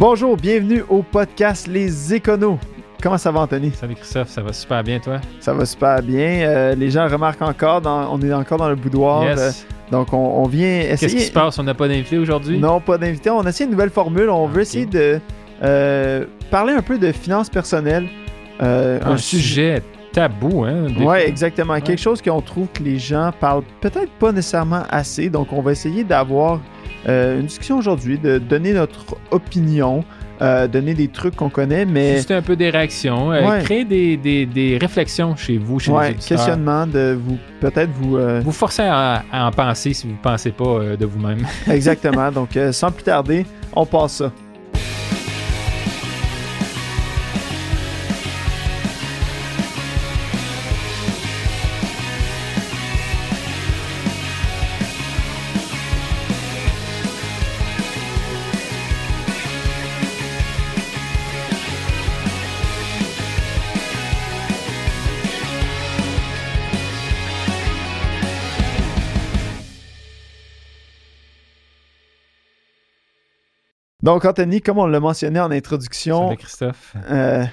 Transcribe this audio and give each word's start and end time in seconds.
Bonjour, 0.00 0.34
bienvenue 0.34 0.82
au 0.88 1.02
podcast 1.02 1.66
Les 1.66 2.14
Éconos. 2.14 2.58
Comment 3.02 3.18
ça 3.18 3.30
va, 3.30 3.40
Anthony? 3.40 3.70
Salut 3.70 3.96
Christophe, 3.96 4.30
ça 4.30 4.40
va 4.40 4.50
super 4.50 4.82
bien, 4.82 4.98
toi? 4.98 5.20
Ça 5.40 5.52
va 5.52 5.66
super 5.66 6.00
bien. 6.02 6.40
Euh, 6.48 6.74
les 6.74 6.90
gens 6.90 7.06
remarquent 7.06 7.42
encore, 7.42 7.82
dans- 7.82 8.10
on 8.10 8.18
est 8.22 8.32
encore 8.32 8.56
dans 8.56 8.70
le 8.70 8.76
boudoir. 8.76 9.24
Yes. 9.24 9.38
euh, 9.38 9.50
donc, 9.92 10.10
on, 10.14 10.16
on 10.16 10.46
vient 10.46 10.80
essayer. 10.80 10.96
Qu'est-ce 10.96 11.16
qui 11.16 11.20
se 11.28 11.32
passe? 11.32 11.58
On 11.58 11.64
n'a 11.64 11.74
pas 11.74 11.86
d'invité 11.86 12.16
aujourd'hui? 12.16 12.58
Non, 12.58 12.80
pas 12.80 12.96
d'invité. 12.96 13.28
On 13.28 13.40
a 13.40 13.50
essayé 13.50 13.66
une 13.66 13.72
nouvelle 13.72 13.90
formule. 13.90 14.30
On 14.30 14.46
veut 14.46 14.62
essayer 14.62 14.86
de 14.86 15.20
euh, 15.62 16.24
parler 16.50 16.72
un 16.72 16.80
peu 16.82 16.96
de 16.98 17.12
finances 17.12 17.50
personnelles. 17.50 18.06
Un 18.58 19.18
sujet 19.18 19.82
tabou, 20.12 20.64
hein? 20.64 20.86
Ouais, 21.00 21.28
exactement. 21.28 21.74
Ouais. 21.74 21.80
Quelque 21.80 22.00
chose 22.00 22.20
qu'on 22.22 22.40
trouve 22.40 22.66
que 22.72 22.82
les 22.82 22.98
gens 22.98 23.30
parlent 23.38 23.62
peut-être 23.80 24.10
pas 24.18 24.32
nécessairement 24.32 24.82
assez. 24.90 25.28
Donc, 25.30 25.52
on 25.52 25.62
va 25.62 25.72
essayer 25.72 26.04
d'avoir 26.04 26.60
euh, 27.08 27.40
une 27.40 27.46
discussion 27.46 27.78
aujourd'hui, 27.78 28.18
de 28.18 28.38
donner 28.38 28.72
notre 28.74 29.16
opinion, 29.30 30.04
euh, 30.42 30.66
donner 30.68 30.94
des 30.94 31.08
trucs 31.08 31.36
qu'on 31.36 31.48
connaît, 31.50 31.84
mais 31.84 32.16
Juste 32.16 32.30
un 32.30 32.42
peu 32.42 32.56
des 32.56 32.70
réactions, 32.70 33.30
euh, 33.32 33.46
Ouais. 33.48 33.62
créer 33.62 33.84
des, 33.84 34.16
des- 34.16 34.46
des 34.46 34.78
réflexions 34.78 35.36
chez 35.36 35.58
vous, 35.58 35.78
chez 35.78 35.92
ouais, 35.92 36.08
les 36.08 36.14
questionnement 36.14 36.86
de 36.86 37.18
vous, 37.22 37.38
peut-être 37.60 37.90
vous. 37.92 38.16
euh, 38.16 38.40
Vous 38.44 38.52
forcez 38.52 38.82
à, 38.82 39.22
à 39.32 39.46
en 39.46 39.50
penser 39.50 39.92
si 39.94 40.06
vous 40.06 40.14
ne 40.14 40.18
pensez 40.18 40.50
pas 40.50 40.96
de 40.98 41.06
vous-même. 41.06 41.46
exactement. 41.70 42.30
Donc, 42.30 42.50
sans 42.72 42.90
plus 42.90 43.04
tarder, 43.04 43.46
on 43.74 43.84
passe 43.86 44.12
ça. 44.16 44.32
Donc, 74.02 74.24
Anthony, 74.24 74.60
comme 74.60 74.78
on 74.78 74.86
l'a 74.86 75.00
mentionné 75.00 75.40
en 75.40 75.50
introduction, 75.50 76.28
Salut 76.28 76.36
Christophe. 76.38 76.94
euh, 77.10 77.44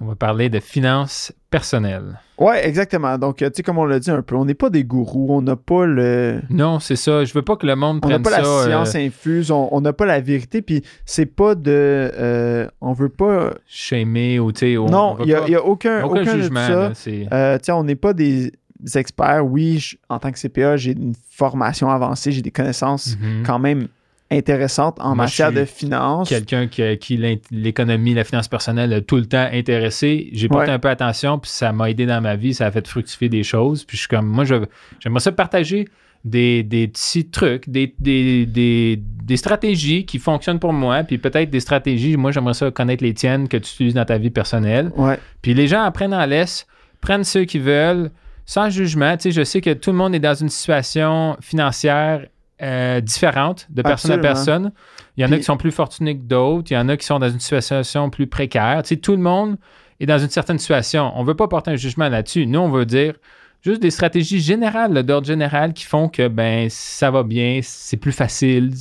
On 0.00 0.04
va 0.06 0.14
parler 0.14 0.48
de 0.48 0.60
finances 0.60 1.32
personnelles. 1.50 2.20
ouais, 2.38 2.64
exactement. 2.68 3.18
Donc, 3.18 3.42
euh, 3.42 3.48
tu 3.50 3.56
sais, 3.56 3.62
comme 3.64 3.78
on 3.78 3.84
l'a 3.84 3.98
dit 3.98 4.10
un 4.12 4.22
peu, 4.22 4.36
on 4.36 4.44
n'est 4.44 4.54
pas 4.54 4.70
des 4.70 4.84
gourous, 4.84 5.26
on 5.30 5.42
n'a 5.42 5.56
pas 5.56 5.86
le. 5.86 6.40
Non, 6.50 6.78
c'est 6.78 6.94
ça. 6.94 7.24
Je 7.24 7.32
veux 7.34 7.42
pas 7.42 7.56
que 7.56 7.66
le 7.66 7.74
monde 7.74 7.98
On 8.04 8.08
n'a 8.08 8.20
prenne 8.20 8.22
pas 8.22 8.30
la 8.38 8.44
ça. 8.44 8.48
euh, 8.48 8.64
science 8.66 8.94
infuse, 8.94 9.50
on 9.50 9.80
n'a 9.80 9.92
pas 9.92 10.06
la 10.06 10.20
vérité, 10.20 10.62
puis 10.62 10.84
c'est 11.04 11.26
pas 11.26 11.56
de. 11.56 11.72
euh, 11.72 12.68
on 12.80 12.92
veut 12.92 13.08
pas. 13.08 13.54
shamer 13.66 14.38
ou 14.38 14.52
tu 14.52 14.60
sais. 14.60 14.76
on- 14.76 14.86
non, 14.86 15.16
il 15.20 15.26
n'y 15.26 15.34
a, 15.34 15.40
pas- 15.40 15.64
aucun, 15.64 16.04
aucun, 16.04 16.24
jugement. 16.24 16.64
ça. 16.66 16.92
Euh, 17.32 17.58
sais, 17.60 17.72
on 17.72 17.82
n'est 17.82 17.96
pas 17.96 18.12
des, 18.12 18.52
experts. 18.94 19.44
Oui, 19.44 19.78
je- 19.80 19.96
en 20.08 20.20
tant 20.20 20.30
que 20.30 20.38
CPA, 20.38 20.76
j'ai 20.76 20.92
une 20.92 21.14
formation 21.32 21.90
avancée, 21.90 22.30
j'ai 22.30 22.42
des 22.42 22.52
connaissances 22.52 23.16
Mhm. 23.20 23.42
quand 23.44 23.58
même 23.58 23.88
intéressantes 24.30 24.98
en 25.00 25.14
Moi, 25.14 25.24
matière 25.24 25.52
de 25.52 25.64
suis 25.64 25.86
finances. 25.86 26.28
quelqu'un 26.28 26.66
qui, 26.66 26.82
qui 26.98 27.16
l'int- 27.16 27.36
l'économie, 27.50 28.14
la 28.14 28.24
finance 28.24 28.48
personnelle 28.48 28.92
a 28.92 29.00
tout 29.00 29.16
le 29.16 29.26
temps 29.26 29.48
intéressé. 29.52 30.28
J'ai 30.32 30.48
porté 30.48 30.68
Ouais. 30.68 30.74
un 30.74 30.78
peu 30.78 30.88
attention, 30.88 31.38
puis 31.38 31.50
ça 31.50 31.72
m'a 31.72 31.90
aidé 31.90 32.04
dans 32.06 32.20
ma 32.20 32.36
vie, 32.36 32.52
ça 32.54 32.66
a 32.66 32.70
fait 32.70 32.86
fructifier 32.86 33.28
des 33.28 33.42
choses. 33.42 33.84
Puis 33.84 33.96
je 33.96 34.02
suis 34.02 34.08
comme, 34.08 34.26
moi, 34.26 34.44
j'aimerais 34.44 35.20
ça 35.20 35.32
partager 35.32 35.88
des, 36.24 36.62
des 36.62 36.88
petits 36.88 37.28
trucs, 37.30 37.68
des, 37.70 37.94
des, 38.00 38.44
des, 38.44 39.00
des 39.00 39.36
stratégies 39.36 40.04
qui 40.04 40.18
fonctionnent 40.18 40.58
pour 40.58 40.72
moi, 40.72 41.04
puis 41.04 41.16
peut-être 41.16 41.48
des 41.48 41.60
stratégies, 41.60 42.16
moi, 42.16 42.30
j'aimerais 42.32 42.54
ça 42.54 42.70
connaître 42.70 43.02
les 43.04 43.14
tiennes 43.14 43.48
que 43.48 43.56
tu 43.56 43.70
utilises 43.72 43.94
dans 43.94 44.04
ta 44.04 44.18
vie 44.18 44.30
personnelle. 44.30 44.90
Ouais, 44.96 45.18
Puis 45.42 45.54
les 45.54 45.68
gens 45.68 45.82
apprennent 45.82 46.12
en 46.14 46.26
laisse, 46.26 46.66
prennent 47.00 47.24
ceux 47.24 47.44
qui 47.44 47.58
veulent, 47.60 48.10
sans 48.44 48.68
jugement. 48.68 49.16
Tu 49.16 49.24
sais, 49.24 49.30
je 49.30 49.44
sais 49.44 49.60
que 49.60 49.72
tout 49.72 49.90
le 49.90 49.96
monde 49.96 50.14
est 50.14 50.18
dans 50.20 50.34
une 50.34 50.48
situation 50.48 51.36
financière 51.40 52.26
euh, 52.60 53.00
différente 53.00 53.66
de 53.70 53.82
personne 53.82 54.12
Absolument. 54.12 54.18
à 54.18 54.34
personne. 54.34 54.72
Il 55.16 55.22
y 55.22 55.26
en 55.26 55.32
a 55.32 55.36
qui 55.36 55.44
sont 55.44 55.56
plus 55.56 55.70
fortunés 55.70 56.16
que 56.16 56.22
d'autres. 56.22 56.70
Il 56.70 56.74
y 56.74 56.78
en 56.78 56.88
a 56.88 56.96
qui 56.96 57.06
sont 57.06 57.18
dans 57.18 57.30
une 57.30 57.40
situation 57.40 58.10
plus 58.10 58.26
précaire. 58.26 58.82
Tu 58.82 58.88
sais, 58.88 58.96
tout 58.96 59.12
le 59.12 59.22
monde 59.22 59.56
est 60.00 60.06
dans 60.06 60.18
une 60.18 60.30
certaine 60.30 60.58
situation. 60.58 61.12
On 61.14 61.22
ne 61.22 61.26
veut 61.26 61.34
pas 61.34 61.48
porter 61.48 61.70
un 61.70 61.76
jugement 61.76 62.08
là-dessus. 62.08 62.46
Nous, 62.46 62.58
on 62.58 62.68
veut 62.68 62.86
dire 62.86 63.14
juste 63.62 63.80
des 63.80 63.90
stratégies 63.90 64.40
générales, 64.40 65.02
d'ordre 65.04 65.26
général, 65.26 65.72
qui 65.72 65.84
font 65.84 66.08
que 66.08 66.28
ben 66.28 66.68
ça 66.70 67.10
va 67.10 67.22
bien, 67.22 67.60
c'est 67.62 67.96
plus 67.96 68.12
facile. 68.12 68.72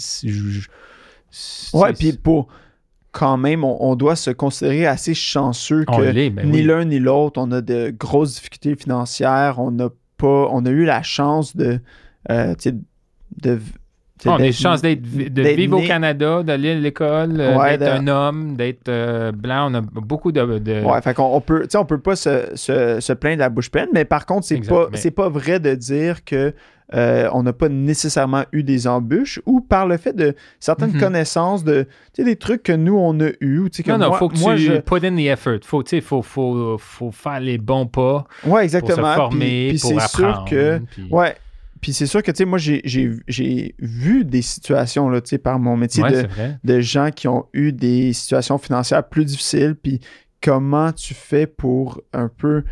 ouais 1.73 1.93
puis 1.93 2.13
pour. 2.13 2.47
Quand 3.13 3.37
même, 3.37 3.63
on, 3.63 3.77
on 3.79 3.95
doit 3.95 4.15
se 4.15 4.29
considérer 4.29 4.85
assez 4.85 5.15
chanceux 5.15 5.85
que 5.85 6.11
ben 6.29 6.51
ni 6.51 6.57
oui. 6.57 6.63
l'un 6.63 6.85
ni 6.85 6.99
l'autre, 6.99 7.41
on 7.41 7.51
a 7.51 7.61
de 7.61 7.91
grosses 7.97 8.35
difficultés 8.35 8.75
financières. 8.75 9.57
On 9.57 9.71
n'a 9.71 9.89
pas, 10.17 10.47
on 10.51 10.63
a 10.67 10.69
eu 10.69 10.85
la 10.85 11.01
chance 11.01 11.55
de, 11.55 11.79
euh, 12.29 12.53
de, 13.41 13.59
sais, 14.19 14.29
On 14.29 14.33
a 14.33 14.37
d'être- 14.37 14.45
des 14.47 14.51
chances 14.51 14.81
d'être, 14.81 15.01
de 15.01 15.41
vivre 15.43 15.77
né- 15.77 15.83
au 15.83 15.87
Canada, 15.87 16.41
d'aller 16.43 16.71
à 16.71 16.75
l'école, 16.75 17.39
euh, 17.39 17.55
Ouais, 17.57 17.77
d'être 17.77 18.01
de- 18.01 18.01
un 18.01 18.07
homme, 18.07 18.55
d'être 18.55 18.87
euh, 18.89 19.31
blanc. 19.31 19.69
On 19.71 19.75
a 19.75 19.81
beaucoup 19.81 20.31
de. 20.31 20.59
de- 20.59 20.83
Ouais, 20.83 21.01
fait 21.01 21.13
qu'on 21.13 21.25
on 21.35 21.41
peut, 21.41 21.67
on 21.75 21.85
peut 21.85 21.99
pas 21.99 22.15
se, 22.15 22.49
se, 22.55 22.99
se 22.99 23.13
plaindre 23.13 23.35
de 23.37 23.41
la 23.41 23.49
bouche 23.49 23.69
pleine, 23.69 23.89
mais 23.93 24.05
par 24.05 24.25
contre, 24.25 24.45
c'est 24.47 24.67
pas, 24.67 24.87
c'est 24.93 25.11
pas 25.11 25.29
vrai 25.29 25.59
de 25.59 25.75
dire 25.75 26.23
que 26.25 26.53
euh, 26.93 27.27
on 27.33 27.43
n'a 27.43 27.51
pas 27.51 27.67
nécessairement 27.67 28.45
eu 28.53 28.63
des 28.63 28.87
embûches 28.87 29.41
ou 29.45 29.59
par 29.59 29.85
le 29.87 29.97
fait 29.97 30.15
de 30.15 30.35
certaines 30.61 30.93
Mhm. 30.93 30.99
connaissances 31.01 31.65
de, 31.65 31.85
des 32.17 32.37
trucs 32.37 32.63
que 32.63 32.71
nous 32.71 32.95
on 32.95 33.19
a 33.19 33.27
eu, 33.41 33.59
ou 33.59 33.67
tu 33.67 33.75
sais, 33.77 33.83
que 33.83 33.91
non, 33.91 33.97
non, 33.97 34.07
moi, 34.07 34.17
faut 34.17 34.29
que 34.29 34.37
moi, 34.39 34.55
tu 34.55 34.61
je, 34.61 34.71
put 34.77 35.05
in 35.05 35.15
the 35.17 35.27
effort. 35.27 35.59
Faut, 35.65 35.83
faut, 36.01 36.21
faut, 36.21 36.77
faut 36.79 37.11
faire 37.11 37.41
les 37.41 37.57
bons 37.57 37.87
pas 37.87 38.25
ouais, 38.45 38.63
exactement. 38.63 38.95
pour 39.01 39.07
se 39.09 39.15
former, 39.15 39.37
puis, 39.39 39.67
puis 39.71 39.79
pour 39.81 40.01
c'est 40.01 40.07
sûr 40.15 40.27
apprendre. 40.29 40.49
que, 40.49 40.79
puis- 40.91 41.07
ouais, 41.11 41.35
puis 41.81 41.93
c'est 41.93 42.05
sûr 42.05 42.23
que, 42.23 42.31
tu 42.31 42.37
sais, 42.37 42.45
moi 42.45 42.57
j'ai, 42.57 43.75
vu 43.79 44.25
des 44.25 44.41
situations 44.41 45.09
là, 45.09 45.21
tu 45.21 45.29
sais, 45.29 45.37
par 45.37 45.59
mon 45.59 45.77
métier 45.77 46.03
Ouais, 46.03 46.23
de, 46.23 46.27
de 46.63 46.79
gens 46.79 47.09
qui 47.11 47.27
ont 47.27 47.45
eu 47.53 47.71
des 47.71 48.13
situations 48.13 48.57
financières 48.57 49.07
plus 49.07 49.25
difficiles, 49.25 49.75
puis 49.75 49.99
comment 50.41 50.91
tu 50.91 51.13
fais 51.13 51.47
pour 51.47 52.01
un 52.13 52.29
peu, 52.29 52.63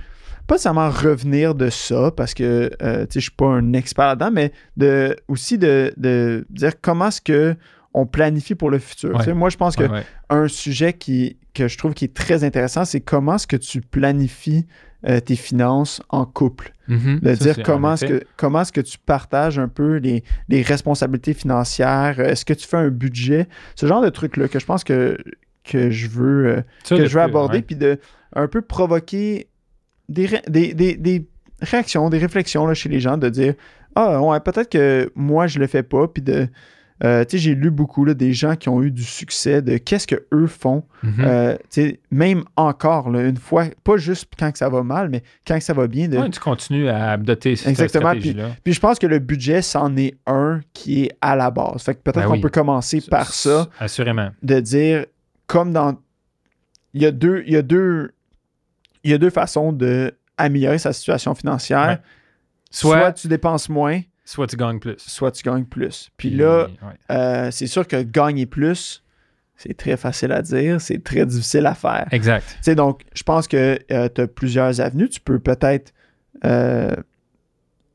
pas 0.48 0.58
seulement 0.58 0.90
revenir 0.90 1.56
de 1.56 1.70
ça, 1.70 2.12
parce 2.12 2.34
que 2.34 2.72
euh, 2.82 3.06
tu 3.06 3.14
sais, 3.14 3.20
je 3.20 3.26
suis 3.26 3.32
pas 3.32 3.48
un 3.48 3.74
expert 3.74 4.08
là-dedans, 4.08 4.32
mais 4.32 4.52
de, 4.78 5.16
aussi 5.28 5.58
de, 5.58 5.94
de 5.98 6.46
dire 6.50 6.80
comment 6.82 7.08
est-ce 7.08 7.22
que 7.22 7.56
on 7.98 8.06
planifie 8.06 8.56
pour 8.56 8.70
le 8.70 8.80
futur. 8.80 9.12
Ouais. 9.12 9.20
Tu 9.20 9.24
sais, 9.26 9.34
Moi, 9.34 9.50
je 9.50 9.58
pense 9.58 9.76
que 9.76 9.84
Ouais, 9.84 9.90
ouais. 9.90 10.04
un 10.30 10.48
sujet 10.48 10.94
qui, 10.94 11.38
que 11.54 11.68
je 11.68 11.78
trouve 11.78 11.94
qui 11.94 12.06
est 12.06 12.14
très 12.14 12.44
intéressant, 12.44 12.84
c'est 12.86 13.00
comment 13.02 13.36
est-ce 13.36 13.48
que 13.48 13.56
tu 13.56 13.80
planifies 13.82 14.66
euh, 15.08 15.20
tes 15.20 15.36
finances 15.36 16.02
en 16.10 16.26
couple? 16.26 16.74
Mhm. 16.88 17.20
De 17.22 17.34
dire 17.34 17.64
comment 17.64 17.90
en 17.90 17.94
est-ce 17.94 18.06
que 18.06 18.24
comment 18.38 18.62
est-ce 18.62 18.72
que 18.74 18.82
tu 18.82 18.98
partages 18.98 19.58
un 19.60 19.68
peu 19.70 19.96
les, 19.98 20.24
les 20.50 20.62
responsabilités 20.62 21.34
financières? 21.34 22.16
euh, 22.20 22.26
Est-ce 22.26 22.44
que 22.46 22.54
tu 22.54 22.68
fais 22.68 22.78
un 22.78 22.90
budget? 22.90 23.48
Ce 23.76 23.86
genre 23.86 24.02
de 24.02 24.10
trucs-là 24.10 24.48
que 24.48 24.60
je 24.60 24.66
pense 24.66 24.84
que, 24.84 25.18
que 25.64 25.90
je 25.90 26.08
veux, 26.08 26.48
euh, 26.48 26.62
que 26.88 26.96
je 26.98 27.02
veux 27.04 27.08
plus, 27.10 27.20
aborder, 27.20 27.62
puis 27.62 27.76
de 27.76 28.00
un 28.34 28.48
peu 28.48 28.62
provoquer 28.62 29.48
des, 30.10 30.26
ré- 30.26 30.42
des, 30.50 30.74
des- 30.74 30.96
des 30.98 31.28
réactions, 31.62 32.10
des 32.10 32.18
réflexions 32.20 32.68
là, 32.68 32.74
chez 32.74 32.90
les 32.90 33.00
gens, 33.00 33.18
de 33.18 33.30
dire 33.30 33.54
Ah 33.96 34.22
ouais, 34.22 34.40
peut-être 34.42 34.70
que 34.70 35.10
moi 35.16 35.48
je 35.48 35.60
le 35.60 35.68
fais 35.68 35.84
pas, 35.84 36.08
puis 36.08 36.22
de. 36.22 36.48
Euh, 37.04 37.26
j'ai 37.30 37.56
lu 37.56 37.72
beaucoup 37.72 38.06
là, 38.06 38.14
des 38.14 38.32
gens 38.34 38.56
qui 38.56 38.70
ont 38.70 38.82
eu 38.82 38.90
du 38.90 39.04
succès 39.04 39.62
de 39.62 39.78
qu'est-ce 39.78 40.08
que 40.08 40.26
eux 40.34 40.48
font 40.48 40.84
Mhm. 41.04 41.14
euh, 41.20 41.58
même 42.10 42.44
encore, 42.56 43.10
là, 43.10 43.24
une 43.28 43.38
fois, 43.38 43.66
pas 43.84 43.98
juste 43.98 44.32
quand 44.40 44.52
que 44.52 44.58
ça 44.58 44.70
va 44.70 44.82
mal, 44.82 45.10
mais 45.10 45.22
quand 45.46 45.58
que 45.58 45.64
ça 45.64 45.74
va 45.74 45.88
bien. 45.88 46.08
De... 46.08 46.18
Ouais, 46.18 46.30
tu 46.30 46.40
continues 46.40 46.88
à 46.88 47.12
adopter 47.12 47.56
cette 47.58 47.68
Exactement, 47.68 48.10
stratégie-là. 48.12 48.50
Puis 48.64 48.74
je 48.74 48.80
pense 48.80 48.98
que 48.98 49.08
le 49.08 49.20
budget, 49.20 49.62
c'en 49.62 49.96
est 49.98 50.16
un 50.26 50.62
qui 50.74 51.04
est 51.04 51.12
à 51.22 51.36
la 51.36 51.52
base. 51.52 51.84
Fait 51.84 51.96
que 51.96 52.00
peut-être 52.00 52.22
Ben 52.22 52.26
qu'on 52.28 52.34
oui. 52.34 52.42
peut 52.42 52.50
commencer 52.50 53.02
par 53.02 53.34
ça, 53.34 53.68
Assurément. 53.80 54.30
de 54.42 54.60
dire, 54.62 55.06
comme 55.48 55.74
dans... 55.74 55.98
Il 56.94 57.02
y 57.02 57.06
a 57.06 57.12
deux, 57.12 57.44
il 57.46 57.52
y 57.54 57.58
a 57.58 57.62
deux, 57.62 58.14
il 59.04 59.12
y 59.12 59.14
a 59.14 59.18
deux 59.18 59.30
façons 59.30 59.74
de 59.74 60.14
améliorer 60.38 60.78
sa 60.78 60.94
situation 60.94 61.36
financière. 61.36 61.88
Ouais. 61.88 61.98
Soit, 62.72 63.00
Soit, 63.00 63.12
tu 63.14 63.28
dépenses 63.28 63.68
moins, 63.70 64.00
soit 64.26 64.48
tu 64.48 64.58
gagnes 64.58 64.80
plus. 64.80 64.96
soit 64.98 65.32
tu 65.32 65.44
gagnes 65.44 65.64
plus. 65.66 66.10
Puis 66.18 66.32
là, 66.32 66.64
ouais. 66.66 67.16
euh, 67.16 67.52
c'est 67.52 67.68
sûr 67.68 67.88
que 67.88 68.02
gagner 68.02 68.46
plus, 68.46 69.04
c'est 69.56 69.78
très 69.78 69.96
facile 69.96 70.32
à 70.34 70.42
dire, 70.42 70.82
c'est 70.82 71.02
très 71.04 71.26
difficile 71.26 71.66
à 71.66 71.76
faire. 71.76 72.08
Exact. 72.12 72.46
Tu 72.58 72.58
sais, 72.64 72.76
donc, 72.76 73.04
je 73.14 73.24
pense 73.24 73.48
que 73.48 73.80
tu 74.14 74.22
as 74.22 74.28
plusieurs 74.28 74.82
avenues. 74.82 75.08
Tu 75.08 75.22
peux 75.22 75.40
peut-être. 75.40 75.94
euh, 76.44 76.94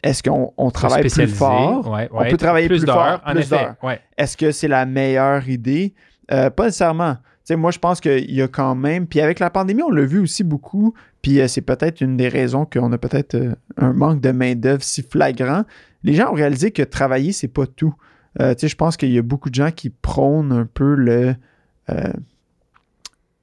Est-ce 0.03 0.23
qu'on 0.23 0.55
on 0.57 0.71
travaille 0.71 1.03
plus 1.09 1.27
fort? 1.27 1.87
ouais, 1.89 2.09
On 2.13 2.25
peut 2.31 2.37
travailler 2.39 2.69
plus 2.69 2.87
fort, 2.87 3.21
plus 3.23 3.51
d'heures. 3.51 3.75
Est-ce 4.17 4.37
que 4.37 4.53
c'est 4.53 4.69
la 4.69 4.87
meilleure 4.87 5.47
idée? 5.49 5.93
Euh, 6.33 6.49
pas 6.49 6.67
nécessairement. 6.67 7.17
Sais, 7.51 7.57
moi, 7.57 7.71
je 7.73 7.79
pense 7.79 8.01
qu'il 8.01 8.31
y 8.33 8.43
a 8.43 8.49
quand 8.49 8.75
même. 8.75 9.07
Puis 9.07 9.21
avec 9.21 9.39
la 9.41 9.51
pandémie, 9.51 9.83
on 9.83 9.91
l'a 9.91 10.05
vu 10.05 10.21
aussi 10.21 10.45
beaucoup. 10.45 10.95
Puis 11.21 11.41
euh, 11.41 11.49
c'est 11.49 11.63
peut-être 11.63 12.01
une 12.01 12.17
des 12.17 12.29
raisons 12.29 12.65
qu'on 12.65 12.93
a 12.93 12.99
peut-être 12.99 13.35
euh, 13.35 13.55
un 13.77 13.93
manque 13.93 14.21
de 14.21 14.31
main-d'œuvre 14.31 14.83
si 14.85 15.03
flagrant. 15.03 15.65
Les 16.05 16.15
gens 16.15 16.31
ont 16.31 16.35
réalisé 16.35 16.71
que 16.71 16.83
travailler, 16.83 17.33
c'est 17.33 17.49
pas 17.49 17.67
tout. 17.67 17.95
Euh, 18.41 18.55
tu 18.55 18.61
sais, 18.61 18.69
je 18.69 18.77
pense 18.77 18.97
qu'il 18.97 19.11
y 19.11 19.19
a 19.19 19.23
beaucoup 19.23 19.51
de 19.51 19.55
gens 19.57 19.71
qui 19.73 19.91
prônent 19.91 20.53
un 20.53 20.65
peu 20.67 20.95
le. 20.95 21.35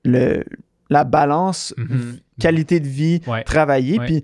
le, 0.06 0.44
la 0.89 1.04
balance 1.04 1.74
Mhm. 1.77 2.18
qualité 2.39 2.80
de 2.80 2.88
vie, 2.88 3.21
Ouais. 3.27 3.44
travailler. 3.44 4.00
Puis, 4.00 4.24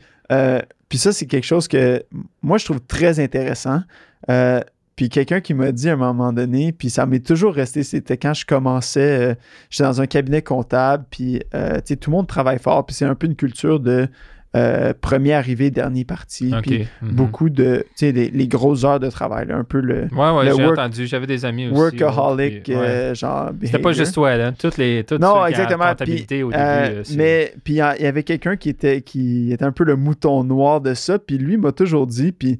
puis 0.89 0.97
ça, 0.97 1.11
c'est 1.11 1.25
quelque 1.25 1.43
chose 1.45 1.67
que 1.67 2.03
moi, 2.41 2.57
je 2.57 2.65
trouve 2.65 2.79
très 2.81 3.19
intéressant. 3.19 3.81
Euh, 4.29 4.61
puis 4.95 5.09
quelqu'un 5.09 5.41
qui 5.41 5.53
m'a 5.53 5.71
dit 5.71 5.89
à 5.89 5.93
un 5.93 5.97
moment 5.97 6.31
donné, 6.33 6.71
puis 6.71 6.89
ça 6.89 7.05
m'est 7.05 7.25
toujours 7.25 7.53
resté, 7.53 7.83
c'était 7.83 8.17
quand 8.17 8.33
je 8.33 8.45
commençais, 8.45 9.31
euh, 9.31 9.35
j'étais 9.69 9.83
dans 9.83 10.01
un 10.01 10.05
cabinet 10.07 10.41
comptable, 10.41 11.05
puis 11.09 11.41
euh, 11.55 11.79
tout 11.87 12.09
le 12.09 12.11
monde 12.11 12.27
travaille 12.27 12.59
fort, 12.59 12.85
puis 12.85 12.95
c'est 12.95 13.05
un 13.05 13.15
peu 13.15 13.27
une 13.27 13.35
culture 13.35 13.79
de 13.79 14.07
euh, 14.55 14.93
premier 15.01 15.33
arrivé, 15.33 15.71
dernier 15.71 16.05
parti, 16.05 16.53
puis 16.61 16.85
Mhm. 17.01 17.11
beaucoup 17.15 17.49
de, 17.49 17.85
tu 17.97 18.05
sais, 18.05 18.11
les, 18.11 18.29
les 18.29 18.47
grosses 18.47 18.83
heures 18.85 18.99
de 18.99 19.09
travail, 19.09 19.47
là, 19.47 19.57
un 19.57 19.63
peu 19.63 19.79
le 19.79 20.03
Ouais, 20.15 20.29
ouais, 20.29 20.45
le 20.45 20.55
j'ai 20.55 20.63
entendu. 20.67 21.07
J'avais 21.07 21.25
des 21.25 21.43
amis 21.43 21.65
aussi. 21.69 21.75
workaholic, 21.75 22.67
ouais. 22.67 23.15
genre. 23.15 23.49
C'était 23.63 23.79
pas 23.79 23.93
juste 23.93 24.13
toi, 24.13 24.37
là. 24.37 24.51
Toutes 24.51 24.77
les. 24.77 25.03
Toutes 25.05 25.19
Non, 25.21 25.43
exactement. 25.47 25.95
Puis, 25.95 26.43
au 26.43 26.51
début. 26.51 27.15
mais 27.17 27.55
puis 27.63 27.73
il 27.73 27.77
y 27.77 27.81
a- 27.81 27.97
il 27.97 28.03
y 28.03 28.05
avait 28.05 28.21
quelqu'un 28.21 28.55
qui 28.55 28.69
était 28.69 29.01
qui 29.01 29.51
était 29.51 29.65
un 29.65 29.71
peu 29.71 29.85
le 29.85 29.95
mouton 29.95 30.43
noir 30.43 30.81
de 30.81 30.93
ça. 30.93 31.17
Puis 31.17 31.39
lui 31.39 31.57
m'a 31.57 31.71
toujours 31.71 32.05
dit, 32.05 32.31
puis 32.31 32.59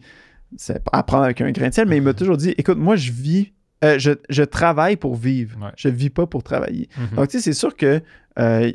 c'est 0.58 0.82
à 0.92 1.04
prendre 1.04 1.24
avec 1.24 1.42
un 1.42 1.52
grain 1.52 1.70
de 1.70 1.74
sel, 1.74 1.88
mais 1.88 1.98
il 1.98 2.04
m'a 2.04 2.14
toujours 2.14 2.38
dit, 2.38 2.54
écoute, 2.58 2.78
moi 2.78 2.96
je 2.96 3.12
vis, 3.12 3.52
euh, 3.84 3.98
je, 4.00 4.12
je 4.30 4.44
travaille 4.44 4.96
pour 4.96 5.16
vivre. 5.16 5.58
Ouais. 5.62 5.72
Je 5.76 5.90
vis 5.90 6.10
pas 6.10 6.26
pour 6.28 6.44
travailler. 6.44 6.90
Mhm. 6.98 7.18
Donc 7.18 7.28
tu 7.30 7.38
sais, 7.38 7.44
c'est 7.44 7.54
sûr 7.54 7.76
que 7.76 8.02
euh, 8.40 8.72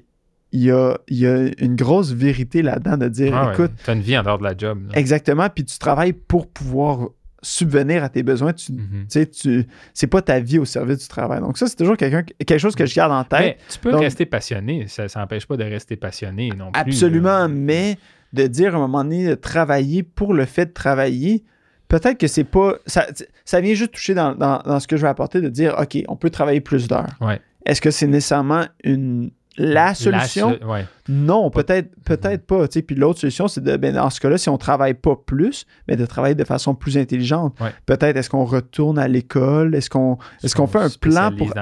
il 0.53 0.63
y 0.63 0.71
a, 0.71 0.97
il 1.09 1.19
y 1.19 1.27
a 1.27 1.49
une 1.59 1.77
grosse 1.77 2.13
vérité 2.13 2.63
là-dedans 2.63 2.97
de 2.97 3.09
dire, 3.09 3.35
Ah 3.37 3.49
ouais, 3.49 3.53
écoute, 3.55 3.73
T'as 3.85 3.95
une 3.95 4.01
vie 4.01 4.17
en 4.19 4.23
dehors 4.23 4.39
de 4.39 4.45
la 4.45 4.57
job. 4.57 4.87
là. 4.91 4.99
exactement, 4.99 5.49
puis 5.55 5.65
tu 5.65 5.79
travailles 5.79 6.13
pour 6.15 6.47
pouvoir 6.49 7.09
subvenir 7.41 8.03
à 8.03 8.09
tes 8.09 8.23
besoins. 8.25 8.53
Tu, 8.53 8.73
Mhm. 8.73 8.81
tu 9.03 9.05
sais, 9.09 9.27
tu, 9.27 9.67
c'est 9.95 10.07
pas 10.09 10.23
ta 10.23 10.41
vie 10.41 10.59
au 10.59 10.65
service 10.65 10.99
du 10.99 11.07
travail. 11.09 11.41
Donc 11.41 11.57
ça, 11.57 11.67
c'est 11.69 11.77
toujours 11.77 11.97
quelqu'un, 11.97 12.23
quelque 12.25 12.59
chose 12.59 12.75
que 12.75 12.85
je 12.85 12.95
garde 12.95 13.13
en 13.13 13.23
tête. 13.25 13.41
Mais 13.41 13.59
tu 13.69 13.79
peux 13.79 13.93
Donc- 13.93 14.01
rester 14.01 14.27
passionné. 14.27 14.87
Ça 14.89 15.07
n'empêche 15.17 15.47
pas 15.47 15.57
de 15.57 15.63
rester 15.65 15.95
passionné 15.97 16.51
non 16.57 16.73
plus. 16.73 16.81
Absolument, 16.81 17.39
là. 17.43 17.49
mais 17.49 17.97
de 18.33 18.47
dire 18.49 18.75
à 18.75 18.79
un 18.79 18.81
moment 18.81 19.05
donné 19.05 19.27
de 19.29 19.35
travailler 19.37 20.03
pour 20.03 20.35
le 20.35 20.45
fait 20.47 20.67
de 20.67 20.73
travailler, 20.73 21.45
peut-être 21.89 22.19
que 22.19 22.27
c'est 22.27 22.45
pas. 22.45 22.75
Ça, 22.87 23.07
ça 23.45 23.61
vient 23.61 23.75
juste 23.75 23.93
toucher 23.93 24.15
dans, 24.15 24.35
dans- 24.35 24.61
dans 24.65 24.81
ce 24.81 24.87
que 24.87 24.97
je 24.97 25.03
vais 25.03 25.09
apporter 25.09 25.41
de 25.41 25.49
dire 25.49 25.75
OK, 25.79 25.99
on 26.09 26.17
peut 26.17 26.31
travailler 26.31 26.61
plus 26.61 26.87
d'heures. 26.89 27.09
Ouais. 27.21 27.41
Est-ce 27.67 27.81
que 27.81 27.91
c'est 27.91 28.07
nécessairement 28.07 28.65
une 28.85 29.31
la 29.61 29.93
solution? 29.93 30.57
ouais. 30.69 30.87
Non, 31.09 31.51
peut-être 31.51 31.91
peut-être 32.05 32.47
pas. 32.47 32.69
tu 32.69 32.75
sais. 32.75 32.83
Puis 32.83 32.95
l'autre 32.95 33.19
solution, 33.19 33.49
c'est 33.49 33.61
de 33.61 33.77
ben, 33.77 33.93
dans 33.95 34.09
ce 34.09 34.21
cas-là, 34.21 34.39
si 34.39 34.49
on 34.49 34.57
travaille 34.57 34.95
pas 34.95 35.17
plus, 35.17 35.67
mais 35.89 35.97
de 35.97 36.07
travailler 36.07 36.37
de 36.37 36.45
façon 36.45 36.77
plus 36.77 36.97
intelligente. 36.97 37.57
Ouais. 37.61 37.71
Peut-être 37.85 38.17
est-ce 38.17 38.31
qu'on 38.31 38.45
retourne 38.45 39.01
à 39.01 39.09
l'école? 39.09 39.75
Est-ce 39.75 39.91
qu'on 39.91 40.17
est-ce 40.45 40.55
qu'on 40.55 40.69
fait 40.69 40.79
un 40.79 40.89
plan 41.01 41.33
pour 41.37 41.53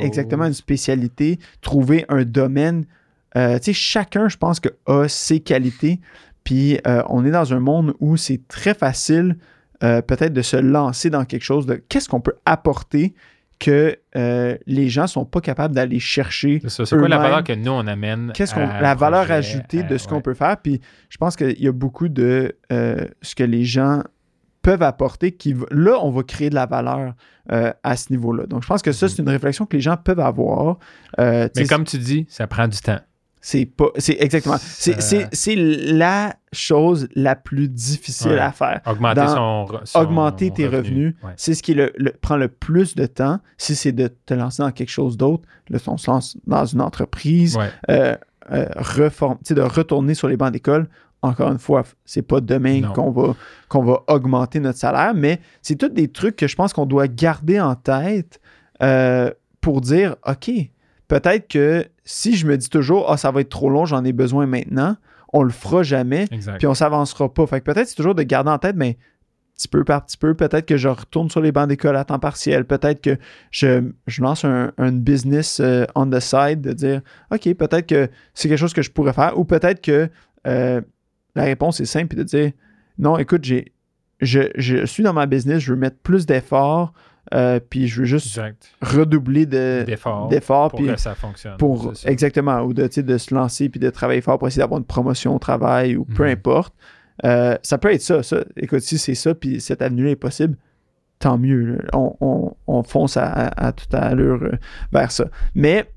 exactement 0.00 0.46
une 0.46 0.54
spécialité, 0.54 1.38
trouver 1.60 2.06
un 2.08 2.24
domaine? 2.24 2.86
Euh, 3.36 3.58
tu 3.58 3.64
sais, 3.64 3.72
chacun, 3.74 4.28
je 4.28 4.36
pense, 4.38 4.58
que 4.60 4.70
a 4.86 5.06
ses 5.08 5.40
qualités. 5.40 6.00
Puis 6.44 6.78
euh, 6.86 7.02
on 7.08 7.24
est 7.26 7.30
dans 7.30 7.52
un 7.52 7.60
monde 7.60 7.94
où 8.00 8.16
c'est 8.16 8.40
très 8.48 8.72
facile 8.74 9.36
euh, 9.84 10.02
peut-être 10.02 10.32
de 10.32 10.42
se 10.42 10.56
lancer 10.56 11.10
dans 11.10 11.24
quelque 11.24 11.44
chose 11.44 11.66
de 11.66 11.74
qu'est-ce 11.88 12.08
qu'on 12.08 12.20
peut 12.20 12.34
apporter 12.46 13.14
que 13.60 13.96
euh, 14.16 14.56
les 14.66 14.88
gens 14.88 15.06
sont 15.06 15.24
pas 15.24 15.40
capables 15.40 15.74
d'aller 15.74 16.00
chercher 16.00 16.60
C'est 16.66 16.88
quoi 16.98 17.08
la 17.08 17.18
valeur 17.18 17.44
que 17.44 17.52
nous, 17.52 17.70
on 17.70 17.86
amène 17.86 18.32
Qu'est-ce 18.34 18.52
qu'on, 18.52 18.66
la 18.66 18.94
valeur 18.96 19.20
projet, 19.26 19.34
ajoutée 19.34 19.82
de 19.84 19.94
à- 19.94 19.98
ce 19.98 20.08
qu'on 20.08 20.16
ouais. 20.16 20.22
peut 20.22 20.34
faire. 20.34 20.56
Puis 20.60 20.80
je 21.08 21.16
pense 21.18 21.36
qu'il 21.36 21.60
y 21.62 21.68
a 21.68 21.72
beaucoup 21.72 22.08
de 22.08 22.56
euh, 22.72 23.04
ce 23.22 23.34
que 23.36 23.44
les 23.44 23.64
gens 23.64 24.02
peuvent 24.62 24.82
apporter 24.82 25.32
qui 25.32 25.54
là 25.70 25.98
on 26.02 26.10
va 26.10 26.22
créer 26.22 26.48
de 26.50 26.54
la 26.54 26.66
valeur 26.66 27.12
euh, 27.52 27.70
à 27.82 27.96
ce 27.96 28.10
niveau-là. 28.12 28.46
Donc 28.46 28.62
je 28.62 28.66
pense 28.66 28.82
que 28.82 28.92
ça 28.92 29.08
c'est 29.08 29.20
une 29.22 29.28
réflexion 29.28 29.66
que 29.66 29.76
les 29.76 29.82
gens 29.82 29.96
peuvent 29.96 30.20
avoir. 30.20 30.78
Euh, 31.20 31.44
Mhm. 31.44 31.50
Mais 31.56 31.66
comme 31.66 31.84
tu 31.84 31.98
dis, 31.98 32.26
ça 32.28 32.46
prend 32.46 32.66
du 32.66 32.78
temps. 32.78 32.98
C'est 33.46 33.66
pas 33.66 33.88
c'est 33.98 34.16
exactement 34.20 34.56
c'est, 34.58 34.94
Ça- 34.94 35.00
c'est, 35.02 35.28
c'est 35.32 35.54
la 35.54 36.34
chose 36.52 37.08
la 37.14 37.36
plus 37.36 37.68
difficile 37.68 38.30
Ouais. 38.32 38.38
à 38.38 38.52
faire. 38.52 38.80
Augmenter 38.86 39.20
Dans- 39.20 39.66
son, 39.66 39.98
augmenter 40.00 40.50
tes 40.50 40.66
revenu. 40.66 40.78
revenus, 40.78 41.14
Ouais. 41.22 41.32
c'est 41.36 41.52
ce 41.52 41.62
qui 41.62 41.74
le, 41.74 41.92
le- 41.98 42.12
prend 42.12 42.36
le 42.38 42.48
plus 42.48 42.94
de 42.94 43.04
temps. 43.04 43.40
Si 43.58 43.74
c'est 43.76 43.92
de 43.92 44.08
te 44.08 44.32
lancer 44.32 44.62
dans 44.62 44.70
quelque 44.70 44.88
chose 44.90 45.18
d'autre, 45.18 45.42
là, 45.68 45.78
on 45.88 45.98
se 45.98 46.10
lance 46.10 46.38
dans 46.46 46.64
une 46.64 46.80
entreprise, 46.80 47.56
Ouais. 47.58 47.68
euh, 47.90 48.16
euh, 48.52 48.66
reform- 48.76 49.36
de 49.50 49.60
retourner 49.60 50.14
sur 50.14 50.28
les 50.28 50.38
bancs 50.38 50.52
d'école. 50.52 50.88
Encore 51.20 51.50
une 51.52 51.58
fois, 51.58 51.82
c'est 52.06 52.22
pas 52.22 52.40
demain 52.40 52.80
qu'on 52.94 53.10
va, 53.10 53.34
qu'on 53.68 53.82
va 53.84 54.02
augmenter 54.08 54.58
notre 54.60 54.78
salaire, 54.78 55.12
mais 55.14 55.38
c'est 55.60 55.76
tous 55.76 55.88
des 55.90 56.08
trucs 56.08 56.36
que 56.36 56.46
je 56.46 56.54
pense 56.56 56.72
qu'on 56.72 56.86
doit 56.86 57.08
garder 57.08 57.60
en 57.60 57.74
tête 57.74 58.40
euh, 58.82 59.30
pour 59.60 59.80
dire 59.82 60.16
OK, 60.26 60.50
peut-être 61.08 61.48
que 61.48 61.86
si 62.04 62.36
je 62.36 62.46
me 62.46 62.56
dis 62.56 62.68
toujours 62.68 63.10
Ah, 63.10 63.16
ça 63.16 63.30
va 63.30 63.40
être 63.40 63.48
trop 63.48 63.70
long, 63.70 63.84
j'en 63.84 64.04
ai 64.04 64.12
besoin 64.12 64.46
maintenant, 64.46 64.96
on 65.32 65.42
le 65.42 65.50
fera 65.50 65.82
jamais, 65.82 66.26
Exact. 66.30 66.58
puis 66.58 66.66
on 66.66 66.74
s'avancera 66.74 67.32
pas. 67.32 67.46
Fait 67.46 67.60
que 67.60 67.64
peut-être 67.72 67.88
c'est 67.88 67.96
toujours 67.96 68.14
de 68.14 68.22
garder 68.22 68.50
en 68.50 68.58
tête, 68.58 68.76
mais 68.76 68.96
petit 69.56 69.68
peu 69.68 69.84
par 69.84 70.04
petit 70.04 70.16
peu, 70.16 70.34
peut-être 70.34 70.66
que 70.66 70.76
je 70.76 70.88
retourne 70.88 71.30
sur 71.30 71.40
les 71.40 71.52
bancs 71.52 71.68
d'école 71.68 71.96
à 71.96 72.04
temps 72.04 72.18
partiel, 72.18 72.64
peut-être 72.64 73.00
que 73.00 73.16
je, 73.50 73.84
je 74.08 74.22
lance 74.22 74.44
un, 74.44 74.72
un 74.78 74.92
business 74.92 75.60
euh, 75.60 75.84
on 75.94 76.10
the 76.10 76.18
side, 76.20 76.60
de 76.60 76.72
dire, 76.72 77.00
OK, 77.32 77.52
peut-être 77.54 77.86
que 77.86 78.08
c'est 78.34 78.48
quelque 78.48 78.58
chose 78.58 78.72
que 78.74 78.82
je 78.82 78.90
pourrais 78.90 79.12
faire, 79.12 79.38
ou 79.38 79.44
peut-être 79.44 79.80
que 79.80 80.08
euh, 80.46 80.80
la 81.36 81.44
réponse 81.44 81.80
est 81.80 81.84
simple, 81.86 82.08
puis 82.08 82.18
de 82.18 82.24
dire, 82.24 82.50
non, 82.98 83.16
écoute, 83.16 83.44
j'ai, 83.44 83.72
je, 84.20 84.40
je 84.56 84.84
suis 84.86 85.02
dans 85.04 85.12
ma 85.12 85.26
business, 85.26 85.60
je 85.60 85.72
veux 85.72 85.78
mettre 85.78 85.98
plus 85.98 86.26
d'efforts, 86.26 86.92
euh, 87.32 87.58
puis 87.58 87.86
je 87.88 88.00
veux 88.00 88.04
juste 88.06 88.26
Exact. 88.26 88.70
redoubler 88.82 89.46
de, 89.46 89.82
D'efforts 89.86 90.28
d'efforts, 90.28 90.70
pour 90.70 90.80
puis 90.80 90.88
que 90.88 90.96
ça 90.96 91.14
fonctionne. 91.14 91.56
pour 91.56 91.92
exactement 92.04 92.60
ou 92.62 92.74
de, 92.74 92.86
de 93.00 93.18
se 93.18 93.34
lancer 93.34 93.68
puis 93.70 93.80
de 93.80 93.88
travailler 93.88 94.20
fort 94.20 94.38
pour 94.38 94.48
essayer 94.48 94.60
d'avoir 94.60 94.78
une 94.78 94.84
promotion 94.86 95.34
au 95.34 95.38
travail 95.38 95.96
ou 95.96 96.04
peu 96.04 96.24
Mhm. 96.24 96.30
importe 96.32 96.74
Euh, 97.24 97.56
ça 97.62 97.78
peut 97.78 97.92
être 97.92 98.02
ça, 98.02 98.24
ça 98.24 98.38
écoute 98.56 98.80
si 98.80 98.98
c'est 98.98 99.14
ça 99.14 99.34
puis 99.36 99.60
cette 99.60 99.82
avenue 99.82 100.04
là 100.04 100.10
est 100.10 100.16
possible 100.16 100.56
tant 101.20 101.38
mieux 101.38 101.78
on, 101.92 102.16
on- 102.20 102.52
on 102.66 102.82
fonce 102.82 103.16
à, 103.16 103.24
à, 103.26 103.66
à 103.68 103.72
toute 103.72 103.94
allure 103.94 104.42
euh, 104.42 104.58
vers 104.92 105.12
ça 105.12 105.26
mais 105.54 105.88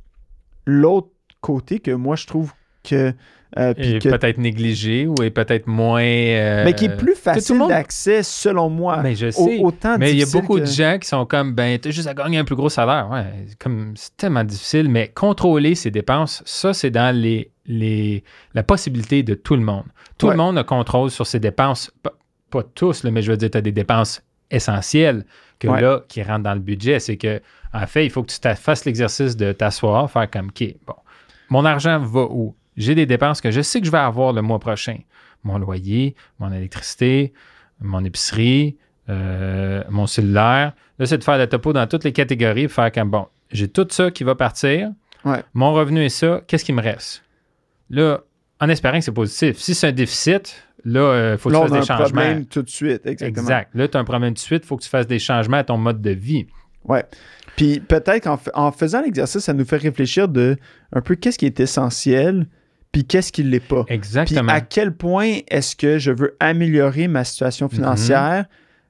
l'autre 0.65 1.09
côté 1.41 1.79
que 1.79 1.89
moi 1.91 2.15
je 2.15 2.27
trouve 2.27 2.53
que 2.83 3.13
euh, 3.57 3.73
que- 3.73 4.09
peut-être 4.09 4.37
négligé 4.37 5.07
ou 5.07 5.15
est 5.23 5.29
peut-être 5.29 5.67
moins. 5.67 6.01
euh, 6.03 6.65
mais 6.65 6.73
qui 6.73 6.85
est 6.85 6.97
plus 6.97 7.15
facile 7.15 7.55
monde- 7.55 7.69
d'accès 7.69 8.21
selon 8.23 8.69
moi 8.69 8.99
Mais 9.01 9.15
je 9.15 9.27
Au- 9.27 9.31
sais. 9.31 9.59
autant 9.61 9.97
Mais 9.97 10.11
il 10.11 10.19
y 10.19 10.23
a 10.23 10.25
beaucoup 10.31 10.55
que- 10.55 10.61
de 10.61 10.65
gens 10.65 10.97
qui 10.99 11.07
sont 11.07 11.25
comme, 11.25 11.53
ben, 11.53 11.79
t'as 11.79 11.91
juste 11.91 12.07
à 12.07 12.13
gagner 12.13 12.37
un 12.39 12.43
plus 12.43 12.55
gros 12.57 12.69
salaire. 12.69 13.07
Ouais, 13.09 13.23
c'est 13.47 13.57
comme, 13.57 13.93
c'est 13.95 14.15
tellement 14.17 14.43
difficile, 14.43 14.89
mais 14.89 15.07
contrôler 15.07 15.75
ses 15.75 15.91
dépenses, 15.91 16.43
ça, 16.45 16.73
c'est 16.73 16.91
dans 16.91 17.15
les, 17.15 17.51
les, 17.65 18.23
la 18.53 18.63
possibilité 18.63 19.23
de 19.23 19.33
tout 19.33 19.55
le 19.55 19.63
monde. 19.63 19.85
Tout 20.17 20.27
Ouais. 20.27 20.33
le 20.33 20.37
monde 20.37 20.57
a 20.57 20.63
contrôle 20.63 21.09
sur 21.09 21.25
ses 21.25 21.39
dépenses. 21.39 21.91
Pas, 22.03 22.13
pas 22.49 22.63
tous, 22.63 23.03
là, 23.03 23.11
mais 23.11 23.21
je 23.21 23.31
veux 23.31 23.37
dire, 23.37 23.49
tu 23.49 23.57
as 23.57 23.61
des 23.61 23.71
dépenses 23.71 24.21
essentielles 24.51 25.25
que 25.59 25.67
Ouais. 25.67 25.81
là, 25.81 26.01
qui 26.07 26.21
rentrent 26.23 26.43
dans 26.43 26.53
le 26.53 26.59
budget. 26.59 26.99
C'est 26.99 27.17
que, 27.17 27.41
en 27.73 27.85
fait, 27.87 28.05
il 28.05 28.09
faut 28.09 28.23
que 28.23 28.31
tu 28.31 28.39
fasses 28.55 28.85
l'exercice 28.85 29.35
de 29.35 29.51
t'asseoir, 29.51 30.09
faire 30.09 30.29
comme, 30.29 30.47
OK, 30.47 30.75
bon, 30.85 30.93
mon 31.49 31.65
argent 31.65 31.99
va 31.99 32.23
où? 32.23 32.55
J'ai 32.77 32.95
des 32.95 33.05
dépenses 33.05 33.41
que 33.41 33.51
je 33.51 33.61
sais 33.61 33.79
que 33.79 33.85
je 33.85 33.91
vais 33.91 33.97
avoir 33.97 34.31
le 34.33 34.41
mois 34.41 34.59
prochain. 34.59 34.97
Mon 35.43 35.57
loyer, 35.57 36.15
mon 36.39 36.51
électricité, 36.51 37.33
mon 37.81 38.03
épicerie, 38.05 38.77
euh, 39.09 39.83
mon 39.89 40.07
cellulaire. 40.07 40.73
Là, 40.99 41.05
c'est 41.05 41.17
de 41.17 41.23
faire 41.23 41.37
le 41.37 41.47
topo 41.47 41.73
dans 41.73 41.87
toutes 41.87 42.03
les 42.03 42.11
catégories 42.13 42.67
faire 42.69 42.91
comme, 42.91 43.09
bon, 43.09 43.27
j'ai 43.51 43.67
tout 43.67 43.87
ça 43.89 44.11
qui 44.11 44.23
va 44.23 44.35
partir. 44.35 44.91
Ouais. 45.25 45.43
Mon 45.53 45.73
revenu 45.73 46.03
est 46.03 46.09
ça. 46.09 46.41
Qu'est-ce 46.47 46.65
qui 46.65 46.73
me 46.73 46.81
reste? 46.81 47.23
Là, 47.89 48.21
en 48.59 48.69
espérant 48.69 48.97
que 48.97 49.03
c'est 49.03 49.11
positif. 49.11 49.57
Si 49.57 49.73
c'est 49.75 49.87
un 49.87 49.91
déficit, 49.91 50.63
là, 50.83 51.33
il 51.33 51.37
faut 51.37 51.49
que 51.49 51.53
là 51.53 51.59
tu 51.61 51.65
on 51.65 51.67
fasses 51.67 51.71
a 51.71 51.79
des 51.79 51.91
un 51.91 51.97
changements. 51.97 52.21
problème 52.21 52.45
tout 52.45 52.61
de 52.63 52.69
suite 52.69 53.05
exactement 53.05 53.47
Exact. 53.47 53.69
Là, 53.75 53.87
tu 53.87 53.97
as 53.97 53.99
un 53.99 54.03
problème 54.03 54.29
tout 54.31 54.35
de 54.35 54.39
suite. 54.39 54.63
Il 54.63 54.67
faut 54.67 54.77
que 54.77 54.83
tu 54.83 54.89
fasses 54.89 55.07
des 55.07 55.19
changements 55.19 55.57
à 55.57 55.63
ton 55.63 55.77
mode 55.77 56.01
de 56.01 56.11
vie. 56.11 56.47
Ouais. 56.83 57.05
Puis 57.55 57.79
peut-être 57.79 58.23
qu'en 58.23 58.39
en 58.53 58.71
faisant 58.71 59.01
l'exercice, 59.01 59.43
ça 59.43 59.53
nous 59.53 59.65
fait 59.65 59.77
réfléchir 59.77 60.27
de 60.27 60.57
un 60.93 61.01
peu 61.01 61.15
qu'est-ce 61.15 61.37
qui 61.37 61.45
est 61.45 61.59
essentiel, 61.59 62.47
puis 62.91 63.05
qu'est-ce 63.05 63.31
qui 63.31 63.43
ne 63.43 63.49
l'est 63.49 63.59
pas? 63.59 63.83
Puis 63.85 63.95
Exactement. 63.95 64.51
à 64.51 64.61
quel 64.61 64.93
point 64.95 65.39
est-ce 65.49 65.75
que 65.75 65.99
je 65.99 66.11
veux 66.11 66.35
améliorer 66.39 67.07
ma 67.07 67.23
situation 67.23 67.69
financière 67.69 68.45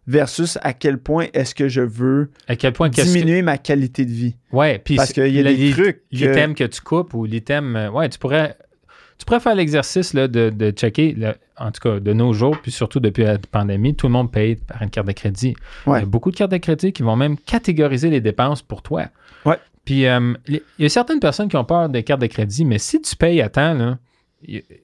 versus 0.06 0.58
à 0.62 0.74
quel 0.74 0.98
point 1.00 1.28
est-ce 1.34 1.54
que 1.54 1.68
je 1.68 1.82
veux 1.82 2.32
À 2.48 2.56
quel 2.56 2.74
point 2.74 2.90
qu'est-ce 2.90 3.08
que- 3.14 3.20
diminuer 3.20 3.42
ma 3.42 3.58
qualité 3.58 4.06
de 4.06 4.12
vie? 4.12 4.36
Ouais, 4.52 4.80
puis 4.80 4.96
Parce 4.96 5.12
qu'il 5.12 5.28
y 5.28 5.40
a 5.40 5.44
le- 5.44 5.56
des 5.56 5.72
trucs 5.72 5.98
que- 6.10 6.16
L'item 6.16 6.56
que 6.56 6.64
tu 6.64 6.82
coupes 6.82 7.14
ou 7.14 7.26
l'item. 7.26 7.76
euh, 7.76 7.90
Ouais, 7.90 8.08
tu 8.10 8.18
pourrais. 8.20 8.56
Tu 9.18 9.26
pourrais 9.26 9.40
faire 9.40 9.56
l'exercice 9.56 10.14
de, 10.14 10.28
de 10.28 10.70
checker, 10.70 11.16
là, 11.16 11.36
en 11.58 11.72
tout 11.72 11.82
cas 11.82 12.00
de 12.00 12.14
nos 12.14 12.34
jours, 12.34 12.56
puis 12.62 12.72
surtout 12.72 13.00
depuis 13.00 13.24
la 13.24 13.40
pandémie, 13.40 13.96
tout 13.96 14.06
le 14.06 14.14
monde 14.14 14.32
paye 14.32 14.58
par 14.58 14.80
une 14.84 14.92
carte 14.92 15.08
de 15.08 15.12
crédit. 15.12 15.56
Ouais. 15.88 15.98
Il 15.98 16.02
y 16.02 16.04
a 16.04 16.06
beaucoup 16.06 16.30
de 16.30 16.36
cartes 16.38 16.52
de 16.52 16.58
crédit 16.58 16.94
qui 16.94 17.02
vont 17.02 17.16
même 17.16 17.36
catégoriser 17.36 18.12
les 18.12 18.22
dépenses 18.22 18.62
pour 18.62 18.84
toi. 18.84 19.06
Ouais. 19.44 19.58
Puis 19.88 20.06
euh, 20.06 20.34
il 20.50 20.62
y 20.80 20.86
a 20.86 20.90
certaines 20.90 21.22
personnes 21.22 21.48
qui 21.48 21.56
ont 21.56 21.64
peur 21.64 21.88
des 21.88 22.04
cartes 22.04 22.20
de 22.22 22.28
crédit, 22.28 22.66
mais 22.66 22.78
si 22.78 23.02
tu 23.02 23.16
payes 23.16 23.42
à 23.42 23.48
temps, 23.48 23.74
là, 23.74 23.98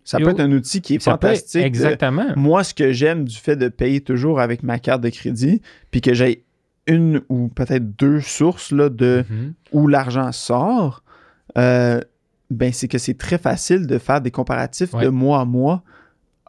Ça 0.06 0.18
peut 0.18 0.30
être 0.30 0.40
un 0.40 0.52
outil 0.54 0.80
qui 0.82 0.96
est 0.96 1.00
ça 1.02 1.18
peut 1.18 1.28
être- 1.28 1.34
fantastique. 1.40 1.62
exactement. 1.62 2.26
moi, 2.38 2.64
ce 2.64 2.74
que 2.74 2.94
j'aime 2.94 3.26
du 3.26 3.36
fait 3.36 3.58
de 3.58 3.68
payer 3.68 4.00
toujours 4.00 4.40
avec 4.40 4.64
ma 4.64 4.80
carte 4.80 5.02
de 5.02 5.10
crédit, 5.10 5.62
puis 5.92 6.00
que 6.00 6.14
j'ai 6.14 6.46
une 6.88 7.22
ou 7.28 7.50
peut-être 7.50 7.98
deux 7.98 8.22
sources 8.22 8.72
là, 8.72 8.88
de 8.88 9.26
Mhm. 9.30 9.54
où 9.74 9.88
l'argent 9.90 10.32
sort, 10.32 11.04
euh, 11.58 12.00
ben 12.50 12.72
c'est 12.72 12.88
que 12.88 12.98
c'est 12.98 13.18
très 13.18 13.38
facile 13.38 13.86
de 13.88 13.98
faire 13.98 14.22
des 14.22 14.32
comparatifs 14.32 14.94
Ouais. 14.94 15.04
de 15.04 15.10
mois 15.10 15.42
à 15.42 15.46
mois. 15.46 15.84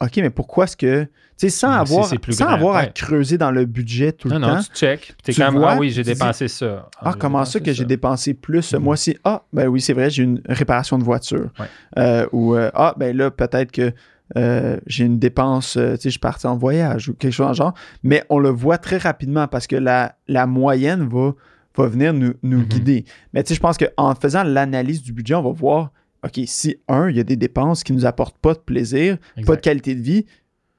OK, 0.01 0.17
mais 0.17 0.31
pourquoi 0.31 0.65
est-ce 0.65 0.77
que. 0.77 1.05
Tu 1.05 1.11
sais, 1.37 1.51
sans 1.51 1.71
Mais 1.71 1.77
avoir, 1.81 2.07
sans 2.07 2.17
grand, 2.45 2.47
avoir 2.55 2.77
à 2.77 2.87
creuser 2.87 3.39
dans 3.39 3.51
le 3.51 3.65
budget 3.65 4.13
tout 4.13 4.29
Non, 4.29 4.37
le 4.37 4.41
non, 4.41 4.55
temps. 4.57 4.63
tu 4.63 4.79
check. 4.79 5.15
Tu 5.25 5.31
es 5.33 5.51
vois, 5.51 5.73
ah 5.73 5.77
oui, 5.79 5.91
j'ai 5.91 6.03
dis, 6.05 6.13
dépensé 6.13 6.47
ça. 6.49 6.89
Ah, 7.01 7.15
comment 7.19 7.45
ça 7.45 7.59
que 7.61 7.73
j'ai 7.73 7.85
dépensé 7.85 8.35
plus? 8.35 8.63
Ce 8.63 8.77
Mhm. 8.77 8.83
mois-ci? 8.85 9.17
Ah, 9.25 9.43
ben 9.53 9.67
oui, 9.67 9.81
c'est 9.81 9.95
vrai, 9.95 10.11
j'ai 10.11 10.23
une 10.23 10.41
réparation 10.49 10.97
de 10.99 11.03
voiture. 11.05 11.51
Ouais. 11.59 11.67
Euh, 11.99 12.27
ou, 12.33 12.55
euh, 12.55 12.71
ah, 12.75 12.95
ben 12.97 13.17
là, 13.17 13.31
peut-être 13.33 13.73
que 13.73 13.93
euh, 14.37 14.79
j'ai 14.87 15.05
une 15.05 15.19
dépense, 15.19 15.73
tu 15.73 15.79
sais, 15.81 15.99
je 16.05 16.09
suis 16.11 16.19
parti 16.19 16.47
en 16.47 16.57
voyage 16.57 17.09
ou 17.09 17.15
quelque 17.15 17.33
chose 17.33 17.45
dans 17.47 17.51
le 17.51 17.57
genre. 17.57 17.75
Mais 18.05 18.25
on 18.31 18.39
le 18.39 18.49
voit 18.51 18.79
très 18.79 18.97
rapidement 18.99 19.49
parce 19.49 19.67
que 19.67 19.77
la, 19.77 20.15
la 20.29 20.47
moyenne 20.47 21.09
va, 21.09 21.35
va 21.77 21.87
venir 21.89 22.15
nous, 22.15 22.33
nous 22.43 22.59
Mhm. 22.59 22.65
guider. 22.65 23.05
Mais 23.33 23.43
tu 23.43 23.49
sais, 23.49 23.55
je 23.57 23.61
pense 23.61 23.77
qu'en 23.77 24.15
faisant 24.15 24.45
l'analyse 24.45 25.03
du 25.03 25.13
budget, 25.13 25.35
on 25.35 25.43
va 25.43 25.51
voir, 25.51 25.91
OK, 26.25 26.41
si, 26.47 26.77
un, 26.89 27.11
il 27.11 27.17
y 27.17 27.21
a 27.21 27.25
des 27.25 27.37
dépenses 27.37 27.85
qui 27.85 27.93
ne 27.93 27.99
nous 27.99 28.07
apportent 28.07 28.39
pas 28.39 28.55
de 28.55 28.59
plaisir, 28.59 29.19
pas 29.47 29.57
de 29.57 29.61
qualité 29.61 29.95
de 29.95 30.01
vie, 30.01 30.25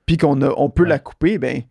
puis 0.05 0.17
qu'on 0.17 0.41
on 0.41 0.69
peut 0.69 0.83
Ouais. 0.83 0.89
la 0.89 0.99
couper, 0.99 1.37
ben, 1.37 1.61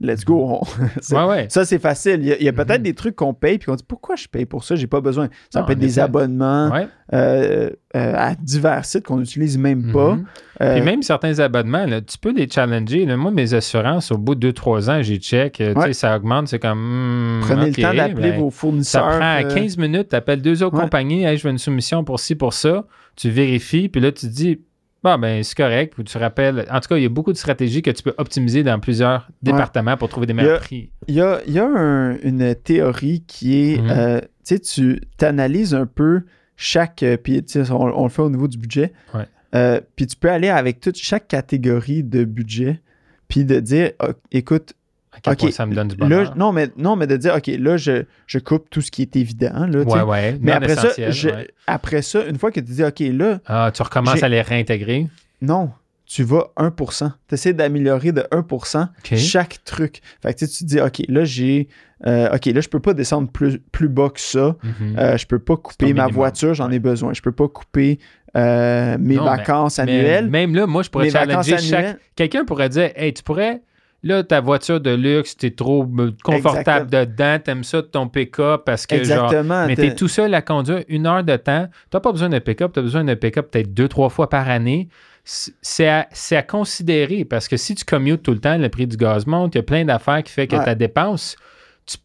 let's 0.00 0.24
go. 0.24 0.60
Ouais, 1.12 1.24
ouais. 1.24 1.46
ça, 1.48 1.64
c'est 1.64 1.78
facile. 1.78 2.18
Il 2.20 2.26
y 2.28 2.32
a, 2.32 2.36
il 2.38 2.44
y 2.44 2.48
a 2.48 2.52
peut-être 2.52 2.82
des 2.82 2.94
trucs 2.94 3.16
qu'on 3.16 3.34
paye 3.34 3.58
puis 3.58 3.66
qu'on 3.66 3.74
dit 3.74 3.84
pourquoi 3.86 4.16
je 4.16 4.26
paye 4.28 4.46
pour 4.46 4.64
ça, 4.64 4.74
j'ai 4.76 4.86
pas 4.86 5.00
besoin. 5.00 5.28
Ça 5.50 5.60
Non, 5.60 5.66
peut 5.66 5.72
être 5.72 5.78
des 5.78 5.98
abonnements 5.98 6.70
Ouais. 6.70 6.86
euh, 7.12 7.70
euh, 7.96 8.14
à 8.16 8.34
divers 8.34 8.84
sites 8.84 9.04
qu'on 9.04 9.18
n'utilise 9.18 9.58
même 9.58 9.92
pas. 9.92 10.14
Mhm. 10.14 10.24
Euh, 10.62 10.74
Puis 10.76 10.82
même 10.84 11.02
certains 11.02 11.38
abonnements, 11.38 11.86
là, 11.86 12.00
tu 12.00 12.16
peux 12.18 12.32
les 12.32 12.48
challenger. 12.48 13.04
là. 13.06 13.16
Moi, 13.16 13.30
mes 13.30 13.54
assurances, 13.54 14.12
au 14.12 14.18
bout 14.18 14.34
de 14.34 14.50
2-3 14.52 14.90
ans, 14.90 15.02
j'ai 15.02 15.16
check. 15.18 15.60
euh, 15.60 15.92
Ça 15.92 16.16
augmente, 16.16 16.48
c'est 16.48 16.58
comme. 16.58 16.78
hmm, 16.78 17.40
prenez 17.42 17.66
le 17.70 17.82
temps 17.82 17.94
d'appeler 17.94 18.30
ben, 18.32 18.40
vos 18.40 18.50
Ça 18.50 18.56
fournisseurs. 18.58 19.08
prend 19.18 19.38
euh, 19.44 19.54
15 19.54 19.76
minutes, 19.78 20.08
tu 20.10 20.16
appelles 20.16 20.42
deux 20.42 20.62
autres 20.62 20.78
compagnies, 20.80 21.24
Hey, 21.24 21.36
je 21.36 21.44
veux 21.44 21.50
une 21.50 21.58
soumission 21.58 22.04
pour 22.04 22.20
ci, 22.20 22.34
pour 22.34 22.52
ça. 22.52 22.84
Tu 23.16 23.28
vérifies, 23.30 23.88
puis 23.88 24.00
là, 24.00 24.12
tu 24.12 24.26
te 24.28 24.32
dis, 24.32 24.60
bon, 25.02 25.18
ben, 25.18 25.42
c'est 25.42 25.56
correct. 25.56 25.94
Puis 25.94 26.04
tu 26.04 26.18
rappelles. 26.18 26.66
En 26.70 26.80
tout 26.80 26.88
cas, 26.88 26.96
il 26.96 27.02
y 27.02 27.06
a 27.06 27.10
beaucoup 27.10 27.32
de 27.32 27.38
stratégies 27.38 27.82
que 27.82 27.90
tu 27.90 28.02
peux 28.02 28.14
optimiser 28.18 28.62
dans 28.62 28.78
plusieurs 28.80 29.28
départements 29.42 29.96
pour 29.96 30.08
trouver 30.08 30.26
des 30.26 30.32
meilleurs 30.34 30.62
Il 30.70 30.78
y 30.78 30.80
a- 30.80 30.86
prix. 30.86 30.90
Il 31.08 31.14
y 31.14 31.20
a, 31.20 31.40
il 31.46 31.52
y 31.54 31.58
a 31.58 31.66
un- 31.66 32.18
une 32.20 32.54
théorie 32.54 33.24
qui 33.26 33.72
est, 33.72 33.80
Mhm. 33.80 33.90
euh, 33.90 34.20
tu 34.46 34.56
sais, 34.56 34.60
tu 34.60 35.00
analyses 35.24 35.74
un 35.74 35.86
peu 35.86 36.22
chaque, 36.56 37.02
euh, 37.02 37.16
puis 37.16 37.42
on, 37.70 37.74
on 37.74 38.02
le 38.04 38.10
fait 38.10 38.22
au 38.22 38.30
niveau 38.30 38.48
du 38.48 38.58
budget, 38.58 38.92
Ouais. 39.14 39.24
Euh, 39.54 39.80
puis 39.96 40.06
tu 40.06 40.14
peux 40.16 40.30
aller 40.30 40.48
avec 40.48 40.78
toute 40.78 40.96
chaque 40.96 41.26
catégorie 41.26 42.04
de 42.04 42.22
budget, 42.24 42.80
puis 43.26 43.44
de 43.44 43.58
dire, 43.58 43.90
Ah, 43.98 44.10
écoute, 44.30 44.74
À 45.12 45.18
quel 45.20 45.32
Ok, 45.32 45.38
point 45.40 45.50
ça 45.50 45.66
me 45.66 45.74
donne 45.74 45.88
du 45.88 45.96
là, 45.96 46.06
bonheur. 46.06 46.36
non, 46.36 46.52
mais, 46.52 46.68
non, 46.76 46.94
mais 46.94 47.06
de 47.08 47.16
dire, 47.16 47.34
OK, 47.36 47.48
là, 47.58 47.76
je, 47.76 48.04
je 48.26 48.38
coupe 48.38 48.70
tout 48.70 48.80
ce 48.80 48.90
qui 48.92 49.02
est 49.02 49.16
évident, 49.16 49.66
là, 49.66 49.80
ouais, 49.82 50.02
ouais. 50.02 50.38
Mais 50.40 50.52
après 50.52 50.76
ça, 50.76 50.84
essentiel, 50.86 51.12
je- 51.12 51.28
ouais. 51.30 51.48
après 51.66 52.02
ça, 52.02 52.24
une 52.26 52.38
fois 52.38 52.52
que 52.52 52.60
tu 52.60 52.70
dis, 52.72 52.84
OK, 52.84 53.00
là, 53.00 53.40
Ah, 53.46 53.70
tu 53.74 53.82
recommences 53.82 54.22
à 54.22 54.28
les 54.28 54.40
réintégrer? 54.42 55.08
non, 55.42 55.70
tu 56.06 56.22
vas 56.24 56.50
1%. 56.56 57.12
Tu 57.28 57.34
essaies 57.34 57.52
d'améliorer 57.52 58.12
de 58.12 58.24
1% 58.32 58.88
OK. 58.98 59.16
chaque 59.16 59.62
truc. 59.64 60.00
Fait 60.22 60.32
que 60.34 60.38
tu 60.40 60.46
te 60.46 60.64
dis, 60.64 60.80
OK, 60.80 61.02
là, 61.08 61.24
j'ai. 61.24 61.68
euh, 62.06 62.34
OK, 62.34 62.46
là, 62.46 62.60
je 62.60 62.68
peux 62.68 62.80
pas 62.80 62.94
descendre 62.94 63.28
plus, 63.30 63.58
plus 63.72 63.88
bas 63.88 64.10
que 64.10 64.20
ça. 64.20 64.56
Mhm. 64.62 64.96
Euh, 64.98 65.16
je 65.16 65.26
peux 65.26 65.38
pas 65.40 65.56
couper 65.56 65.92
ma 65.92 66.06
voiture, 66.08 66.54
j'en 66.54 66.70
ai 66.70 66.78
besoin. 66.78 67.12
Je 67.14 67.20
peux 67.22 67.32
pas 67.32 67.46
couper 67.48 67.98
euh, 68.36 68.96
mes 68.98 69.16
Non, 69.16 69.24
vacances 69.24 69.78
Mais 69.78 69.82
annuelles. 69.84 70.30
même 70.30 70.54
là, 70.54 70.66
moi, 70.66 70.82
je 70.84 70.90
pourrais 70.90 71.10
challenger 71.10 71.58
chaque. 71.58 71.74
annuelles. 71.74 71.98
Quelqu'un 72.16 72.44
pourrait 72.44 72.68
dire 72.68 72.90
Hey, 72.96 73.12
tu 73.12 73.22
pourrais. 73.24 73.60
Là, 74.02 74.22
ta 74.24 74.40
voiture 74.40 74.80
de 74.80 74.90
luxe, 74.94 75.36
t'es 75.36 75.50
trop 75.50 75.86
confortable 76.24 76.90
dedans, 76.90 77.38
t'aimes 77.44 77.64
ça 77.64 77.82
de 77.82 77.86
ton 77.86 78.08
pick-up 78.08 78.62
parce 78.64 78.86
que 78.86 78.96
genre. 79.04 79.24
Exactement. 79.26 79.66
Mais 79.66 79.76
t'es- 79.76 79.94
tout 79.94 80.08
seul 80.08 80.32
à 80.34 80.40
conduire 80.40 80.82
une 80.88 81.06
heure 81.06 81.22
de 81.22 81.36
temps. 81.36 81.68
T'as 81.90 82.00
pas 82.00 82.10
besoin 82.10 82.30
d'un 82.30 82.40
pick-up, 82.40 82.72
t'as 82.72 82.80
besoin 82.80 83.04
d'un 83.04 83.16
pick-up 83.16 83.50
peut-être 83.50 83.74
deux, 83.74 83.88
trois 83.88 84.08
fois 84.08 84.30
par 84.30 84.48
année. 84.48 84.88
C'est 85.24 85.86
à, 85.86 86.08
c'est 86.12 86.34
à 86.34 86.42
considérer 86.42 87.26
parce 87.26 87.46
que 87.46 87.58
si 87.58 87.74
tu 87.74 87.84
commutes 87.84 88.22
tout 88.22 88.32
le 88.32 88.38
temps, 88.40 88.56
le 88.56 88.70
prix 88.70 88.86
du 88.86 88.96
gaz 88.96 89.26
monte, 89.26 89.54
il 89.54 89.58
y 89.58 89.60
a 89.60 89.64
plein 89.64 89.84
d'affaires 89.84 90.22
qui 90.22 90.32
fait 90.32 90.46
que 90.46 90.56
Ouais. 90.56 90.64
ta 90.64 90.74
dépense, 90.74 91.36
tu- 91.84 91.98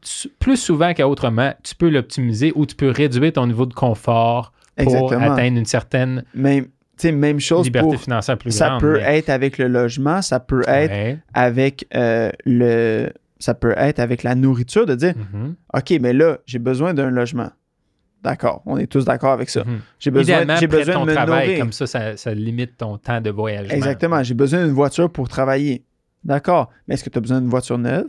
tu- 0.00 0.28
plus 0.40 0.56
souvent 0.56 0.94
qu'autrement, 0.94 1.52
tu 1.62 1.74
peux 1.74 1.90
l'optimiser 1.90 2.52
ou 2.54 2.64
tu 2.64 2.74
peux 2.74 2.88
réduire 2.88 3.34
ton 3.34 3.46
niveau 3.46 3.66
de 3.66 3.74
confort 3.74 4.52
pour 4.76 4.86
Exactement. 4.86 5.32
atteindre 5.34 5.58
une 5.58 5.66
certaine 5.66 6.24
sais, 6.98 7.12
même 7.12 7.40
chose 7.40 7.66
liberté 7.66 7.88
pour. 7.88 8.00
financière 8.00 8.38
plus 8.38 8.50
Ça 8.52 8.68
grande. 8.68 8.80
peut 8.80 8.94
mais- 8.94 9.18
être 9.18 9.28
avec 9.30 9.58
le 9.58 9.68
logement, 9.68 10.22
ça 10.22 10.40
peut 10.40 10.62
être 10.66 10.90
Ouais. 10.90 11.18
avec 11.34 11.86
euh, 11.94 12.30
le. 12.44 13.10
Ça 13.38 13.52
peut 13.54 13.74
être 13.76 13.98
avec 13.98 14.22
la 14.22 14.34
nourriture, 14.34 14.86
de 14.86 14.94
dire 14.94 15.14
Mhm. 15.32 15.54
OK, 15.74 15.92
mais 16.00 16.12
là, 16.12 16.38
j'ai 16.46 16.58
besoin 16.58 16.94
d'un 16.94 17.10
logement. 17.10 17.50
D'accord, 18.22 18.62
on 18.64 18.78
est 18.78 18.86
tous 18.86 19.04
d'accord 19.04 19.32
avec 19.32 19.50
ça. 19.50 19.64
Mhm. 19.64 19.80
J'ai 19.98 20.10
besoin, 20.10 20.56
j'ai 20.58 20.66
besoin 20.66 20.94
ton 20.94 21.04
de 21.04 21.10
me 21.10 21.14
travail, 21.14 21.46
nourrir. 21.48 21.60
comme 21.60 21.72
ça, 21.72 21.86
ça, 21.86 22.16
ça 22.16 22.32
limite 22.32 22.78
ton 22.78 22.96
temps 22.96 23.20
de 23.20 23.28
voyage. 23.28 23.70
Exactement, 23.70 24.22
j'ai 24.22 24.32
besoin 24.32 24.64
d'une 24.64 24.72
voiture 24.72 25.10
pour 25.10 25.28
travailler. 25.28 25.84
D'accord, 26.24 26.70
mais 26.88 26.94
est-ce 26.94 27.04
que 27.04 27.10
tu 27.10 27.18
as 27.18 27.20
besoin 27.20 27.40
d'une 27.42 27.50
voiture 27.50 27.76
neuve? 27.76 28.06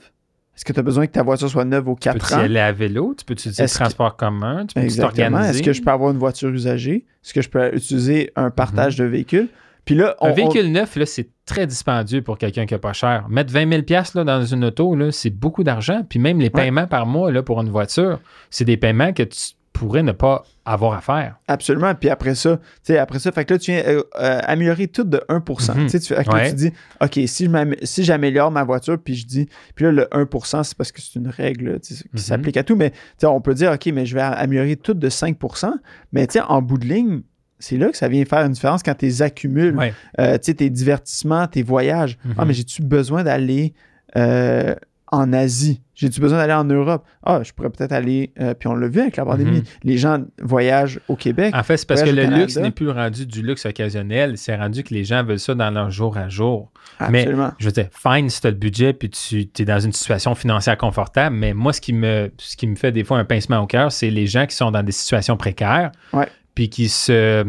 Est-ce 0.55 0.63
que 0.63 0.71
tu 0.73 0.79
as 0.79 0.83
besoin 0.83 1.05
que 1.07 1.11
ta 1.11 1.23
voiture 1.23 1.49
soit 1.49 1.65
neuve 1.65 1.87
aux 1.89 1.95
4 1.95 2.13
Peux-tu 2.17 2.33
y 2.33 2.35
ans? 2.35 2.39
aller 2.39 2.59
à 2.59 2.71
vélo? 2.71 3.13
Tu 3.17 3.25
peux 3.25 3.33
utiliser 3.33 3.63
le 3.63 3.67
que- 3.67 3.73
transport 3.73 4.15
commun? 4.15 4.65
Tu 4.65 4.73
peux 4.79 4.87
t'organiser? 4.87 5.49
Est-ce 5.49 5.63
que 5.63 5.73
je 5.73 5.81
peux 5.81 5.91
avoir 5.91 6.11
une 6.11 6.17
voiture 6.17 6.49
usagée? 6.49 7.05
Est-ce 7.23 7.33
que 7.33 7.41
je 7.41 7.49
peux 7.49 7.75
utiliser 7.75 8.31
un 8.35 8.49
partage 8.51 8.95
de 8.95 9.03
véhicules? 9.03 9.49
Puis 9.83 9.93
là, 9.95 10.15
on, 10.21 10.27
Un 10.27 10.31
on- 10.31 10.33
véhicule 10.33 10.71
neuf, 10.71 10.95
là, 10.95 11.05
c'est 11.05 11.29
très 11.45 11.67
dispendieux 11.67 12.21
pour 12.23 12.37
quelqu'un 12.39 12.65
qui 12.65 12.73
n'a 12.73 12.79
pas 12.79 12.93
cher. 12.93 13.27
Mettre 13.29 13.51
20 13.53 13.69
000 13.69 13.83
là, 14.15 14.23
dans 14.23 14.43
une 14.45 14.65
auto, 14.65 14.95
là, 14.95 15.11
c'est 15.11 15.29
beaucoup 15.29 15.63
d'argent. 15.63 16.03
Puis 16.09 16.17
même 16.19 16.39
les 16.39 16.45
Ouais. 16.45 16.49
paiements 16.49 16.87
par 16.87 17.05
mois 17.05 17.31
là, 17.31 17.43
pour 17.43 17.61
une 17.61 17.69
voiture, 17.69 18.19
c'est 18.49 18.65
des 18.65 18.77
paiements 18.77 19.13
que 19.13 19.23
tu 19.23 19.39
pourrais 19.77 20.03
ne 20.03 20.13
pas 20.13 20.43
avoir 20.63 20.93
à 20.93 21.01
faire. 21.01 21.37
Absolument. 21.47 21.93
Puis 21.95 22.09
après 22.09 22.33
ça, 22.33 22.57
tu 22.57 22.63
sais, 22.83 22.97
après 22.97 23.19
ça, 23.19 23.31
fait 23.31 23.43
que 23.45 23.53
là, 23.53 23.59
tu 23.59 23.71
viens 23.71 23.83
euh, 23.85 24.01
euh, 24.19 24.39
améliorer 24.43 24.87
tout 24.87 25.03
de 25.03 25.19
1%. 25.29 25.75
Mhm. 25.75 25.83
Tu 25.87 25.89
sais, 25.89 25.99
tu, 25.99 26.13
Ouais. 26.31 26.53
dis, 26.53 26.71
OK, 27.01 27.19
si 27.27 27.49
si 27.83 28.03
j'améliore 28.05 28.51
ma 28.51 28.63
voiture, 28.63 28.97
puis 28.97 29.15
je 29.15 29.25
dis, 29.25 29.49
puis 29.75 29.85
là, 29.85 29.91
le 29.91 30.07
1%, 30.11 30.63
c'est 30.63 30.77
parce 30.77 30.91
que 30.91 31.01
c'est 31.01 31.19
une 31.19 31.27
règle 31.27 31.79
qui 31.81 31.93
Mhm. 32.13 32.19
s'applique 32.19 32.57
à 32.57 32.63
tout, 32.63 32.75
mais 32.75 32.91
tu 32.91 32.97
sais, 33.19 33.25
on 33.27 33.41
peut 33.41 33.53
dire, 33.53 33.71
OK, 33.73 33.85
mais 33.93 34.05
je 34.05 34.15
vais 34.15 34.21
améliorer 34.21 34.77
tout 34.77 34.93
de 34.93 35.09
5%, 35.09 35.73
mais 36.13 36.25
tu 36.27 36.39
sais, 36.39 36.41
en 36.47 36.61
bout 36.61 36.77
de 36.77 36.85
ligne, 36.85 37.21
c'est 37.59 37.77
là 37.77 37.89
que 37.89 37.97
ça 37.97 38.07
vient 38.07 38.23
faire 38.25 38.45
une 38.45 38.53
différence 38.53 38.81
quand 38.83 38.95
tu 38.95 39.05
les 39.05 39.21
accumules. 39.21 39.75
Ouais. 39.75 39.93
Euh, 40.19 40.33
tu 40.37 40.45
sais, 40.45 40.53
tes 40.55 40.69
divertissements, 40.69 41.47
tes 41.47 41.63
voyages. 41.63 42.17
Mhm. 42.25 42.35
Ah, 42.37 42.45
mais 42.45 42.53
j'ai-tu 42.53 42.81
besoin 42.81 43.23
d'aller 43.23 43.73
euh, 44.17 44.73
en 45.11 45.31
Asie? 45.33 45.81
J'ai-tu 45.93 46.19
besoin 46.19 46.39
d'aller 46.39 46.53
en 46.53 46.65
Europe? 46.65 47.05
Ah, 47.23 47.41
je 47.43 47.53
pourrais 47.53 47.69
peut-être 47.69 47.93
aller, 47.93 48.33
euh, 48.41 48.53
puis 48.53 48.67
on 48.67 48.75
l'a 48.75 48.87
vu 48.87 48.99
avec 48.99 49.15
la 49.15 49.23
pandémie, 49.25 49.59
Mhm. 49.59 49.63
les 49.83 49.97
gens 49.97 50.19
voyagent 50.41 50.99
au 51.07 51.15
Québec. 51.15 51.53
En 51.55 51.63
fait, 51.63 51.77
c'est 51.77 51.87
parce 51.87 52.03
que 52.03 52.09
le 52.09 52.25
luxe 52.25 52.57
n'est 52.57 52.71
plus 52.71 52.89
rendu 52.89 53.25
du 53.25 53.41
luxe 53.41 53.65
occasionnel. 53.65 54.37
C'est 54.37 54.55
rendu 54.55 54.83
que 54.83 54.93
les 54.93 55.03
gens 55.05 55.23
veulent 55.23 55.39
ça 55.39 55.55
dans 55.55 55.69
leur 55.71 55.89
jour 55.91 56.17
à 56.17 56.27
jour. 56.27 56.71
mais- 57.09 57.21
Absolument. 57.21 57.51
Je 57.59 57.65
veux 57.65 57.71
dire, 57.71 57.87
fine 57.91 58.29
si 58.29 58.41
tu 58.41 58.47
as 58.47 58.51
le 58.51 58.57
budget 58.57 58.93
puis 58.93 59.09
tu 59.09 59.47
es 59.57 59.65
dans 59.65 59.79
une 59.79 59.91
situation 59.93 60.33
financière 60.35 60.77
confortable, 60.77 61.35
mais 61.35 61.53
moi, 61.53 61.71
ce 61.73 61.81
qui 61.81 61.93
me, 61.93 62.31
ce 62.37 62.55
qui 62.57 62.67
me 62.67 62.75
fait 62.75 62.91
des 62.91 63.03
fois 63.03 63.17
un 63.17 63.25
pincement 63.25 63.59
au 63.59 63.67
cœur, 63.67 63.91
c'est 63.91 64.09
les 64.09 64.27
gens 64.27 64.45
qui 64.45 64.55
sont 64.55 64.71
dans 64.71 64.83
des 64.83 64.91
situations 64.91 65.35
précaires 65.37 65.91
Ouais. 66.13 66.27
puis 66.55 66.69
qui 66.69 66.87
se, 66.89 67.43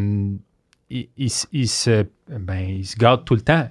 ils, 0.91 1.09
ils 1.17 1.31
se- 1.31 1.47
ils 1.53 1.69
se, 1.69 2.07
ben, 2.31 2.59
ils 2.69 2.87
se 2.87 2.97
gardent 2.97 3.25
tout 3.25 3.35
le 3.35 3.41
temps. 3.41 3.69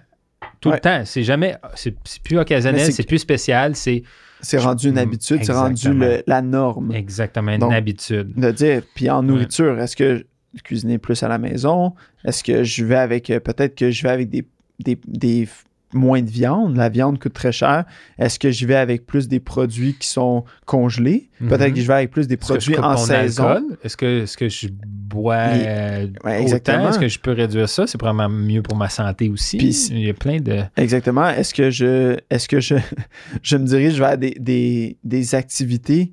Tout 0.65 0.69
Ouais. 0.71 0.75
le 0.77 0.81
temps. 0.81 1.01
C'est 1.05 1.23
jamais, 1.23 1.55
c'est 1.75 1.93
plus 2.23 2.37
occasionnel, 2.39 2.91
c'est 2.91 3.07
plus 3.07 3.19
spécial, 3.19 3.75
c'est 3.75 4.01
C'est 4.41 4.57
rendu 4.57 4.89
une 4.89 4.95
Mm, 4.95 4.97
habitude, 4.97 5.43
c'est 5.43 5.51
rendu 5.53 5.93
le- 5.93 6.23
la 6.27 6.41
norme 6.41 6.91
exactement 6.93 7.51
une 7.53 7.59
Donc, 7.59 7.73
habitude. 7.73 8.33
de 8.35 8.51
dire. 8.51 8.81
Puis 8.95 9.09
en 9.09 9.23
nourriture, 9.23 9.79
est-ce 9.79 9.95
que 9.95 10.25
je 10.55 10.61
cuisiner 10.61 10.97
plus 10.97 11.21
à 11.23 11.27
la 11.27 11.37
maison? 11.37 11.93
Est-ce 12.25 12.43
que 12.43 12.63
je 12.63 12.83
vais 12.85 12.95
avec, 12.97 13.29
euh, 13.29 13.39
peut-être 13.39 13.75
que 13.75 13.91
je 13.91 14.03
vais 14.03 14.09
avec 14.09 14.29
des, 14.29 14.45
des, 14.79 15.47
moins 15.95 16.21
de 16.21 16.29
viande? 16.29 16.75
La 16.75 16.89
viande 16.89 17.17
coûte 17.19 17.33
très 17.33 17.51
cher. 17.51 17.85
Est-ce 18.19 18.37
que 18.37 18.51
je 18.51 18.67
vais 18.67 18.75
avec 18.75 19.05
plus 19.05 19.27
des 19.27 19.39
produits 19.39 19.95
qui 19.99 20.07
sont 20.07 20.43
congelés? 20.65 21.29
Peut-être 21.39 21.69
Mhm. 21.69 21.73
que 21.73 21.81
je 21.81 21.87
vais 21.87 21.93
avec 21.93 22.11
plus 22.11 22.27
des 22.27 22.37
produits 22.37 22.77
en 22.77 22.95
saison. 22.97 23.61
Est-ce 23.83 23.97
que, 23.97 24.23
est-ce 24.23 24.37
que 24.37 24.47
je 24.49 24.67
bois 24.71 25.47
Les- 25.53 25.63
euh, 25.65 26.07
Ouais, 26.23 26.41
exactement. 26.41 26.89
Est-ce 26.89 26.99
que 26.99 27.07
je 27.07 27.19
peux 27.19 27.31
réduire 27.31 27.67
ça? 27.69 27.87
C'est 27.87 27.97
probablement 27.97 28.29
mieux 28.29 28.61
pour 28.61 28.75
ma 28.77 28.89
santé 28.89 29.29
aussi. 29.29 29.57
Il 29.57 29.99
y 30.05 30.09
a 30.09 30.13
plein 30.13 30.39
de... 30.39 30.61
Exactement. 30.77 31.27
Est-ce 31.29 31.53
que 31.53 31.69
je 31.71 32.17
est-ce 32.29 32.47
que 32.47 32.59
je, 32.59 32.75
je 33.41 33.57
me 33.57 33.65
dirige 33.65 33.97
vers 33.99 34.17
des, 34.17 34.35
des, 34.39 34.97
des 35.03 35.35
activités 35.35 36.11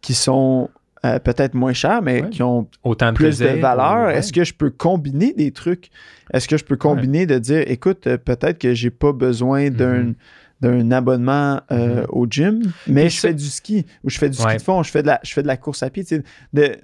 qui 0.00 0.14
sont 0.14 0.68
euh, 1.04 1.18
peut-être 1.18 1.54
moins 1.54 1.72
chères, 1.72 2.00
mais 2.02 2.22
Ouais. 2.22 2.30
qui 2.30 2.42
ont 2.42 2.68
Autant 2.84 3.10
de 3.10 3.16
plus 3.16 3.38
de 3.38 3.46
valeur? 3.60 4.06
ouais. 4.06 4.16
Est-ce 4.16 4.32
que 4.32 4.44
je 4.44 4.54
peux 4.54 4.70
combiner 4.70 5.32
des 5.32 5.50
trucs? 5.50 5.90
Est-ce 6.32 6.46
que 6.48 6.56
je 6.56 6.64
peux 6.64 6.76
combiner 6.76 7.26
de 7.26 7.38
dire, 7.38 7.64
écoute, 7.66 8.06
euh, 8.06 8.16
peut-être 8.18 8.58
que 8.58 8.72
j'ai 8.74 8.90
pas 8.90 9.12
besoin 9.12 9.70
d'un 9.70 10.02
Mhm. 10.04 10.14
d'un 10.60 10.92
abonnement 10.92 11.60
euh, 11.72 12.02
Mhm. 12.02 12.06
au 12.10 12.26
gym, 12.30 12.62
mais 12.86 13.10
je 13.10 13.18
fais 13.18 13.34
du 13.34 13.46
ski 13.46 13.84
ou 14.04 14.10
je 14.10 14.16
fais 14.16 14.28
du 14.30 14.36
ski 14.36 14.44
de 14.58 14.62
fond, 14.62 14.84
je 14.84 14.92
fais 14.92 15.02
de 15.02 15.08
la, 15.08 15.18
je 15.24 15.32
fais 15.32 15.42
de 15.42 15.48
la 15.48 15.56
course 15.56 15.82
à 15.82 15.90
pied. 15.90 16.04
de- 16.52 16.76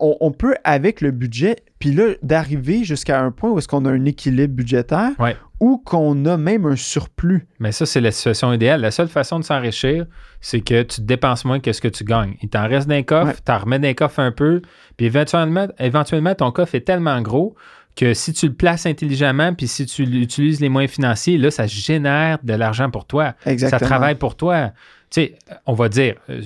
on, 0.00 0.16
on 0.20 0.32
peut, 0.32 0.56
avec 0.64 1.00
le 1.00 1.12
budget, 1.12 1.54
puis 1.84 1.92
là, 1.92 2.14
d'arriver 2.22 2.82
jusqu'à 2.82 3.20
un 3.20 3.30
point 3.30 3.50
où 3.50 3.58
est-ce 3.58 3.68
qu'on 3.68 3.84
a 3.84 3.90
un 3.90 4.06
équilibre 4.06 4.54
budgétaire 4.54 5.10
Ouais. 5.18 5.36
ou 5.60 5.76
qu'on 5.84 6.24
a 6.24 6.38
même 6.38 6.64
un 6.64 6.76
surplus. 6.76 7.46
Mais 7.58 7.72
ça, 7.72 7.84
c'est 7.84 8.00
la 8.00 8.10
situation 8.10 8.54
idéale. 8.54 8.80
La 8.80 8.90
seule 8.90 9.08
façon 9.08 9.38
de 9.38 9.44
s'enrichir, 9.44 10.06
c'est 10.40 10.62
que 10.62 10.82
tu 10.82 11.02
dépenses 11.02 11.44
moins 11.44 11.60
que 11.60 11.74
ce 11.74 11.82
que 11.82 11.88
tu 11.88 12.02
gagnes. 12.04 12.36
Il 12.40 12.48
t'en 12.48 12.66
reste 12.66 12.88
d'un 12.88 13.02
coffre, 13.02 13.26
Ouais. 13.26 13.36
tu 13.44 13.52
en 13.52 13.58
remets 13.58 13.78
d'un 13.78 13.92
coffre 13.92 14.18
un 14.20 14.32
peu, 14.32 14.62
puis 14.96 15.04
éventuellement, 15.04 15.66
éventuellement, 15.78 16.34
ton 16.34 16.50
coffre 16.52 16.74
est 16.74 16.86
tellement 16.86 17.20
gros 17.20 17.54
que 17.96 18.14
si 18.14 18.32
tu 18.32 18.46
le 18.48 18.54
places 18.54 18.86
intelligemment, 18.86 19.52
puis 19.52 19.68
si 19.68 19.84
tu 19.84 20.04
utilises 20.04 20.60
les 20.60 20.70
moyens 20.70 20.90
financiers, 20.94 21.36
là, 21.36 21.50
ça 21.50 21.66
génère 21.66 22.38
de 22.42 22.54
l'argent 22.54 22.90
pour 22.90 23.04
toi. 23.04 23.34
Exactement. 23.44 23.78
Ça 23.78 23.84
travaille 23.84 24.14
pour 24.14 24.36
toi. 24.36 24.70
Tu 25.10 25.20
sais, 25.20 25.38
on 25.66 25.74
va 25.74 25.90
dire, 25.90 26.14
euh, 26.30 26.40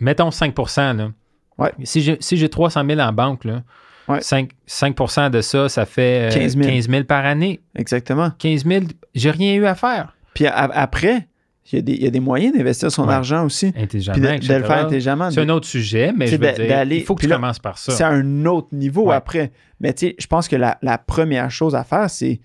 mettons 0.00 0.32
5 0.32 0.52
là. 0.76 1.10
Ouais. 1.56 1.70
Si 1.84 2.02
j'ai 2.02 2.16
si 2.18 2.36
j'ai 2.36 2.48
300 2.48 2.82
000 2.84 2.98
en 3.00 3.12
banque, 3.12 3.44
là, 3.44 3.62
Ouais. 4.08 4.20
5, 4.20 4.50
5 4.66 5.30
de 5.30 5.40
ça, 5.40 5.68
ça 5.68 5.84
fait 5.86 6.30
euh, 6.30 6.34
15 6.34 6.56
000. 6.56 6.68
15 6.68 6.88
000 6.88 7.04
par 7.04 7.24
année. 7.26 7.60
Exactement. 7.74 8.30
15 8.38 8.64
000, 8.64 8.84
j'ai 9.14 9.30
rien 9.30 9.54
eu 9.54 9.66
à 9.66 9.74
faire. 9.74 10.14
Puis 10.34 10.46
après, 10.46 11.26
il 11.72 11.76
y, 11.76 11.78
a 11.78 11.82
des- 11.82 11.92
il 11.94 12.02
y 12.04 12.06
a 12.06 12.10
des 12.10 12.20
moyens 12.20 12.56
d'investir 12.56 12.92
son 12.92 13.08
Ouais. 13.08 13.14
argent 13.14 13.44
aussi. 13.44 13.72
Intelligemment, 13.76 14.12
Puis 14.14 14.22
de, 14.22 14.28
de 14.28 14.34
etc. 14.34 14.58
le 14.60 14.64
faire 14.64 14.84
intelligemment. 14.86 15.30
C'est 15.30 15.40
un 15.40 15.48
autre 15.48 15.66
sujet, 15.66 16.12
mais 16.16 16.26
je 16.28 16.36
veux 16.36 16.52
dire, 16.52 16.82
il 16.84 17.02
faut 17.04 17.14
que 17.14 17.20
puis 17.20 17.26
tu 17.26 17.30
là, 17.30 17.36
commences 17.36 17.58
par 17.58 17.78
ça. 17.78 17.92
C'est 17.92 18.04
un 18.04 18.46
autre 18.46 18.68
niveau 18.72 19.06
Ouais. 19.08 19.16
après. 19.16 19.50
Mais 19.80 19.92
tu 19.92 20.06
sais, 20.08 20.16
je 20.18 20.26
pense 20.28 20.46
que 20.46 20.54
la, 20.56 20.78
la 20.82 20.98
première 20.98 21.50
chose 21.50 21.74
à 21.74 21.82
faire, 21.82 22.08
c'est, 22.08 22.40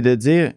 de 0.00 0.14
dire 0.14 0.52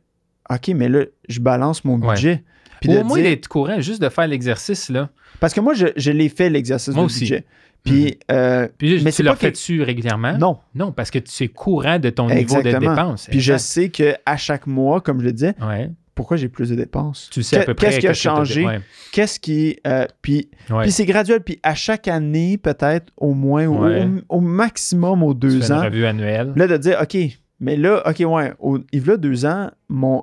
OK, 0.50 0.68
mais 0.76 0.90
là, 0.90 1.06
je 1.30 1.40
balance 1.40 1.84
mon 1.86 2.00
Ouais. 2.00 2.14
budget. 2.14 2.44
Puis 2.82 2.90
Ou 2.92 2.94
de 2.96 3.00
au 3.00 3.04
moins 3.06 3.18
dire- 3.18 3.30
d'être 3.30 3.48
courant, 3.48 3.80
juste 3.80 4.02
de 4.02 4.10
faire 4.10 4.28
l'exercice, 4.28 4.90
là. 4.90 5.10
Parce 5.40 5.54
que 5.54 5.62
moi, 5.62 5.74
je, 5.74 5.88
je 5.96 6.12
l'ai 6.12 6.30
fait, 6.30 6.50
l'exercice 6.50 6.96
aussi. 6.96 7.22
budget. 7.22 7.46
Puis, 7.84 8.18
euh, 8.32 8.68
Puis 8.78 9.02
Mais 9.04 9.12
tu 9.12 9.18
c'est 9.18 9.24
le 9.24 9.30
pas 9.32 9.36
que- 9.36 9.42
fais-tu 9.42 9.82
régulièrement? 9.84 10.38
non. 10.38 10.58
Non, 10.74 10.92
parce 10.92 11.12
que 11.12 11.20
tu 11.20 11.44
es 11.44 11.48
courant 11.50 12.00
de 12.00 12.10
ton 12.10 12.28
niveau 12.28 12.62
de 12.62 12.68
Exactement. 12.68 12.92
dépense. 12.96 13.28
Puis 13.30 13.42
je 13.42 13.58
sais 13.58 13.90
qu'à 13.90 14.38
chaque 14.38 14.68
mois, 14.68 15.02
comme 15.02 15.20
je 15.20 15.26
le 15.26 15.34
disais, 15.34 15.54
Ouais. 15.62 15.90
pourquoi 16.16 16.38
j'ai 16.38 16.48
plus 16.48 16.70
de 16.70 16.76
dépenses? 16.76 17.30
Tu 17.32 17.44
sais 17.44 17.58
à 17.60 17.64
peu 17.66 17.74
près 17.74 17.88
Qu'est-ce 17.88 18.00
qui 18.00 18.08
a 18.08 18.14
changé? 18.14 18.66
Ouais. 18.66 18.80
Qu'est-ce 19.12 19.38
qui. 19.40 19.78
euh, 19.86 20.06
puis, 20.22 20.50
Ouais. 20.70 20.84
puis 20.84 20.92
c'est 20.92 21.06
graduel. 21.06 21.42
Puis 21.42 21.60
à 21.62 21.76
chaque 21.76 22.08
année, 22.08 22.58
peut-être 22.58 23.12
au 23.18 23.34
moins, 23.34 23.68
au- 23.68 23.86
au, 23.86 24.38
au 24.38 24.40
maximum 24.40 25.22
aux 25.24 25.34
Tu 25.34 25.40
deux 25.42 25.60
fais 25.60 25.68
une 25.68 25.74
ans, 25.74 25.84
revue 25.84 26.06
annuelle. 26.06 26.54
Là, 26.56 26.68
de 26.68 26.78
dire, 26.78 27.00
OK, 27.02 27.18
mais 27.60 27.76
là, 27.76 28.02
OK, 28.08 28.24
ouais, 28.26 28.54
au, 28.60 28.80
il 28.94 29.06
y 29.06 29.12
a 29.12 29.18
deux 29.18 29.46
ans, 29.46 29.70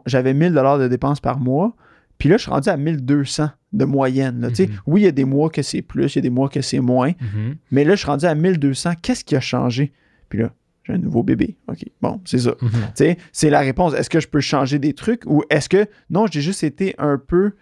j'avais 0.06 0.32
1000 0.32 0.54
de 0.78 0.88
dépenses 0.88 1.20
par 1.20 1.38
mois, 1.38 1.74
puis 2.20 2.28
là, 2.28 2.36
je 2.36 2.42
suis 2.42 2.50
rendu 2.52 2.68
à 2.68 2.76
1200 2.76 3.50
de 3.72 3.84
moyenne. 3.84 4.40
là. 4.40 4.48
Mhm. 4.48 4.68
Oui, 4.86 5.00
il 5.00 5.04
y 5.04 5.06
a 5.08 5.12
des 5.12 5.24
mois 5.24 5.50
que 5.50 5.62
c'est 5.62 5.82
plus, 5.82 6.14
il 6.14 6.16
y 6.16 6.20
a 6.20 6.22
des 6.22 6.30
mois 6.30 6.48
que 6.48 6.60
c'est 6.60 6.78
moins, 6.80 7.10
Mhm. 7.20 7.56
mais 7.72 7.82
là, 7.84 7.94
je 7.94 8.00
suis 8.00 8.06
rendu 8.06 8.26
à 8.26 8.34
1200. 8.36 8.92
Qu'est-ce 9.02 9.24
qui 9.24 9.34
a 9.36 9.40
changé? 9.40 9.92
Puis 10.28 10.38
là, 10.40 10.50
j'ai 10.84 10.92
un 10.92 10.98
nouveau 10.98 11.22
bébé. 11.22 11.56
OK, 11.68 11.84
bon, 12.00 12.20
c'est 12.24 12.38
ça. 12.38 12.54
Mhm. 12.62 13.14
C'est 13.32 13.50
la 13.50 13.60
réponse. 13.60 13.94
Est-ce 13.94 14.08
que 14.10 14.20
je 14.20 14.28
peux 14.28 14.40
changer 14.40 14.78
des 14.78 14.92
trucs 14.92 15.22
ou 15.26 15.42
est-ce 15.50 15.68
que, 15.68 15.86
non, 16.10 16.26
j'ai 16.30 16.40
juste 16.40 16.62
été 16.64 16.94
un 16.98 17.18
peu... 17.18 17.52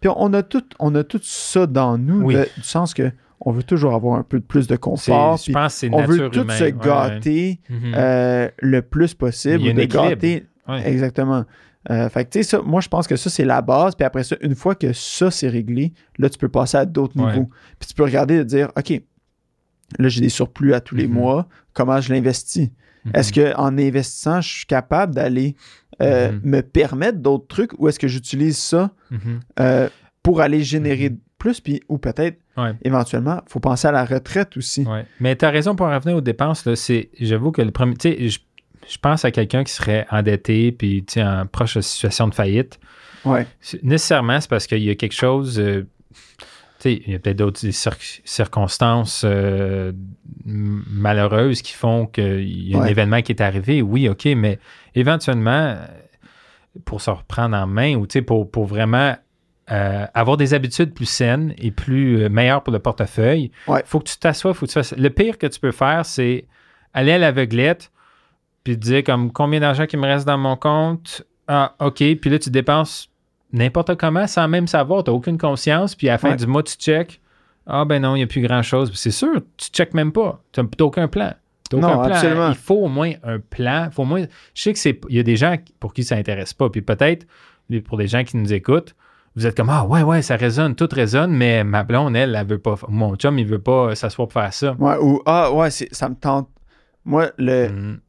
Puis 0.00 0.10
on 0.16 0.32
a 0.34 0.42
tout, 0.42 0.64
on 0.80 0.94
a 0.96 1.04
tout 1.04 1.20
ça 1.22 1.66
dans 1.66 1.96
nous, 1.98 2.22
Oui. 2.22 2.34
de- 2.34 2.48
du 2.56 2.62
sens 2.62 2.92
que 2.94 3.10
on 3.44 3.50
veut 3.50 3.62
toujours 3.64 3.94
avoir 3.94 4.18
un 4.18 4.22
peu 4.22 4.38
plus 4.40 4.68
de 4.68 4.76
confort, 4.76 5.36
Je 5.36 5.50
pense 5.52 5.74
c'est 5.74 5.90
on 5.92 6.04
veut 6.04 6.28
tout 6.30 6.40
humaine. 6.42 6.56
se 6.58 6.64
gâter 6.64 7.58
ouais. 7.70 7.76
Euh, 7.96 8.48
le 8.60 8.82
plus 8.82 9.14
possible. 9.14 9.60
Il 9.60 9.66
y 9.66 9.68
a 9.68 9.70
ou 9.70 9.74
un 9.74 9.76
de 9.76 9.80
équilibre. 9.82 10.08
gâter. 10.10 10.46
Ouais. 10.68 10.88
Exactement. 10.88 11.44
Euh, 11.90 12.08
fait 12.08 12.24
que, 12.24 12.30
tu 12.30 12.38
sais, 12.38 12.42
ça, 12.50 12.62
moi, 12.62 12.80
je 12.80 12.88
pense 12.88 13.06
que 13.08 13.16
ça, 13.16 13.28
c'est 13.28 13.44
la 13.44 13.60
base. 13.60 13.94
Puis 13.96 14.04
après 14.04 14.22
ça, 14.22 14.36
une 14.40 14.54
fois 14.54 14.74
que 14.74 14.92
ça, 14.92 15.30
c'est 15.30 15.48
réglé, 15.48 15.92
là, 16.18 16.28
tu 16.30 16.38
peux 16.38 16.48
passer 16.48 16.76
à 16.76 16.84
d'autres 16.86 17.18
Ouais. 17.20 17.32
niveaux. 17.32 17.50
Puis 17.78 17.88
tu 17.88 17.94
peux 17.94 18.04
regarder 18.04 18.36
et 18.36 18.44
dire, 18.44 18.70
OK, 18.76 19.02
là, 19.98 20.08
j'ai 20.08 20.20
des 20.20 20.28
surplus 20.28 20.74
à 20.74 20.80
tous 20.80 20.94
les 20.94 21.08
Mhm. 21.08 21.14
mois. 21.14 21.48
Comment 21.72 22.00
je 22.00 22.12
l'investis? 22.12 22.70
Mhm. 23.04 23.12
Est-ce 23.14 23.32
qu'en 23.32 23.76
investissant, 23.78 24.40
je 24.40 24.48
suis 24.58 24.66
capable 24.66 25.14
d'aller 25.14 25.56
euh, 26.00 26.32
Mhm. 26.32 26.40
me 26.44 26.60
permettre 26.62 27.18
d'autres 27.18 27.46
trucs 27.46 27.78
ou 27.78 27.86
est-ce 27.88 27.98
que 27.98 28.08
j'utilise 28.08 28.56
ça 28.58 28.90
euh, 29.60 29.88
pour 30.22 30.40
aller 30.40 30.62
générer 30.64 31.12
plus? 31.38 31.60
Puis, 31.60 31.80
ou 31.88 31.98
peut-être, 31.98 32.38
Ouais. 32.56 32.72
éventuellement, 32.82 33.40
il 33.46 33.50
faut 33.52 33.60
penser 33.60 33.86
à 33.88 33.92
la 33.92 34.04
retraite 34.04 34.56
aussi. 34.56 34.84
Ouais. 34.84 35.04
Mais 35.20 35.36
tu 35.36 35.44
as 35.44 35.50
raison 35.50 35.76
pour 35.76 35.86
en 35.86 35.94
revenir 35.94 36.16
aux 36.16 36.20
dépenses. 36.22 36.66
J'avoue 37.20 37.52
que 37.52 37.62
le 37.62 37.70
premier. 37.70 37.94
Tu 37.96 38.08
sais, 38.30 38.40
je, 38.88 38.98
pense 38.98 39.24
à 39.24 39.30
quelqu'un 39.30 39.64
qui 39.64 39.72
serait 39.72 40.06
endetté 40.10 40.72
puis 40.72 41.04
tu 41.04 41.14
sais, 41.14 41.22
en 41.22 41.46
proche 41.46 41.76
de 41.76 41.80
situation 41.80 42.28
de 42.28 42.34
faillite. 42.34 42.78
Ouais. 43.24 43.46
Nécessairement, 43.82 44.40
c'est 44.40 44.50
parce 44.50 44.66
qu'il 44.66 44.82
y 44.82 44.90
a 44.90 44.94
quelque 44.94 45.14
chose. 45.14 45.58
euh, 45.60 45.86
tu 46.80 46.90
sais, 46.90 47.02
il 47.06 47.12
y 47.12 47.14
a 47.14 47.18
peut-être 47.20 47.36
d'autres 47.36 47.60
cir- 47.68 48.20
circonstances 48.24 49.22
euh, 49.24 49.92
malheureuses 50.44 51.62
qui 51.62 51.72
font 51.72 52.06
qu'il 52.06 52.68
y 52.68 52.74
a 52.74 52.80
un 52.80 52.86
événement 52.86 53.22
qui 53.22 53.32
est 53.32 53.40
arrivé. 53.40 53.82
Oui, 53.82 54.08
OK, 54.08 54.24
mais 54.36 54.58
éventuellement, 54.94 55.50
euh, 55.76 55.76
pour 56.84 57.00
se 57.00 57.10
reprendre 57.10 57.56
en 57.56 57.66
main 57.66 57.94
ou 57.96 58.06
tu 58.06 58.14
sais, 58.14 58.22
pour, 58.22 58.50
pour 58.50 58.66
vraiment 58.66 59.14
euh, 59.70 60.06
avoir 60.14 60.36
des 60.36 60.54
habitudes 60.54 60.92
plus 60.92 61.06
saines 61.06 61.54
et 61.58 61.70
plus 61.70 62.22
euh, 62.24 62.28
meilleures 62.28 62.62
pour 62.62 62.72
le 62.72 62.78
portefeuille, 62.80 63.50
il 63.68 63.70
Ouais. 63.70 63.82
faut 63.86 64.00
que 64.00 64.08
tu 64.08 64.16
t'assoies, 64.18 64.52
faut 64.54 64.66
que 64.66 64.70
tu 64.72 64.74
fasses. 64.74 64.94
Le 64.96 65.10
pire 65.10 65.38
que 65.38 65.46
tu 65.46 65.60
peux 65.60 65.70
faire, 65.72 66.04
c'est 66.04 66.46
aller 66.94 67.12
à 67.12 67.18
l'aveuglette 67.18 67.90
puis 68.64 68.76
te 68.76 68.80
dire 68.80 69.04
comme 69.04 69.32
combien 69.32 69.60
d'argent 69.60 69.86
qui 69.86 69.96
me 69.96 70.06
reste 70.06 70.26
dans 70.26 70.38
mon 70.38 70.56
compte? 70.56 71.22
Ah, 71.48 71.74
OK. 71.80 71.96
Puis 71.96 72.30
là, 72.30 72.38
tu 72.38 72.50
dépenses 72.50 73.08
n'importe 73.52 73.96
comment 73.96 74.26
sans 74.26 74.48
même 74.48 74.66
savoir. 74.66 75.04
Tu 75.04 75.10
n'as 75.10 75.16
aucune 75.16 75.38
conscience. 75.38 75.94
Puis 75.94 76.08
à 76.08 76.12
la 76.12 76.18
fin 76.18 76.30
Ouais. 76.30 76.36
du 76.36 76.46
mois, 76.46 76.62
tu 76.62 76.74
check. 76.76 77.20
Ah, 77.66 77.84
ben 77.84 78.00
non, 78.02 78.14
il 78.16 78.18
n'y 78.20 78.24
a 78.24 78.26
plus 78.26 78.40
grand-chose. 78.42 78.90
C'est 78.94 79.10
sûr, 79.10 79.40
tu 79.56 79.68
checkes 79.70 79.94
même 79.94 80.12
pas. 80.12 80.42
Tu 80.52 80.60
n'as 80.60 80.66
aucun 80.80 81.06
plan. 81.08 81.32
Aucun 81.72 81.80
Non, 81.80 81.92
plan. 81.92 82.02
absolument. 82.12 82.48
Il 82.50 82.54
faut 82.56 82.74
au 82.84 82.88
moins 82.88 83.12
un 83.22 83.38
plan. 83.38 83.88
Faut 83.92 84.02
au 84.02 84.06
moins... 84.06 84.24
Je 84.54 84.62
sais 84.62 84.72
que 84.72 84.78
c'est. 84.78 85.00
Il 85.08 85.16
y 85.16 85.20
a 85.20 85.22
des 85.22 85.36
gens 85.36 85.56
pour 85.80 85.92
qui 85.94 86.02
ça 86.04 86.16
n'intéresse 86.16 86.52
pas. 86.54 86.68
Puis 86.70 86.82
peut-être, 86.82 87.26
pour 87.86 87.98
les 87.98 88.06
gens 88.08 88.24
qui 88.24 88.36
nous 88.36 88.52
écoutent, 88.52 88.94
vous 89.36 89.46
êtes 89.46 89.56
comme 89.56 89.70
Ah 89.70 89.84
ouais, 89.86 90.02
ouais, 90.02 90.20
ça 90.22 90.36
résonne, 90.36 90.74
tout 90.74 90.88
résonne, 90.92 91.32
mais 91.32 91.64
ma 91.64 91.84
blonde, 91.84 92.14
elle, 92.16 92.34
elle 92.38 92.46
veut 92.46 92.58
pas. 92.58 92.74
Mon 92.88 93.14
chum, 93.16 93.38
il 93.38 93.46
veut 93.46 93.60
pas 93.60 93.94
s'asseoir 93.94 94.28
pour 94.28 94.40
faire 94.42 94.52
ça. 94.52 94.74
Ouais, 94.78 94.96
ou, 95.00 95.22
ah, 95.24 95.50
ouais, 95.52 95.70
ça 95.70 96.08
me 96.08 96.14
tente. 96.14 96.48
Moi, 97.04 97.30
le, 97.38 97.68
Mm. 97.68 98.00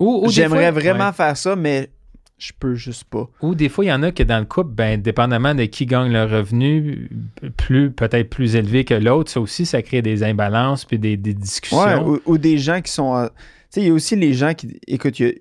Ou, 0.00 0.22
ou 0.22 0.26
des 0.26 0.32
J'aimerais 0.32 0.72
fois- 0.72 0.80
vraiment 0.80 1.06
ouais. 1.08 1.12
faire 1.12 1.36
ça, 1.36 1.54
mais 1.56 1.90
je 2.38 2.52
peux 2.58 2.74
juste 2.74 3.04
pas. 3.04 3.28
Ou 3.42 3.54
des 3.54 3.68
fois, 3.68 3.84
il 3.84 3.88
y 3.88 3.92
en 3.92 4.02
a 4.02 4.12
que 4.12 4.22
dans 4.22 4.38
le 4.38 4.46
couple, 4.46 4.70
ben, 4.72 5.00
dépendamment 5.00 5.54
de 5.54 5.64
qui 5.66 5.84
gagne 5.86 6.10
le 6.10 6.24
revenu, 6.24 7.10
plus 7.58 7.90
peut-être 7.90 8.30
plus 8.30 8.56
élevé 8.56 8.84
que 8.84 8.94
l'autre, 8.94 9.30
ça 9.30 9.40
aussi, 9.40 9.66
ça 9.66 9.82
crée 9.82 10.00
des 10.02 10.22
imbalances 10.22 10.84
puis 10.86 10.98
des, 10.98 11.16
des 11.18 11.34
discussions. 11.34 11.78
Ouais, 11.84 11.96
ou, 12.26 12.32
ou 12.32 12.38
des 12.38 12.56
gens 12.58 12.80
qui 12.80 12.90
sont. 12.90 13.28
Tu 13.28 13.34
sais, 13.68 13.80
il 13.82 13.86
y 13.88 13.90
a 13.90 13.92
aussi 13.92 14.16
les 14.16 14.32
gens 14.32 14.54
qui. 14.54 14.80
Écoute, 14.86 15.20
il 15.20 15.26
y 15.26 15.28
a- 15.28 15.34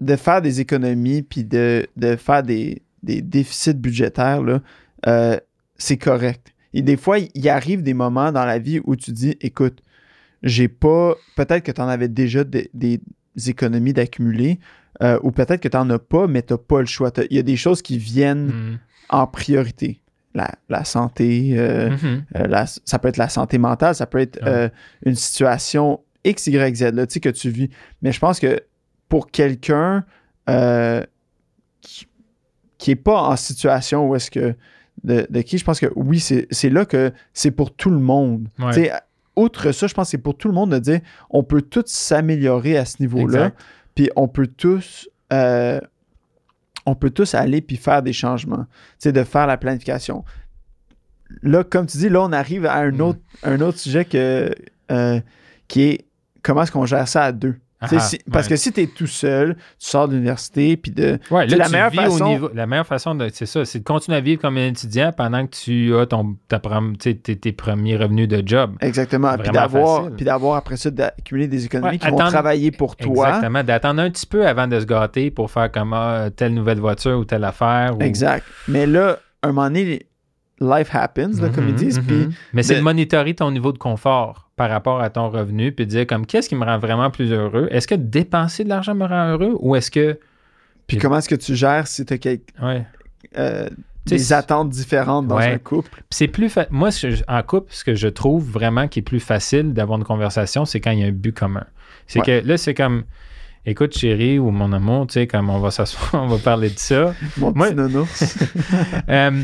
de 0.00 0.16
faire 0.16 0.42
des 0.42 0.60
économies 0.60 1.22
puis 1.22 1.42
de, 1.44 1.86
de 1.96 2.16
faire 2.16 2.42
des, 2.42 2.82
des 3.02 3.22
déficits 3.22 3.72
budgétaires, 3.72 4.42
là, 4.42 4.60
euh, 5.06 5.38
c'est 5.78 5.96
correct. 5.96 6.48
Et 6.74 6.82
des 6.82 6.98
fois, 6.98 7.16
il 7.18 7.48
arrive 7.48 7.82
des 7.82 7.94
moments 7.94 8.30
dans 8.30 8.44
la 8.44 8.58
vie 8.58 8.80
où 8.84 8.94
tu 8.96 9.10
dis 9.12 9.36
écoute, 9.40 9.78
j'ai 10.42 10.68
pas. 10.68 11.14
Peut-être 11.34 11.62
que 11.62 11.72
tu 11.72 11.80
en 11.80 11.88
avais 11.88 12.08
déjà 12.08 12.44
des, 12.44 12.68
des 12.74 13.00
économies 13.46 13.92
d'accumuler. 13.92 14.58
euh, 15.02 15.18
ou 15.22 15.30
peut-être 15.30 15.60
que 15.60 15.68
tu 15.68 15.76
n'en 15.76 15.90
as 15.90 15.98
pas, 15.98 16.26
mais 16.26 16.40
tu 16.40 16.54
n'as 16.54 16.58
pas 16.58 16.80
le 16.80 16.86
choix. 16.86 17.12
Il 17.30 17.36
y 17.36 17.38
a 17.38 17.42
des 17.42 17.56
choses 17.58 17.82
qui 17.82 17.98
viennent 17.98 18.46
Mm. 18.46 18.78
en 19.10 19.26
priorité. 19.26 20.00
La, 20.34 20.52
la 20.70 20.84
santé, 20.86 21.50
euh, 21.58 21.90
Mhm. 21.90 22.24
euh, 22.36 22.46
la- 22.46 22.64
ça 22.66 22.98
peut 22.98 23.08
être 23.08 23.18
la 23.18 23.28
santé 23.28 23.58
mentale, 23.58 23.94
ça 23.94 24.06
peut 24.06 24.18
être 24.20 24.42
Ouais. 24.42 24.70
une 25.04 25.14
situation 25.14 26.00
X, 26.24 26.46
Y, 26.46 26.76
Z 26.76 26.82
là, 26.94 27.06
tu 27.06 27.12
sais, 27.12 27.20
que 27.20 27.28
tu 27.28 27.50
vis. 27.50 27.68
Mais 28.00 28.10
je 28.10 28.18
pense 28.20 28.40
que 28.40 28.58
pour 29.10 29.30
quelqu'un 29.30 30.04
qui, 31.80 32.06
qui 32.78 32.90
est 32.90 32.96
pas 32.96 33.22
en 33.22 33.36
situation 33.36 34.08
où 34.08 34.14
est-ce 34.16 34.30
que 34.30 34.54
de, 35.04 35.26
de 35.28 35.40
qui, 35.42 35.58
je 35.58 35.64
pense 35.64 35.78
que 35.78 35.92
oui, 35.94 36.20
c'est 36.20 36.46
c'est 36.50 36.70
là 36.70 36.84
que 36.86 37.12
c'est 37.34 37.50
pour 37.50 37.74
tout 37.74 37.90
le 37.90 37.98
monde. 37.98 38.48
Ouais. 38.58 38.90
Outre 39.36 39.70
ça, 39.72 39.86
je 39.86 39.94
pense 39.94 40.06
que 40.08 40.10
c'est 40.12 40.18
pour 40.18 40.36
tout 40.36 40.48
le 40.48 40.54
monde 40.54 40.70
de 40.72 40.78
dire 40.78 41.00
on 41.30 41.42
peut 41.42 41.60
tous 41.62 41.84
s'améliorer 41.86 42.76
à 42.78 42.84
ce 42.84 42.96
niveau-là, 43.00 43.52
puis 43.94 44.10
on 44.16 44.28
peut 44.28 44.46
tous 44.46 45.08
euh, 45.32 45.78
on 46.86 46.94
peut 46.94 47.10
tous 47.10 47.34
aller 47.34 47.60
puis 47.60 47.76
faire 47.76 48.02
des 48.02 48.12
changements, 48.12 48.66
sais, 48.98 49.12
de 49.12 49.24
faire 49.24 49.46
la 49.46 49.56
planification. 49.56 50.24
Là, 51.42 51.64
comme 51.64 51.86
tu 51.86 51.98
dis, 51.98 52.08
là, 52.08 52.22
on 52.22 52.32
arrive 52.32 52.64
à 52.66 52.76
un 52.76 52.92
Mm. 52.92 53.00
autre, 53.00 53.18
un 53.42 53.60
autre 53.60 53.78
sujet 53.78 54.04
que, 54.04 54.54
euh, 54.92 55.20
qui 55.66 55.82
est 55.82 56.04
comment 56.42 56.62
est-ce 56.62 56.70
qu'on 56.70 56.86
gère 56.86 57.08
ça 57.08 57.24
à 57.24 57.32
deux? 57.32 57.56
Ah, 57.78 57.98
si- 58.00 58.18
parce 58.32 58.46
ouais. 58.46 58.50
que 58.50 58.56
si 58.56 58.72
tu 58.72 58.80
es 58.80 58.86
tout 58.86 59.06
seul, 59.06 59.54
tu 59.54 59.60
sors 59.78 60.08
de 60.08 60.14
l'université, 60.14 60.78
puis 60.78 60.90
de. 60.92 61.18
Ouais, 61.30 61.46
C'est 61.46 61.56
là, 61.56 61.58
la 61.58 61.64
tu 61.66 61.72
meilleure 61.72 61.90
vis 61.90 61.96
façon- 61.98 62.24
au 62.24 62.28
niveau. 62.28 62.50
La 62.54 62.66
meilleure 62.66 62.86
façon, 62.86 63.14
de, 63.14 63.28
c'est 63.32 63.44
ça, 63.44 63.64
c'est 63.66 63.80
de 63.80 63.84
continuer 63.84 64.16
à 64.16 64.20
vivre 64.22 64.40
comme 64.40 64.56
un 64.56 64.68
étudiant 64.68 65.12
pendant 65.12 65.46
que 65.46 65.54
tu 65.54 65.94
as 65.94 66.06
ton, 66.06 66.36
tes, 66.98 67.14
tes 67.18 67.52
premiers 67.52 67.96
revenus 67.98 68.28
de 68.28 68.42
job. 68.46 68.76
Exactement. 68.80 69.36
Puis 69.36 69.50
d'avoir, 69.50 69.96
facile. 70.04 70.16
puis 70.16 70.24
d'avoir 70.24 70.56
après 70.56 70.76
ça 70.78 70.90
d'accumuler 70.90 71.48
des 71.48 71.66
économies 71.66 71.92
Ouais, 71.92 71.98
qui 71.98 72.08
vont 72.08 72.16
travailler 72.16 72.70
pour 72.70 72.96
toi. 72.96 73.28
Exactement. 73.28 73.62
D'attendre 73.62 74.00
un 74.02 74.10
petit 74.10 74.26
peu 74.26 74.46
avant 74.46 74.66
de 74.66 74.80
se 74.80 74.86
gâter 74.86 75.30
pour 75.30 75.50
faire 75.50 75.70
comme 75.70 75.92
ah, 75.92 76.30
telle 76.34 76.54
nouvelle 76.54 76.80
voiture 76.80 77.18
ou 77.18 77.24
telle 77.26 77.44
affaire. 77.44 77.94
ou- 77.98 78.02
Exact. 78.02 78.44
Mais 78.68 78.86
là, 78.86 79.18
un 79.42 79.48
moment 79.48 79.64
donné, 79.68 80.06
life 80.60 80.88
happens, 80.94 81.40
là, 81.40 81.48
comme 81.50 81.68
ils 81.68 81.74
disent. 81.74 82.00
Puis 82.06 82.28
Mais 82.52 82.62
c'est 82.62 82.76
de- 82.76 82.80
monitorer 82.80 83.34
ton 83.34 83.50
niveau 83.50 83.72
de 83.72 83.78
confort 83.78 84.48
par 84.56 84.70
rapport 84.70 85.00
à 85.02 85.10
ton 85.10 85.28
revenu, 85.28 85.72
puis 85.72 85.84
de 85.86 85.90
dire 85.90 86.06
comme 86.06 86.24
qu'est-ce 86.26 86.48
qui 86.48 86.54
me 86.54 86.64
rend 86.64 86.78
vraiment 86.78 87.10
plus 87.10 87.30
heureux? 87.32 87.68
Est-ce 87.70 87.86
que 87.86 87.94
dépenser 87.94 88.64
de 88.64 88.68
l'argent 88.70 88.94
me 88.94 89.04
rend 89.06 89.28
heureux 89.32 89.54
ou 89.60 89.76
est-ce 89.76 89.90
que. 89.90 90.18
Puis 90.86 90.98
comment 90.98 91.18
est-ce 91.18 91.28
que 91.28 91.34
tu 91.34 91.54
gères 91.56 91.86
si 91.86 92.04
tu 92.06 92.14
as 92.14 92.64
Ouais. 92.64 92.86
des 94.06 94.32
attentes 94.32 94.70
différentes 94.70 95.26
dans 95.26 95.36
Ouais. 95.36 95.52
un 95.54 95.58
couple? 95.58 96.02
C'est 96.10 96.28
plus 96.28 96.48
fa- 96.48 96.66
moi 96.70 96.90
je- 96.90 97.22
en 97.28 97.42
couple 97.42 97.72
ce 97.72 97.82
que 97.84 97.94
je 97.94 98.08
trouve 98.08 98.48
vraiment 98.48 98.86
qui 98.88 99.00
est 99.00 99.02
plus 99.02 99.18
facile 99.20 99.72
d'avoir 99.74 99.98
une 99.98 100.04
conversation 100.04 100.64
c'est 100.64 100.80
quand 100.80 100.92
il 100.92 101.00
y 101.00 101.04
a 101.04 101.08
un 101.08 101.12
but 101.12 101.32
commun 101.36 101.64
c'est 102.06 102.20
Ouais. 102.20 102.40
que 102.42 102.46
là 102.46 102.56
c'est 102.56 102.72
comme 102.74 103.02
écoute 103.66 103.96
chérie 103.98 104.38
ou 104.38 104.52
mon 104.52 104.72
amour 104.72 105.08
tu 105.08 105.14
sais 105.14 105.26
comme 105.26 105.50
on 105.50 105.58
va 105.58 105.72
s'asseoir 105.72 106.10
on 106.22 106.28
va 106.28 106.38
parler 106.38 106.70
de 106.70 106.78
ça 106.78 107.14
Mon 107.36 107.52
Moi- 107.52 107.66
petit 107.70 107.74
nono. 107.76 108.06
Euh, 109.08 109.42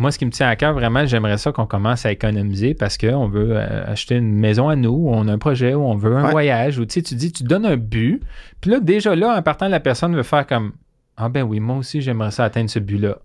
moi 0.00 0.10
ce 0.10 0.18
qui 0.18 0.26
me 0.26 0.30
tient 0.30 0.48
à 0.48 0.56
cœur 0.56 0.72
vraiment 0.72 1.04
j'aimerais 1.06 1.38
ça 1.38 1.52
qu'on 1.52 1.66
commence 1.66 2.06
à 2.06 2.10
économiser 2.12 2.74
parce 2.74 2.96
qu'on 2.98 3.28
veut 3.28 3.50
euh, 3.52 3.84
acheter 3.86 4.16
une 4.16 4.34
maison 4.34 4.68
à 4.68 4.76
nous 4.76 4.90
ou 4.92 5.10
on 5.10 5.28
a 5.28 5.32
un 5.32 5.38
projet 5.38 5.74
ou 5.74 5.82
on 5.82 5.94
veut 5.96 6.16
un 6.16 6.24
Ouais. 6.24 6.30
voyage 6.32 6.78
ou 6.78 6.86
tu 6.86 6.94
sais 6.94 7.02
tu 7.02 7.14
dis 7.14 7.30
tu 7.32 7.44
donnes 7.44 7.66
un 7.66 7.76
but 7.76 8.22
puis 8.60 8.70
là 8.70 8.80
déjà 8.80 9.14
là 9.14 9.36
en 9.38 9.42
partant 9.42 9.68
la 9.68 9.80
personne 9.80 10.16
veut 10.16 10.22
faire 10.22 10.46
comme 10.46 10.72
ah 11.16 11.28
ben 11.28 11.42
oui 11.42 11.60
moi 11.60 11.76
aussi 11.76 12.00
j'aimerais 12.00 12.30
ça 12.30 12.44
atteindre 12.44 12.70
ce 12.70 12.78
but 12.78 12.98
là 12.98 13.18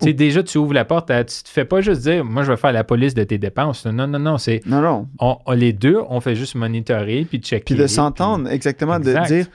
tu 0.00 0.06
sais, 0.06 0.12
déjà, 0.12 0.44
tu 0.44 0.58
ouvres 0.58 0.74
la 0.74 0.84
porte, 0.84 1.10
à- 1.10 1.24
tu 1.24 1.42
te 1.42 1.48
fais 1.48 1.64
pas 1.64 1.80
juste 1.80 2.02
dire, 2.02 2.24
moi, 2.24 2.44
je 2.44 2.52
vais 2.52 2.56
faire 2.56 2.70
la 2.70 2.84
police 2.84 3.14
de 3.14 3.24
tes 3.24 3.36
dépenses. 3.36 3.84
Non, 3.84 4.06
non, 4.06 4.20
non, 4.20 4.38
c'est 4.38 4.60
non, 4.64 4.80
non. 4.80 5.08
on, 5.18 5.38
on- 5.44 5.52
les 5.54 5.72
deux, 5.72 5.98
on 6.08 6.20
fait 6.20 6.36
juste 6.36 6.54
monitorer 6.54 7.26
puis 7.28 7.38
checker. 7.40 7.64
Puis 7.64 7.74
de 7.74 7.88
s'entendre, 7.88 8.48
exactement, 8.48 8.96
Exact. 8.98 9.22
de 9.22 9.26
dire, 9.34 9.46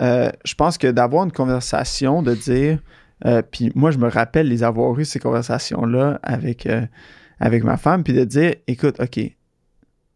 euh, 0.00 0.30
je 0.44 0.54
pense 0.54 0.78
que 0.78 0.86
d'avoir 0.86 1.24
une 1.24 1.32
conversation, 1.32 2.22
de 2.22 2.36
dire, 2.36 2.78
euh, 3.26 3.42
puis 3.48 3.72
moi, 3.74 3.90
je 3.90 3.98
me 3.98 4.08
rappelle 4.08 4.48
les 4.48 4.62
avoir 4.62 4.98
eu, 4.98 5.04
ces 5.04 5.18
conversations-là, 5.18 6.18
avec, 6.22 6.66
euh, 6.66 6.86
avec 7.38 7.64
ma 7.64 7.76
femme, 7.76 8.02
puis 8.04 8.12
de 8.12 8.24
dire, 8.24 8.54
écoute, 8.66 9.00
OK, 9.00 9.20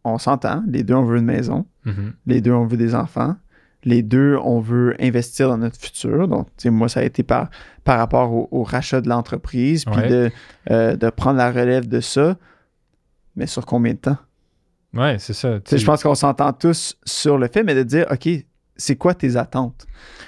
on 0.03 0.17
s'entend, 0.17 0.63
les 0.67 0.83
deux, 0.83 0.93
on 0.93 1.03
veut 1.03 1.17
une 1.17 1.25
maison, 1.25 1.65
Mhm. 1.85 2.13
les 2.27 2.41
deux, 2.41 2.51
on 2.51 2.65
veut 2.65 2.77
des 2.77 2.93
enfants, 2.95 3.35
les 3.83 4.01
deux, 4.01 4.37
on 4.43 4.59
veut 4.59 4.95
investir 4.99 5.49
dans 5.49 5.57
notre 5.59 5.79
futur. 5.79 6.27
Donc, 6.27 6.47
moi, 6.65 6.89
ça 6.89 7.01
a 7.01 7.03
été 7.03 7.21
par, 7.23 7.49
par 7.83 7.99
rapport 7.99 8.31
au, 8.33 8.47
au 8.51 8.63
rachat 8.63 9.01
de 9.01 9.09
l'entreprise, 9.09 9.85
puis 9.85 9.95
Ouais. 10.01 10.07
de, 10.09 10.31
euh, 10.71 10.95
de 10.95 11.09
prendre 11.09 11.37
la 11.37 11.51
relève 11.51 11.87
de 11.87 11.99
ça. 11.99 12.37
Mais 13.35 13.45
sur 13.47 13.65
combien 13.65 13.93
de 13.93 13.99
temps? 13.99 14.17
Ouais, 14.93 15.17
c'est 15.19 15.33
ça. 15.33 15.59
Je 15.69 15.85
pense 15.85 16.01
qu'on 16.03 16.15
s'entend 16.15 16.53
tous 16.53 16.97
sur 17.05 17.37
le 17.37 17.47
fait, 17.47 17.63
mais 17.63 17.75
de 17.75 17.83
dire, 17.83 18.05
OK, 18.11 18.29
c'est 18.77 18.95
quoi 18.95 19.13
tes 19.13 19.35
attentes? 19.37 19.85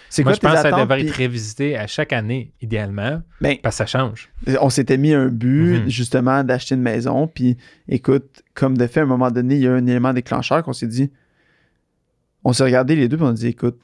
C'est 0.10 0.24
Moi, 0.24 0.32
quoi 0.32 0.36
je 0.36 0.40
tes 0.40 0.48
pense 0.48 0.64
que 0.64 0.70
ça 0.70 0.80
devrait 0.82 1.02
être 1.06 1.12
révisité 1.14 1.78
à 1.78 1.86
chaque 1.88 2.14
année, 2.14 2.54
idéalement, 2.62 3.22
ben, 3.42 3.58
parce 3.62 3.76
que 3.76 3.86
ça 3.86 3.86
change. 3.86 4.30
on 4.62 4.70
s'était 4.70 4.98
mis 4.98 5.14
un 5.14 5.28
but, 5.28 5.82
Mhm. 5.82 5.90
justement, 5.90 6.44
d'acheter 6.44 6.76
une 6.76 6.82
maison. 6.82 7.28
Puis, 7.28 7.58
écoute, 7.90 8.44
comme 8.54 8.78
de 8.78 8.88
fait, 8.88 9.02
à 9.02 9.04
un 9.04 9.08
moment 9.08 9.32
donné, 9.32 9.56
il 9.56 9.62
y 9.62 9.68
a 9.68 9.74
un 9.74 9.86
élément 9.86 10.14
déclencheur 10.14 10.64
qu'on 10.64 10.74
s'est 10.74 10.88
dit, 10.88 11.12
on 12.44 12.54
s'est 12.54 12.64
regardé 12.64 12.96
les 12.96 13.08
deux, 13.10 13.18
puis 13.18 13.26
on 13.26 13.30
a 13.30 13.34
dit, 13.34 13.48
écoute, 13.48 13.80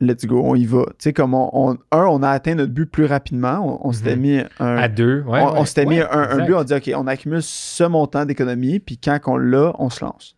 let's 0.00 0.24
go, 0.24 0.40
on 0.44 0.54
y 0.54 0.64
va. 0.66 0.84
Tu 0.90 0.94
sais, 1.00 1.12
comme 1.12 1.34
on, 1.34 1.50
on- 1.52 1.72
un, 1.90 2.04
on 2.06 2.22
a 2.22 2.30
atteint 2.30 2.54
notre 2.54 2.72
but 2.72 2.86
plus 2.86 3.04
rapidement. 3.06 3.80
On, 3.84 3.88
on 3.88 3.92
s'était 3.92 4.16
Mhm. 4.16 4.22
mis 4.22 4.38
un, 4.60 4.76
À 4.76 4.88
deux, 4.88 5.22
ouais. 5.26 5.40
on, 5.42 5.58
ouais, 5.60 5.66
s'était 5.66 5.84
mis 5.86 5.98
ouais, 6.00 6.06
un, 6.10 6.46
but, 6.46 6.54
on 6.54 6.62
dit, 6.64 6.74
OK, 6.74 6.90
on 6.94 7.06
accumule 7.06 7.42
ce 7.42 7.84
montant 7.84 8.24
d'économie, 8.24 8.78
puis 8.78 8.98
quand 8.98 9.18
on 9.26 9.36
l'a, 9.36 9.72
on 9.78 9.90
se 9.90 10.04
lance. 10.04 10.36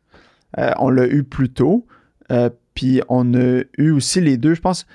Euh, 0.58 0.70
on 0.78 0.90
l'a 0.90 1.06
eu 1.06 1.22
plus 1.24 1.50
tôt, 1.50 1.86
euh, 2.30 2.50
puis 2.74 3.00
on 3.08 3.35
a 3.35 3.62
eu 3.78 3.90
aussi 3.90 4.20
les 4.20 4.37
deux, 4.37 4.54
je 4.54 4.61
pense, 4.61 4.87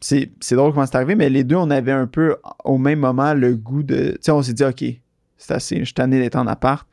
c'est 0.00 0.30
c'est 0.40 0.54
drôle 0.56 0.72
comment 0.72 0.86
c'est 0.86 0.96
arrivé, 0.96 1.14
mais 1.14 1.28
les 1.30 1.42
deux, 1.44 1.56
on 1.56 1.70
avait 1.70 1.92
un 1.92 2.06
peu 2.06 2.36
au 2.64 2.78
même 2.78 3.00
moment 3.00 3.34
le 3.34 3.54
goût 3.56 3.82
de. 3.82 4.12
Tu 4.12 4.18
sais, 4.20 4.30
on 4.32 4.42
s'est 4.42 4.52
dit, 4.52 4.64
OK, 4.64 4.84
c'est 5.36 5.54
assez, 5.54 5.78
je 5.80 5.84
suis 5.84 5.94
tanné 5.94 6.18
d'être 6.18 6.36
en 6.36 6.46
appart, 6.46 6.86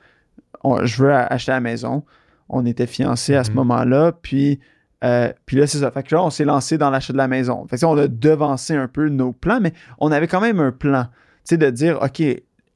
On- 0.63 0.85
je 0.85 1.03
veux 1.03 1.13
acheter 1.13 1.51
la 1.51 1.59
maison. 1.59 2.03
On 2.47 2.65
était 2.65 2.87
fiancés 2.87 3.35
à 3.35 3.43
ce 3.43 3.49
Mhm. 3.49 3.55
moment-là, 3.57 4.11
puis. 4.21 4.59
euh, 5.03 5.33
puis 5.45 5.57
là, 5.57 5.67
c'est 5.67 5.79
ça. 5.79 5.91
Fait 5.91 6.03
que 6.03 6.15
là, 6.15 6.23
on 6.23 6.29
s'est 6.29 6.45
lancé 6.45 6.77
dans 6.77 6.89
l'achat 6.89 7.11
de 7.11 7.17
la 7.17 7.27
maison. 7.27 7.67
Fait 7.67 7.77
que 7.77 7.85
on 7.85 7.97
a 7.97 8.07
devancé 8.07 8.73
un 8.75 8.87
peu 8.87 9.09
nos 9.09 9.33
plans, 9.33 9.59
mais 9.59 9.73
on 9.99 10.09
avait 10.13 10.27
quand 10.27 10.39
même 10.39 10.61
un 10.61 10.71
plan. 10.71 11.03
Tu 11.03 11.09
sais, 11.43 11.57
de 11.57 11.69
dire, 11.69 11.99
OK, 12.01 12.23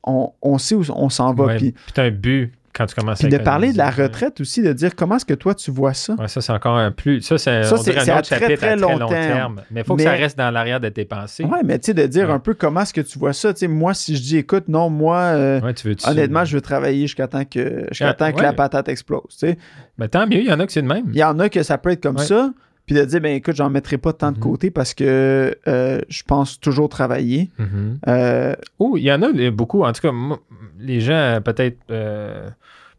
on, 0.03 0.31
on 0.41 0.57
sait 0.57 0.75
où 0.75 0.83
on 0.93 1.07
s'en 1.09 1.33
va. 1.33 1.45
Ouais, 1.45 1.55
Puis, 1.57 1.71
Puis 1.71 1.93
t'as 1.93 2.03
un 2.03 2.11
but 2.11 2.51
quand 2.77 2.85
tu 2.85 2.95
commences 2.95 3.17
puis 3.19 3.33
à 3.33 3.37
de 3.37 3.43
parler 3.43 3.71
de 3.73 3.77
la 3.77 3.89
retraite 3.89 4.39
aussi, 4.41 4.61
de 4.61 4.71
dire 4.73 4.95
comment 4.95 5.15
est-ce 5.17 5.25
que 5.25 5.33
toi, 5.33 5.55
tu 5.55 5.71
vois 5.71 5.93
ça? 5.93 6.13
Ouais, 6.15 6.27
ça, 6.27 6.41
c'est 6.41 6.51
encore 6.53 6.77
un 6.77 6.91
plus. 6.91 7.21
Ça, 7.21 7.37
c'est 7.37 7.63
Ça, 7.63 7.77
c'est- 7.77 7.97
un 7.97 8.13
à 8.15 8.19
autre 8.19 8.27
très, 8.27 8.39
chapitre 8.39 8.57
très 8.59 8.67
à 8.67 8.75
très 8.75 8.75
long 8.77 8.97
long 8.97 9.07
terme. 9.09 9.27
terme. 9.33 9.61
Mais 9.71 9.81
il 9.81 9.83
faut 9.83 9.95
que 9.95 10.03
ça 10.03 10.11
reste 10.11 10.37
dans 10.37 10.51
l'arrière 10.51 10.79
de 10.79 10.89
tes 10.89 11.05
pensées. 11.05 11.43
Ouais, 11.43 11.61
mais 11.65 11.79
tu 11.79 11.87
sais, 11.87 11.93
de 11.93 12.05
dire 12.05 12.27
Ouais. 12.27 12.33
un 12.35 12.39
peu 12.39 12.53
comment 12.53 12.81
est-ce 12.81 12.93
que 12.93 13.01
tu 13.01 13.17
vois 13.17 13.33
ça. 13.33 13.53
Tu 13.53 13.59
sais, 13.61 13.67
moi, 13.67 13.93
si 13.93 14.15
je 14.15 14.21
dis, 14.21 14.37
écoute, 14.37 14.67
non, 14.67 14.89
moi, 14.89 15.17
euh, 15.17 15.59
Ouais, 15.61 15.73
tu 15.73 15.87
veux 15.89 15.95
honnêtement, 16.07 16.45
je 16.45 16.55
veux 16.55 16.61
travailler 16.61 17.01
jusqu'à 17.01 17.27
temps 17.27 17.45
que, 17.45 17.85
jusqu'à 17.89 18.09
Ah, 18.09 18.13
temps 18.13 18.31
que 18.31 18.41
la 18.41 18.53
patate 18.53 18.87
explose. 18.89 19.21
Tu 19.31 19.37
sais. 19.39 19.57
Mais 19.97 20.07
tant 20.07 20.27
mieux, 20.27 20.37
il 20.41 20.45
y 20.47 20.51
en 20.53 20.59
a 20.59 20.65
que 20.65 20.71
c'est 20.71 20.81
de 20.83 20.87
même. 20.87 21.05
Il 21.11 21.17
y 21.17 21.23
en 21.23 21.39
a 21.39 21.49
que 21.49 21.63
ça 21.63 21.77
peut 21.77 21.89
être 21.91 22.03
comme 22.03 22.19
ça, 22.19 22.51
puis 22.87 22.95
de 22.95 23.05
dire, 23.05 23.21
ben 23.21 23.35
écoute, 23.35 23.55
j'en 23.55 23.69
mettrai 23.69 23.97
pas 23.99 24.13
tant 24.13 24.31
de 24.31 24.37
Mhm. 24.37 24.43
côté 24.43 24.71
parce 24.71 24.95
que 24.95 25.55
euh, 25.67 26.01
je 26.09 26.23
pense 26.23 26.59
toujours 26.59 26.89
travailler. 26.89 27.49
Euh, 28.07 28.55
Oh, 28.79 28.95
il 28.97 29.03
y 29.03 29.11
en 29.11 29.21
a 29.21 29.27
euh, 29.27 29.51
beaucoup. 29.51 29.83
En 29.83 29.91
tout 29.91 30.01
cas, 30.01 30.11
moi, 30.11 30.39
les 30.79 30.99
gens, 31.01 31.39
peut-être 31.43 31.77
euh, 31.91 32.49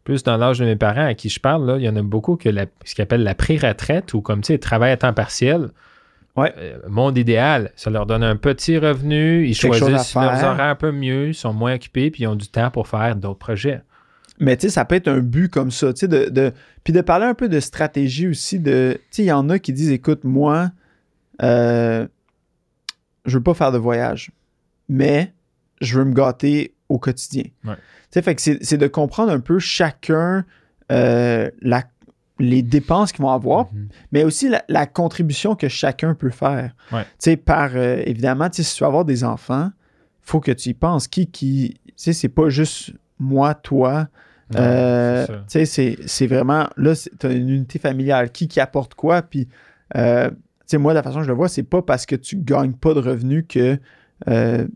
plus 0.03 0.23
dans 0.23 0.37
l'âge 0.37 0.59
de 0.59 0.65
mes 0.65 0.75
parents 0.75 1.05
à 1.07 1.13
qui 1.15 1.27
je 1.29 1.39
parle, 1.39 1.65
là, 1.65 1.77
il 1.77 1.83
y 1.83 1.89
en 1.89 1.95
a 1.95 2.01
beaucoup 2.01 2.35
que 2.37 2.49
la- 2.49 2.65
ce 2.85 2.95
qu'ils 2.95 3.01
appellent 3.01 3.23
la 3.23 3.35
pré-retraite 3.35 4.13
ou 4.13 4.21
comme 4.21 4.41
tu 4.41 4.53
sais, 4.53 4.57
travail 4.59 4.91
à 4.91 4.97
temps 4.97 5.13
partiel. 5.13 5.69
Ouais. 6.35 6.53
Monde 6.87 7.17
idéal, 7.17 7.71
ça 7.75 7.89
leur 7.89 8.05
donne 8.05 8.23
un 8.23 8.35
petit 8.35 8.77
revenu, 8.77 9.45
ils 9.47 9.55
choisissent 9.55 10.13
leurs 10.15 10.43
horaires 10.43 10.61
un 10.61 10.75
peu 10.75 10.91
mieux, 10.91 11.29
ils 11.29 11.33
sont 11.35 11.51
moins 11.53 11.73
occupés, 11.75 12.11
puis 12.11 12.23
ils 12.23 12.27
ont 12.27 12.35
du 12.35 12.47
temps 12.47 12.69
pour 12.71 12.87
faire 12.87 13.15
d'autres 13.15 13.39
projets. 13.39 13.81
Mais 14.39 14.55
tu 14.57 14.61
sais, 14.67 14.69
ça 14.69 14.85
peut 14.85 14.95
être 14.95 15.07
un 15.09 15.19
but 15.19 15.49
comme 15.49 15.69
ça, 15.71 15.91
tu 15.93 16.01
sais, 16.01 16.07
de, 16.07 16.29
de- 16.29 16.53
puis 16.83 16.93
de 16.93 17.01
parler 17.01 17.25
un 17.25 17.33
peu 17.33 17.49
de 17.49 17.59
stratégie 17.59 18.27
aussi, 18.27 18.59
de, 18.59 18.93
tu 18.95 19.01
sais, 19.11 19.23
il 19.23 19.27
y 19.27 19.31
en 19.31 19.49
a 19.49 19.59
qui 19.59 19.73
disent, 19.73 19.91
écoute, 19.91 20.23
moi, 20.23 20.71
euh, 21.41 22.07
je 23.25 23.37
veux 23.37 23.43
pas 23.43 23.53
faire 23.53 23.71
de 23.71 23.77
voyage, 23.77 24.31
mais 24.87 25.33
je 25.81 25.99
veux 25.99 26.05
me 26.05 26.13
gâter 26.13 26.73
au 26.87 26.97
quotidien. 26.99 27.43
Ouais. 27.65 27.75
Tu 27.75 27.81
sais, 28.11 28.21
fait 28.21 28.35
que 28.35 28.41
c'est 28.41 28.77
de 28.77 28.87
comprendre 28.87 29.31
un 29.31 29.39
peu 29.39 29.59
chacun 29.59 30.45
euh, 30.91 31.51
la- 31.61 31.83
les 32.39 32.61
dépenses 32.63 33.11
qu'ils 33.11 33.21
vont 33.21 33.29
avoir, 33.31 33.71
Mhm. 33.73 33.89
mais 34.11 34.23
aussi 34.23 34.49
la, 34.49 34.63
la 34.69 34.87
contribution 34.87 35.55
que 35.55 35.67
chacun 35.67 36.15
peut 36.15 36.29
faire. 36.31 36.73
Ouais. 36.91 37.03
Tu 37.03 37.09
sais, 37.19 37.37
par, 37.37 37.71
euh, 37.75 38.01
évidemment, 38.05 38.49
tu 38.49 38.63
sais, 38.63 38.63
si 38.69 38.75
tu 38.77 38.83
veux 38.83 38.87
avoir 38.87 39.05
des 39.05 39.23
enfants, 39.23 39.69
faut 40.21 40.39
que 40.39 40.51
tu 40.51 40.69
y 40.69 40.73
penses. 40.73 41.07
Qui, 41.07 41.27
qui, 41.27 41.79
tu 41.85 41.93
sais, 41.97 42.13
c'est 42.13 42.29
pas 42.29 42.49
juste 42.49 42.91
moi, 43.19 43.53
toi, 43.53 44.07
euh, 44.57 45.25
c'est 45.25 45.31
ça. 45.33 45.37
tu 45.39 45.43
sais, 45.47 45.65
c'est- 45.65 45.97
c'est 46.07 46.27
vraiment. 46.27 46.67
Là, 46.77 46.93
tu 47.19 47.27
as 47.27 47.31
une 47.31 47.49
unité 47.49 47.77
familiale. 47.79 48.31
Qui 48.31 48.47
qui 48.47 48.59
apporte 48.59 48.93
quoi? 48.95 49.21
Puis, 49.21 49.47
euh, 49.95 50.29
tu 50.29 50.35
sais, 50.65 50.77
moi, 50.77 50.93
la 50.93 51.03
façon 51.03 51.17
dont 51.17 51.23
je 51.23 51.27
le 51.29 51.35
vois, 51.35 51.49
c'est 51.49 51.63
pas 51.63 51.81
parce 51.81 52.05
que 52.05 52.15
tu 52.15 52.37
gagnes 52.37 52.73
pas 52.73 52.93
de 52.93 52.99
revenus 52.99 53.45
que. 53.47 53.77
euh, 54.27 54.67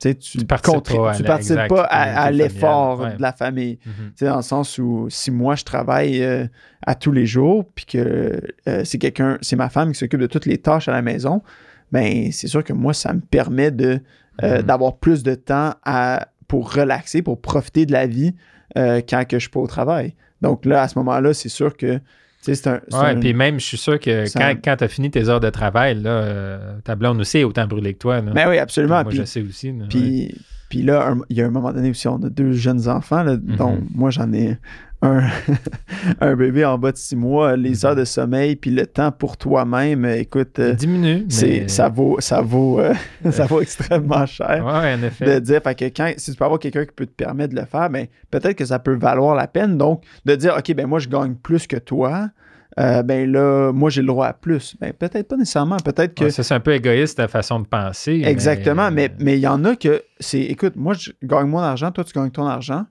tu 0.00 0.14
Tu 0.14 0.44
participes 0.44 0.84
pas 0.96 1.10
à 1.10 1.16
tu 1.16 1.22
la- 1.24 1.28
participes 1.28 1.52
exact, 1.56 1.68
pas 1.74 1.82
à 1.82 2.02
à, 2.02 2.20
à 2.22 2.30
l'unité 2.30 2.44
l'effort 2.54 3.00
ouais. 3.00 3.16
de 3.16 3.22
la 3.22 3.32
famille. 3.32 3.78
Tu 3.78 3.90
sais, 4.14 4.26
dans 4.26 4.36
le 4.36 4.42
sens 4.42 4.78
où 4.78 5.08
si 5.10 5.32
moi 5.32 5.56
je 5.56 5.64
travaille 5.64 6.22
euh, 6.22 6.46
à 6.86 6.94
tous 6.94 7.10
les 7.10 7.26
jours, 7.26 7.64
puis 7.74 7.84
que 7.84 8.40
euh, 8.68 8.84
c'est 8.84 8.98
quelqu'un, 8.98 9.38
c'est 9.40 9.56
ma 9.56 9.68
femme 9.68 9.90
qui 9.92 9.98
s'occupe 9.98 10.20
de 10.20 10.28
toutes 10.28 10.46
les 10.46 10.58
tâches 10.58 10.86
à 10.86 10.92
la 10.92 11.02
maison, 11.02 11.42
ben 11.90 12.30
c'est 12.30 12.46
sûr 12.46 12.62
que 12.62 12.72
moi, 12.72 12.94
ça 12.94 13.12
me 13.12 13.20
permet 13.20 13.72
de 13.72 14.00
euh, 14.44 14.58
Mhm. 14.58 14.62
d'avoir 14.62 14.98
plus 14.98 15.24
de 15.24 15.34
temps 15.34 15.74
à, 15.84 16.28
pour 16.46 16.72
relaxer, 16.72 17.22
pour 17.22 17.40
profiter 17.40 17.84
de 17.84 17.90
la 17.92 18.06
vie 18.06 18.36
euh, 18.76 19.00
quand 19.08 19.24
que 19.26 19.36
je 19.38 19.42
suis 19.42 19.50
pas 19.50 19.60
au 19.60 19.66
travail. 19.66 20.14
Donc 20.42 20.64
là, 20.64 20.82
à 20.82 20.88
ce 20.88 20.98
moment-là, 20.98 21.34
c'est 21.34 21.48
sûr 21.48 21.76
que 21.76 22.00
c'est 22.40 22.66
un. 22.66 22.80
Ouais, 22.92 23.16
puis 23.16 23.34
même, 23.34 23.58
je 23.58 23.64
suis 23.64 23.78
sûr 23.78 23.98
que 23.98 24.24
quand, 24.32 24.54
quand 24.62 24.76
tu 24.76 24.84
as 24.84 24.88
fini 24.88 25.10
tes 25.10 25.28
heures 25.28 25.40
de 25.40 25.50
travail, 25.50 26.00
là, 26.00 26.10
euh, 26.10 26.78
ta 26.84 26.94
blonde 26.94 27.20
aussi 27.20 27.38
est 27.38 27.44
autant 27.44 27.66
brûlée 27.66 27.94
que 27.94 27.98
toi. 27.98 28.20
Là. 28.20 28.30
Ben 28.32 28.48
oui, 28.48 28.58
absolument. 28.58 29.02
Moi, 29.02 29.10
Puis- 29.10 29.18
je 29.18 29.24
sais 29.24 29.42
aussi. 29.42 29.70
ouais. 29.70 30.34
Puis, 30.68 30.82
là, 30.82 31.14
il 31.30 31.36
y 31.36 31.42
a 31.42 31.46
un 31.46 31.50
moment 31.50 31.72
donné 31.72 31.90
aussi, 31.90 32.08
on 32.08 32.22
a 32.22 32.28
deux 32.28 32.52
jeunes 32.52 32.88
enfants, 32.88 33.22
là, 33.22 33.36
dont 33.36 33.76
Mhm. 33.76 33.86
moi 33.94 34.10
j'en 34.10 34.32
ai 34.32 34.56
un, 35.00 35.22
un 36.20 36.34
bébé 36.36 36.64
en 36.64 36.76
bas 36.76 36.92
de 36.92 36.96
six 36.96 37.16
mois, 37.16 37.56
les 37.56 37.70
Mhm. 37.70 37.76
heures 37.84 37.96
de 37.96 38.04
sommeil, 38.04 38.56
puis 38.56 38.70
le 38.70 38.86
temps 38.86 39.12
pour 39.12 39.36
toi-même, 39.36 40.04
écoute, 40.04 40.58
euh, 40.58 40.74
diminue. 40.74 41.26
mais- 41.42 41.68
ça 41.68 41.88
vaut, 41.88 42.16
ça 42.20 42.40
vaut, 42.40 42.80
euh, 42.80 42.92
ça 43.30 43.46
vaut 43.46 43.60
extrêmement 43.60 44.26
cher. 44.26 44.64
Ouais, 44.64 44.94
en 44.94 45.02
effet. 45.02 45.24
De 45.24 45.38
dire, 45.38 45.60
fait 45.62 45.74
que 45.74 45.84
quand, 45.86 46.12
si 46.16 46.32
tu 46.32 46.36
peux 46.36 46.44
avoir 46.44 46.58
quelqu'un 46.60 46.84
qui 46.84 46.92
peut 46.94 47.06
te 47.06 47.12
permettre 47.12 47.54
de 47.54 47.60
le 47.60 47.66
faire, 47.66 47.88
ben, 47.90 48.06
peut-être 48.30 48.56
que 48.56 48.64
ça 48.64 48.78
peut 48.78 48.96
valoir 48.96 49.34
la 49.34 49.46
peine. 49.46 49.78
Donc, 49.78 50.02
de 50.24 50.34
dire, 50.34 50.54
OK, 50.58 50.74
ben 50.74 50.86
moi, 50.86 50.98
je 50.98 51.08
gagne 51.08 51.34
plus 51.34 51.66
que 51.66 51.76
toi, 51.76 52.28
euh, 52.78 53.02
ben 53.02 53.30
là, 53.30 53.72
moi, 53.72 53.90
j'ai 53.90 54.00
le 54.02 54.06
droit 54.06 54.26
à 54.28 54.32
plus. 54.32 54.76
Ben, 54.80 54.92
peut-être 54.92 55.26
pas 55.28 55.36
nécessairement. 55.36 55.78
Peut-être 55.78 56.14
que 56.14 56.24
Ouais, 56.24 56.30
ça, 56.30 56.42
c'est 56.42 56.54
un 56.54 56.60
peu 56.60 56.72
égoïste 56.74 57.16
ta 57.16 57.26
façon 57.28 57.60
de 57.60 57.66
penser. 57.66 58.18
mais- 58.22 58.30
Exactement, 58.30 58.90
mais 58.90 59.10
mais 59.18 59.36
il 59.36 59.40
y 59.40 59.46
en 59.48 59.64
a 59.64 59.74
que 59.76 60.02
c'est 60.20 60.40
écoute, 60.42 60.74
moi 60.76 60.94
je 60.94 61.10
gagne 61.22 61.46
mon 61.48 61.58
argent, 61.58 61.90
toi 61.90 62.04
tu 62.04 62.12
gagnes 62.12 62.30
ton 62.30 62.46
argent, 62.46 62.84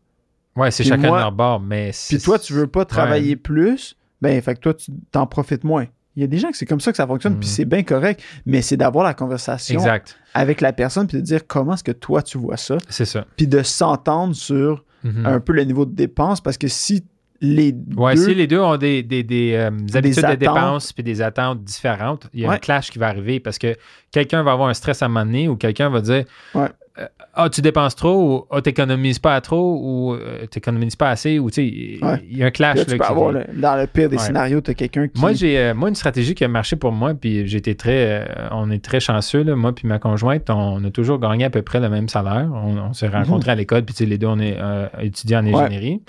Ouais, 0.55 0.71
c'est 0.71 0.83
chacun 0.83 1.07
moi- 1.07 1.17
de 1.17 1.21
leur 1.23 1.31
bord, 1.31 1.59
mais. 1.59 1.91
puis 2.09 2.19
toi 2.19 2.37
tu 2.39 2.53
veux 2.53 2.67
pas 2.67 2.83
travailler 2.85 3.35
plus, 3.35 3.95
ben 4.21 4.41
fait 4.41 4.55
que 4.55 4.59
toi 4.59 4.73
tu 4.73 4.91
t'en 5.11 5.25
profites 5.27 5.63
moins. 5.63 5.85
Il 6.15 6.21
y 6.21 6.23
a 6.23 6.27
des 6.27 6.39
gens 6.39 6.49
que 6.49 6.57
c'est 6.57 6.65
comme 6.65 6.79
ça 6.79 6.89
que 6.89 6.97
ça 6.97 7.05
fonctionne, 7.05 7.37
puis 7.39 7.47
c'est 7.47 7.63
bien 7.65 7.83
correct, 7.83 8.23
mais 8.47 8.63
c'est 8.63 8.75
d'avoir 8.75 9.05
la 9.05 9.13
conversation 9.13 9.75
Exact. 9.79 10.17
avec 10.33 10.61
la 10.61 10.73
personne, 10.73 11.05
puis 11.05 11.17
de 11.17 11.21
dire 11.21 11.45
comment 11.45 11.75
est-ce 11.75 11.83
que 11.83 11.91
toi 11.91 12.23
tu 12.23 12.39
vois 12.39 12.57
ça, 12.57 12.77
C'est 12.89 13.05
ça. 13.05 13.25
puis 13.37 13.45
de 13.47 13.61
s'entendre 13.61 14.35
sur 14.35 14.83
Mhm. 15.03 15.25
un 15.27 15.39
peu 15.39 15.53
le 15.53 15.63
niveau 15.63 15.85
de 15.85 15.93
dépenses, 15.93 16.41
parce 16.41 16.57
que 16.57 16.67
si 16.67 17.05
les 17.41 17.73
Ouais, 17.95 18.15
deux... 18.15 18.21
si 18.21 18.33
les 18.35 18.47
deux 18.47 18.59
ont 18.59 18.77
des, 18.77 19.03
des, 19.03 19.23
des, 19.23 19.53
euh, 19.53 19.69
des 19.71 19.95
habitudes 19.97 20.25
de 20.27 20.35
dépenses 20.35 20.91
puis 20.93 21.03
des 21.03 21.21
attentes 21.21 21.63
différentes, 21.63 22.27
il 22.33 22.41
y 22.41 22.45
a 22.45 22.51
un 22.51 22.57
clash 22.57 22.89
qui 22.91 22.99
va 22.99 23.07
arriver 23.07 23.39
parce 23.39 23.57
que 23.57 23.75
quelqu'un 24.11 24.43
va 24.43 24.51
avoir 24.53 24.69
un 24.69 24.73
stress 24.73 25.01
à 25.01 25.05
un 25.05 25.09
moment 25.09 25.25
donné 25.25 25.47
ou 25.47 25.55
quelqu'un 25.55 25.89
va 25.89 26.01
dire 26.01 26.23
Ouais. 26.55 26.67
euh, 26.99 27.05
Ah, 27.39 27.49
tu 27.49 27.61
dépenses 27.61 27.95
trop 27.95 28.15
ou 28.15 28.45
Ah, 28.49 28.61
t'économises 28.61 29.19
pas 29.19 29.39
trop 29.41 29.79
ou 29.79 30.13
euh, 30.15 30.47
t'économises 30.47 30.95
pas 30.95 31.11
assez 31.11 31.37
ou 31.37 31.51
tu 31.51 31.55
sais, 31.61 31.65
il 31.67 31.99
Ouais. 32.03 32.23
y 32.31 32.41
a 32.41 32.47
un 32.47 32.51
clash. 32.51 32.77
Là, 32.77 32.85
tu 32.85 32.91
là, 32.91 32.97
peux 32.97 33.03
qui 33.03 33.09
avoir, 33.11 33.31
le- 33.31 33.45
dans 33.53 33.75
le 33.79 33.85
pire 33.85 34.09
des 34.09 34.17
scénarios, 34.17 34.61
tu 34.61 34.71
as 34.71 34.73
quelqu'un 34.73 35.07
qui... 35.07 35.19
Moi, 35.21 35.33
j'ai 35.33 35.59
euh, 35.59 35.73
moi 35.75 35.89
une 35.89 35.95
stratégie 35.95 36.33
qui 36.33 36.43
a 36.43 36.47
marché 36.47 36.75
pour 36.75 36.91
moi, 36.91 37.13
puis 37.13 37.39
été 37.55 37.75
très, 37.75 38.27
on 38.51 38.71
est 38.71 38.83
très 38.83 38.99
chanceux 38.99 39.43
là, 39.43 39.55
moi 39.55 39.73
puis 39.75 39.87
ma 39.87 39.99
conjointe, 39.99 40.49
on 40.49 40.83
a 40.83 40.89
toujours 40.89 41.19
gagné 41.19 41.45
à 41.45 41.49
peu 41.51 41.61
près 41.61 41.79
le 41.79 41.89
même 41.89 42.09
salaire. 42.09 42.49
On, 42.51 42.77
on 42.77 42.93
s'est 42.93 43.07
rencontrés 43.09 43.51
à 43.51 43.55
l'école, 43.55 43.83
puis 43.83 44.05
les 44.07 44.17
deux 44.17 44.27
on 44.27 44.39
est 44.39 44.57
étudiants 45.01 45.39
en 45.39 45.43
Mhm. 45.43 45.53
Ingénierie. 45.55 46.01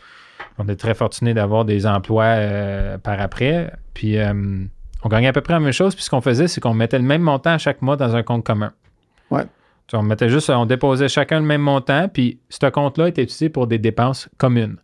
On 0.58 0.68
est 0.68 0.76
très 0.76 0.94
fortunés 0.94 1.34
d'avoir 1.34 1.64
des 1.64 1.86
emplois 1.86 2.24
euh, 2.24 2.98
par 2.98 3.20
après. 3.20 3.72
Puis 3.94 4.18
euh, 4.18 4.64
on 5.04 5.08
gagnait 5.08 5.28
à 5.28 5.32
peu 5.32 5.40
près 5.40 5.54
la 5.54 5.60
même 5.60 5.72
chose. 5.72 5.94
Puis 5.94 6.04
ce 6.04 6.10
qu'on 6.10 6.20
faisait, 6.20 6.48
c'est 6.48 6.60
qu'on 6.60 6.74
mettait 6.74 6.98
le 6.98 7.04
même 7.04 7.22
montant 7.22 7.50
à 7.50 7.58
chaque 7.58 7.80
mois 7.80 7.96
dans 7.96 8.16
un 8.16 8.22
compte 8.22 8.44
commun. 8.44 8.72
Ouais. 9.30 9.44
Tu 9.86 9.96
On 9.96 10.02
mettait 10.02 10.28
juste, 10.28 10.50
on 10.50 10.66
déposait 10.66 11.08
chacun 11.08 11.40
le 11.40 11.46
même 11.46 11.62
montant, 11.62 12.08
puis 12.08 12.38
ce 12.50 12.66
compte-là 12.66 13.08
était 13.08 13.22
utilisé 13.22 13.48
pour 13.48 13.66
des 13.66 13.78
dépenses 13.78 14.28
communes. 14.36 14.76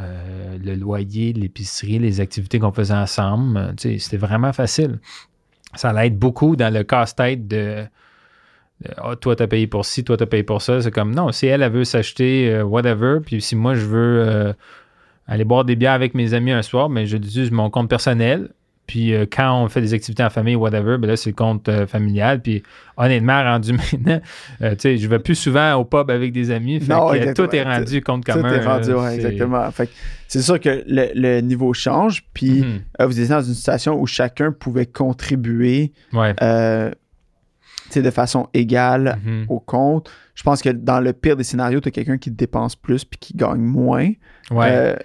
Euh, 0.00 0.56
le 0.62 0.74
loyer, 0.74 1.34
l'épicerie, 1.34 1.98
les 1.98 2.20
activités 2.20 2.58
qu'on 2.58 2.72
faisait 2.72 2.94
ensemble, 2.94 3.74
tu 3.76 3.90
sais, 3.90 3.98
c'était 3.98 4.16
vraiment 4.16 4.54
facile. 4.54 5.00
Ça 5.74 5.92
l'aide 5.92 6.18
beaucoup 6.18 6.56
dans 6.56 6.72
le 6.72 6.82
casse-tête 6.82 7.46
de 7.46 7.84
Ah, 8.98 9.16
toi, 9.16 9.34
t'as 9.34 9.46
payé 9.46 9.66
pour 9.66 9.84
ci, 9.86 10.04
toi, 10.04 10.16
t'as 10.16 10.26
payé 10.26 10.42
pour 10.42 10.60
ça. 10.60 10.80
C'est 10.82 10.90
comme 10.90 11.14
non, 11.14 11.32
si 11.32 11.46
elle, 11.46 11.62
elle 11.62 11.72
veut 11.72 11.84
s'acheter 11.84 12.50
euh, 12.52 12.62
whatever, 12.62 13.20
puis 13.24 13.40
si 13.40 13.56
moi, 13.56 13.74
je 13.74 13.86
veux 13.86 14.22
euh, 14.26 14.52
aller 15.26 15.44
boire 15.44 15.64
des 15.64 15.76
bières 15.76 15.92
avec 15.94 16.14
mes 16.14 16.34
amis 16.34 16.52
un 16.52 16.62
soir, 16.62 16.88
mais 16.90 17.06
je 17.06 17.16
j'utilise 17.16 17.50
mon 17.50 17.70
compte 17.70 17.88
personnel. 17.88 18.50
Puis 18.86 19.14
euh, 19.14 19.24
quand 19.28 19.64
on 19.64 19.68
fait 19.68 19.80
des 19.80 19.94
activités 19.94 20.22
en 20.22 20.30
famille, 20.30 20.54
whatever, 20.54 20.96
ben 20.98 21.08
là, 21.08 21.16
c'est 21.16 21.30
le 21.30 21.34
compte 21.34 21.68
familial. 21.86 22.40
Puis 22.42 22.62
honnêtement, 22.98 23.42
rendu 23.42 23.72
maintenant, 23.72 24.20
tu 24.60 24.66
sais, 24.78 24.96
je 24.98 25.08
vais 25.08 25.18
plus 25.18 25.34
souvent 25.34 25.74
au 25.74 25.84
pub 25.84 26.08
avec 26.10 26.32
des 26.32 26.50
amis. 26.52 26.78
Fait 26.78 26.92
Non, 26.92 27.08
que, 27.10 27.32
tout 27.32 27.52
est 27.56 27.62
rendu 27.64 28.00
compte 28.02 28.24
Tout 28.26 28.32
commun. 28.34 28.52
est 28.52 28.64
rendu, 28.64 28.92
ouais, 28.92 29.08
c'est- 29.08 29.14
exactement. 29.16 29.68
Fait 29.72 29.86
que 29.86 29.92
c'est 30.28 30.42
sûr 30.42 30.60
que 30.60 30.84
le, 30.86 31.08
le 31.14 31.40
niveau 31.40 31.72
change, 31.74 32.24
puis 32.34 32.60
Mhm. 32.62 33.06
vous 33.06 33.18
étiez 33.20 33.34
dans 33.34 33.42
une 33.42 33.54
situation 33.54 33.98
où 34.00 34.06
chacun 34.06 34.52
pouvait 34.52 34.86
contribuer 34.86 35.92
Ouais. 36.12 36.34
De 38.02 38.10
façon 38.10 38.48
égale 38.54 39.18
Mhm. 39.24 39.46
au 39.48 39.60
compte. 39.60 40.10
Je 40.34 40.42
pense 40.42 40.62
que 40.62 40.68
dans 40.70 41.00
le 41.00 41.12
pire 41.12 41.36
des 41.36 41.44
scénarios, 41.44 41.80
tu 41.80 41.88
as 41.88 41.92
quelqu'un 41.92 42.18
qui 42.18 42.30
dépense 42.30 42.76
plus 42.76 43.04
puis 43.04 43.18
qui 43.18 43.34
gagne 43.34 43.60
moins. 43.60 44.10
Ouais. 44.50 44.66
Euh, 44.70 44.96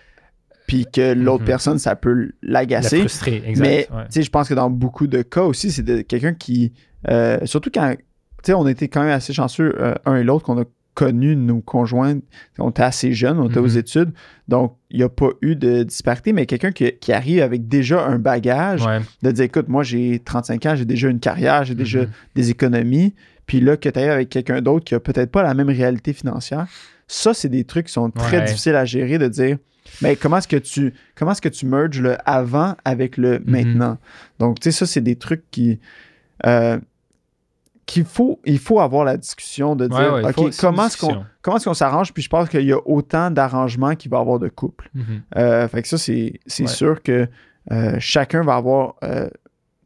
puis 0.67 0.85
que 0.91 1.13
l'autre 1.13 1.41
Mhm. 1.41 1.47
personne, 1.47 1.79
ça 1.79 1.95
peut 1.95 2.31
La 2.41 2.59
l'agacer. 2.61 2.99
frustrer, 2.99 3.43
exact. 3.45 3.61
Mais 3.65 3.87
ouais. 3.91 4.23
je 4.23 4.29
pense 4.29 4.47
que 4.47 4.53
dans 4.53 4.69
beaucoup 4.69 5.07
de 5.07 5.21
cas 5.21 5.41
aussi, 5.43 5.71
c'est 5.71 5.83
de 5.83 6.01
quelqu'un 6.01 6.33
qui. 6.33 6.73
euh, 7.09 7.39
surtout 7.45 7.71
quand. 7.73 7.95
Tu 7.97 8.47
sais, 8.47 8.53
on 8.53 8.67
était 8.67 8.87
quand 8.87 9.01
même 9.01 9.09
assez 9.11 9.33
chanceux, 9.33 9.75
euh, 9.79 9.93
un 10.05 10.15
et 10.17 10.23
l'autre, 10.23 10.45
qu'on 10.45 10.59
a 10.61 10.65
connu 10.93 11.35
nos 11.35 11.61
conjoints. 11.61 12.19
On 12.59 12.69
était 12.69 12.83
assez 12.83 13.13
jeunes, 13.13 13.39
on 13.39 13.49
était 13.49 13.59
aux 13.59 13.67
Mhm. 13.69 13.77
études. 13.77 14.11
Donc, 14.47 14.75
il 14.89 14.97
n'y 14.97 15.03
a 15.03 15.09
pas 15.09 15.29
eu 15.41 15.55
de 15.55 15.83
disparité, 15.83 16.33
mais 16.33 16.45
quelqu'un 16.45 16.71
qui, 16.71 16.91
qui 16.99 17.13
arrive 17.13 17.41
avec 17.41 17.67
déjà 17.67 18.05
un 18.05 18.19
bagage, 18.19 18.85
Ouais. 18.85 18.99
de 19.21 19.31
dire 19.31 19.45
écoute, 19.45 19.69
moi, 19.69 19.83
j'ai 19.83 20.19
35 20.19 20.65
ans, 20.65 20.75
j'ai 20.75 20.85
déjà 20.85 21.07
une 21.09 21.19
carrière, 21.19 21.63
j'ai 21.63 21.75
déjà 21.75 22.01
Mhm. 22.01 22.09
des 22.35 22.49
économies. 22.51 23.13
Puis 23.45 23.59
là, 23.61 23.77
que 23.77 23.89
tu 23.89 23.97
arrives 23.99 24.11
avec 24.11 24.29
quelqu'un 24.29 24.61
d'autre 24.61 24.85
qui 24.85 24.95
a 24.95 24.99
peut-être 24.99 25.31
pas 25.31 25.43
la 25.43 25.53
même 25.53 25.69
réalité 25.69 26.13
financière, 26.13 26.67
ça, 27.07 27.33
c'est 27.33 27.49
des 27.49 27.63
trucs 27.63 27.87
qui 27.87 27.93
sont 27.93 28.09
très 28.09 28.37
Ouais. 28.39 28.45
difficiles 28.45 28.75
à 28.75 28.85
gérer 28.85 29.17
de 29.17 29.27
dire 29.27 29.57
mais 30.01 30.15
comment 30.15 30.37
est-ce 30.37 30.47
que 30.47 30.55
tu 30.57 30.93
comment 31.15 31.31
est-ce 31.31 31.41
que 31.41 31.49
tu 31.49 31.65
merges 31.65 31.99
le 32.01 32.15
avant 32.25 32.75
avec 32.85 33.17
le 33.17 33.39
Mhm. 33.39 33.43
maintenant? 33.47 33.97
Donc, 34.39 34.59
tu 34.59 34.71
sais, 34.71 34.77
ça, 34.77 34.85
c'est 34.85 35.01
des 35.01 35.15
trucs 35.15 35.43
qui 35.51 35.79
euh, 36.45 36.79
qu'il 37.85 38.05
faut, 38.05 38.39
il 38.45 38.59
faut 38.59 38.79
avoir 38.79 39.03
la 39.03 39.17
discussion 39.17 39.75
de 39.75 39.87
dire 39.87 39.97
Ouais, 39.97 40.23
ouais, 40.23 40.33
il 40.37 40.45
OK, 40.45 40.53
comment 40.59 40.85
est-ce 40.85 40.97
qu'on 40.97 41.25
comment 41.41 41.57
est-ce 41.57 41.65
qu'on 41.65 41.73
s'arrange? 41.73 42.13
Puis 42.13 42.23
je 42.23 42.29
pense 42.29 42.47
qu'il 42.49 42.63
y 42.65 42.71
a 42.73 42.79
autant 42.87 43.31
d'arrangements 43.31 43.95
qu'il 43.95 44.09
va 44.11 44.17
y 44.17 44.21
avoir 44.21 44.39
de 44.39 44.47
couples. 44.49 44.89
Mhm. 44.93 45.21
Euh, 45.37 45.67
fait 45.67 45.81
que 45.81 45.87
ça, 45.87 45.97
c'est 45.97 46.39
Ouais. 46.59 46.67
sûr 46.67 47.01
que 47.03 47.27
euh, 47.71 47.95
chacun 47.99 48.43
va 48.43 48.55
avoir 48.55 48.95
euh, 49.03 49.29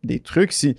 des 0.03 0.19
trucs. 0.19 0.51
Si 0.51 0.75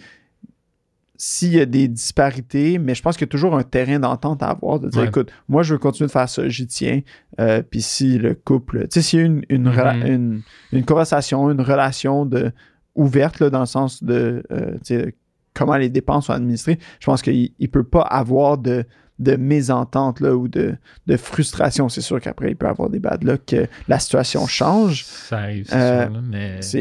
s'il 1.19 1.55
y 1.55 1.61
a 1.61 1.65
des 1.65 1.89
disparités, 1.89 2.77
mais 2.79 2.95
je 2.95 3.01
pense 3.03 3.17
qu'il 3.17 3.23
y 3.27 3.29
a 3.29 3.33
toujours 3.33 3.57
un 3.57 3.63
terrain 3.63 3.99
d'entente 3.99 4.43
à 4.43 4.49
avoir, 4.51 4.79
de 4.81 4.91
dire, 4.91 5.01
Ouais. 5.01 5.09
écoute, 5.09 5.33
moi, 5.49 5.63
je 5.63 5.73
veux 5.73 5.79
continuer 5.79 6.09
de 6.09 6.13
faire 6.13 6.29
ça, 6.29 6.47
j'y 6.51 6.67
tiens. 6.67 7.01
Euh, 7.41 7.63
Puis 7.63 7.81
si 7.81 8.19
le 8.19 8.35
couple, 8.35 8.83
tu 8.83 9.01
sais, 9.01 9.03
s'il 9.03 9.19
y 9.21 9.23
a 9.23 9.25
une, 9.25 9.43
une, 9.49 9.63
Mhm. 9.71 10.07
une, 10.07 10.43
une 10.73 10.85
conversation, 10.85 11.51
une 11.51 11.63
relation 11.63 12.27
de, 12.27 12.53
ouverte, 12.95 13.41
là, 13.41 13.49
dans 13.49 13.61
le 13.61 13.67
sens 13.67 14.05
de, 14.05 14.43
euh, 14.53 14.73
tu 14.85 14.95
sais, 14.95 15.15
comment 15.57 15.77
les 15.77 15.89
dépenses 15.89 16.27
sont 16.27 16.33
administrées, 16.33 16.79
je 17.01 17.07
pense 17.07 17.23
qu'il 17.23 17.51
ne 17.59 17.67
peut 17.67 17.85
pas 17.85 18.03
avoir 18.03 18.59
de 18.59 18.85
de 19.19 19.37
mésentente 19.37 20.21
là, 20.21 20.35
ou 20.37 20.47
de, 20.47 20.75
de 21.07 21.17
frustration. 21.17 21.89
C'est 21.89 22.03
sûr 22.03 22.21
qu'après, 22.21 22.51
il 22.51 22.57
peut 22.57 22.67
y 22.67 22.69
avoir 22.69 22.91
des 22.91 22.99
bad 22.99 23.25
luck, 23.25 23.47
que 23.47 23.67
la 23.89 23.99
situation 23.99 24.47
change. 24.47 25.05
Ça 25.05 25.39
arrive, 25.39 25.65
c'est 25.67 25.75
Euh, 25.75 26.05
sûr, 26.05 26.13
là, 26.13 26.21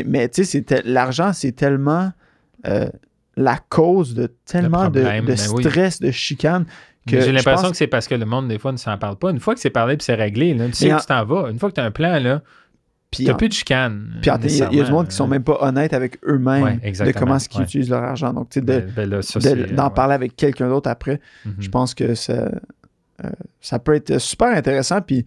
mais... 0.05 0.27
Tu 0.29 0.43
sais, 0.43 0.65
l'argent, 0.83 1.31
c'est 1.31 1.53
tellement 1.53 2.11
euh, 2.67 2.89
la 3.37 3.57
cause 3.69 4.13
de 4.15 4.27
tellement 4.45 4.89
de, 4.89 4.99
problème, 5.01 5.25
de 5.25 5.33
ben 5.33 5.39
oui. 5.53 5.63
stress, 5.63 6.01
de 6.01 6.11
chicane. 6.11 6.65
J'ai 7.07 7.31
l'impression 7.31 7.71
que 7.71 7.77
c'est 7.77 7.87
parce 7.87 8.07
que 8.07 8.15
le 8.15 8.25
monde, 8.25 8.47
des 8.49 8.59
fois, 8.59 8.71
ne 8.73 8.77
s'en 8.77 8.97
parle 8.97 9.15
pas. 9.15 9.29
Une 9.31 9.39
fois 9.39 9.53
que 9.53 9.61
c'est 9.61 9.69
parlé 9.69 9.95
puis 9.95 10.03
c'est 10.03 10.15
réglé, 10.15 10.53
là, 10.55 10.65
tu 10.67 10.73
sais 10.73 10.87
Et 10.89 10.95
tu 10.95 11.05
t'en 11.05 11.23
vas. 11.23 11.49
Une 11.51 11.59
fois 11.59 11.69
que 11.69 11.75
tu 11.75 11.81
as 11.81 11.85
un 11.85 11.91
plan, 11.91 12.19
là, 12.19 12.41
Puis 13.11 13.31
en- 13.31 13.35
plus 13.35 13.47
de 13.49 13.53
chicane. 13.53 14.17
puis 14.21 14.29
il 14.43 14.57
y, 14.57 14.61
a- 14.61 14.69
il 14.71 14.77
y 14.77 14.81
a 14.81 14.83
du 14.83 14.91
monde 14.91 15.07
qui 15.07 15.15
sont 15.15 15.27
même 15.27 15.43
pas 15.43 15.57
honnêtes 15.61 15.93
avec 15.93 16.19
eux-mêmes 16.27 16.63
Ouais, 16.83 16.91
de 16.91 17.11
comment 17.13 17.37
est-ce 17.37 17.47
qu'ils 17.47 17.59
ouais. 17.61 17.65
utilisent 17.65 17.89
leur 17.89 18.03
argent. 18.03 18.33
Donc, 18.33 18.49
tu 18.49 18.59
sais, 18.59 18.65
de- 18.65 18.65
Ben, 18.65 18.91
ben 18.95 19.09
de- 19.09 19.73
d'en 19.73 19.85
euh, 19.85 19.89
parler 19.89 20.13
avec 20.15 20.35
quelqu'un 20.35 20.67
d'autre 20.67 20.89
après. 20.89 21.21
Mhm. 21.45 21.53
je 21.59 21.69
pense 21.69 21.93
que 21.93 22.13
ça, 22.15 22.51
euh, 23.23 23.29
ça 23.61 23.79
peut 23.79 23.93
être 23.95 24.17
super 24.19 24.49
intéressant. 24.49 25.01
Puis 25.01 25.25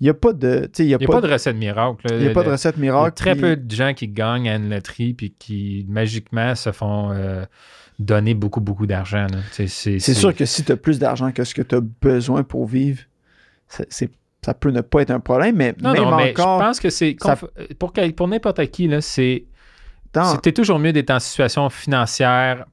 il 0.00 0.04
n'y 0.04 0.10
a 0.10 0.14
pas 0.14 0.32
de. 0.32 0.70
Il 0.78 0.86
n'y 0.86 0.94
a, 0.94 0.98
n'y 0.98 1.06
pas 1.06 1.20
de- 1.20 1.28
recette 1.32 1.56
miracle. 1.56 2.06
il 2.10 2.22
y 2.24 2.28
a 2.28 2.30
pas 2.32 2.42
de 2.44 2.50
recette 2.50 2.74
Il 2.76 2.84
y 2.84 2.88
a 2.88 2.92
miracle. 2.92 3.14
très 3.14 3.32
puis- 3.32 3.40
peu 3.40 3.56
de 3.56 3.74
gens 3.74 3.94
qui 3.94 4.08
gagnent 4.08 4.48
à 4.50 4.56
une 4.56 4.68
loterie 4.68 5.14
puis 5.14 5.34
qui 5.38 5.86
magiquement 5.88 6.54
se 6.54 6.72
font 6.72 7.10
euh, 7.12 7.44
donner 7.98 8.34
beaucoup, 8.34 8.60
beaucoup 8.60 8.86
d'argent. 8.86 9.26
C'est 9.52 9.66
sûr 9.98 10.34
que 10.34 10.44
si 10.44 10.62
tu 10.64 10.72
as 10.72 10.76
plus 10.76 10.98
d'argent 10.98 11.32
que 11.32 11.42
ce 11.44 11.54
que 11.54 11.62
tu 11.62 11.74
as 11.76 11.80
besoin 11.80 12.42
pour 12.44 12.66
vivre, 12.66 13.00
c'est- 13.66 13.86
c'est- 13.88 14.10
ça 14.44 14.54
peut 14.54 14.70
ne 14.70 14.80
pas 14.80 15.02
être 15.02 15.10
un 15.10 15.20
problème, 15.20 15.56
mais 15.56 15.74
Non, 15.82 15.92
même 15.92 16.02
non, 16.02 16.16
mais 16.16 16.30
encore, 16.30 16.60
je 16.60 16.64
pense 16.66 16.80
que 16.80 16.90
c'est. 16.90 17.16
ça- 17.20 17.36
Pour, 17.78 18.28
n'importe 18.28 18.64
qui, 18.70 18.90
c'est. 19.00 19.44
dans- 20.12 20.24
C'était 20.34 20.52
toujours 20.52 20.78
mieux 20.78 20.92
d'être 20.92 21.10
en 21.10 21.18
situation 21.20 21.68
financière 21.70 22.64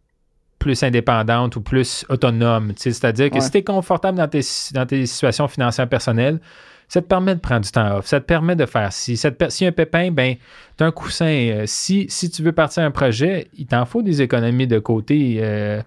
plus 0.60 0.82
indépendante 0.84 1.56
ou 1.58 1.62
plus 1.62 2.06
autonome. 2.10 2.72
C'est-à-dire 2.78 3.30
que 3.30 3.36
Ouais. 3.36 3.42
si 3.42 3.52
tu 3.52 3.58
es 3.58 3.64
confortable 3.64 4.18
dans 4.18 4.28
tes, 4.28 4.42
dans 4.74 4.86
tes 4.86 5.06
situations 5.06 5.48
financières 5.48 5.88
personnelles, 5.90 6.40
ça 6.88 7.02
te 7.02 7.08
permet 7.08 7.36
de 7.36 7.40
prendre 7.40 7.62
du 7.66 7.72
temps 7.72 7.98
off. 7.98 8.06
Ça 8.06 8.20
te 8.20 8.26
permet 8.26 8.56
de 8.56 8.66
faire 8.66 8.94
si. 8.94 9.18
Ça 9.18 9.32
te 9.32 9.50
si 9.50 9.66
un 9.66 9.72
pépin, 9.72 10.12
ben, 10.12 10.36
tu 10.78 10.84
as 10.84 10.88
un 10.88 10.92
coussin. 10.92 11.26
Euh, 11.26 11.64
si, 11.66 12.06
si 12.10 12.30
tu 12.30 12.42
veux 12.44 12.52
partir 12.52 12.84
un 12.84 12.92
projet, 12.92 13.48
il 13.58 13.66
t'en 13.66 13.86
faut 13.86 14.02
des 14.04 14.22
économies 14.22 14.68
de 14.68 14.80
côté. 14.80 15.38
euh, 15.40 15.82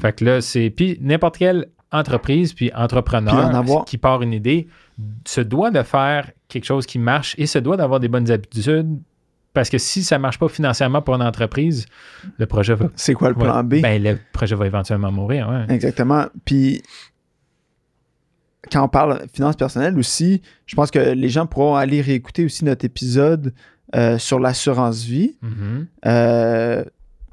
fait 0.00 0.12
que 0.14 0.24
là, 0.24 0.40
c'est. 0.40 0.70
Puis 0.70 0.98
n'importe 1.00 1.38
quelle 1.38 1.66
entreprise, 1.92 2.52
puis 2.54 2.70
entrepreneur 2.74 3.34
Puis 3.34 3.44
en 3.44 3.54
avoir- 3.54 3.84
qui 3.84 3.98
part 3.98 4.22
une 4.22 4.32
idée, 4.32 4.68
se 5.26 5.40
doit 5.40 5.70
de 5.70 5.82
faire 5.82 6.30
quelque 6.48 6.64
chose 6.64 6.86
qui 6.86 6.98
marche 6.98 7.34
et 7.38 7.46
se 7.46 7.58
doit 7.58 7.76
d'avoir 7.76 8.00
des 8.00 8.08
bonnes 8.08 8.30
habitudes. 8.30 8.98
Parce 9.54 9.68
que 9.68 9.76
si 9.78 10.02
ça 10.02 10.16
ne 10.16 10.22
marche 10.22 10.38
pas 10.38 10.48
financièrement 10.48 11.02
pour 11.02 11.14
une 11.14 11.22
entreprise, 11.22 11.84
le 12.38 12.46
projet 12.46 12.74
va. 12.74 12.86
c'est 12.96 13.12
quoi 13.12 13.28
le 13.28 13.34
va- 13.34 13.40
plan 13.44 13.64
B? 13.64 13.80
Ben, 13.82 14.02
le 14.02 14.18
projet 14.32 14.54
va 14.56 14.64
éventuellement 14.66 15.12
mourir. 15.12 15.48
ouais. 15.48 15.74
Exactement. 15.74 16.24
Puis, 16.46 16.82
quand 18.70 18.82
on 18.84 18.88
parle 18.88 19.26
finances 19.34 19.56
personnelles 19.56 19.98
aussi, 19.98 20.40
je 20.66 20.74
pense 20.74 20.90
que 20.90 20.98
les 20.98 21.28
gens 21.28 21.46
pourront 21.46 21.74
aller 21.74 22.00
réécouter 22.00 22.44
aussi 22.44 22.64
notre 22.64 22.84
épisode 22.84 23.52
euh, 23.94 24.16
sur 24.18 24.38
l'assurance 24.40 25.02
vie. 25.04 25.36
Mhm. 25.42 25.86
Euh, 26.06 26.84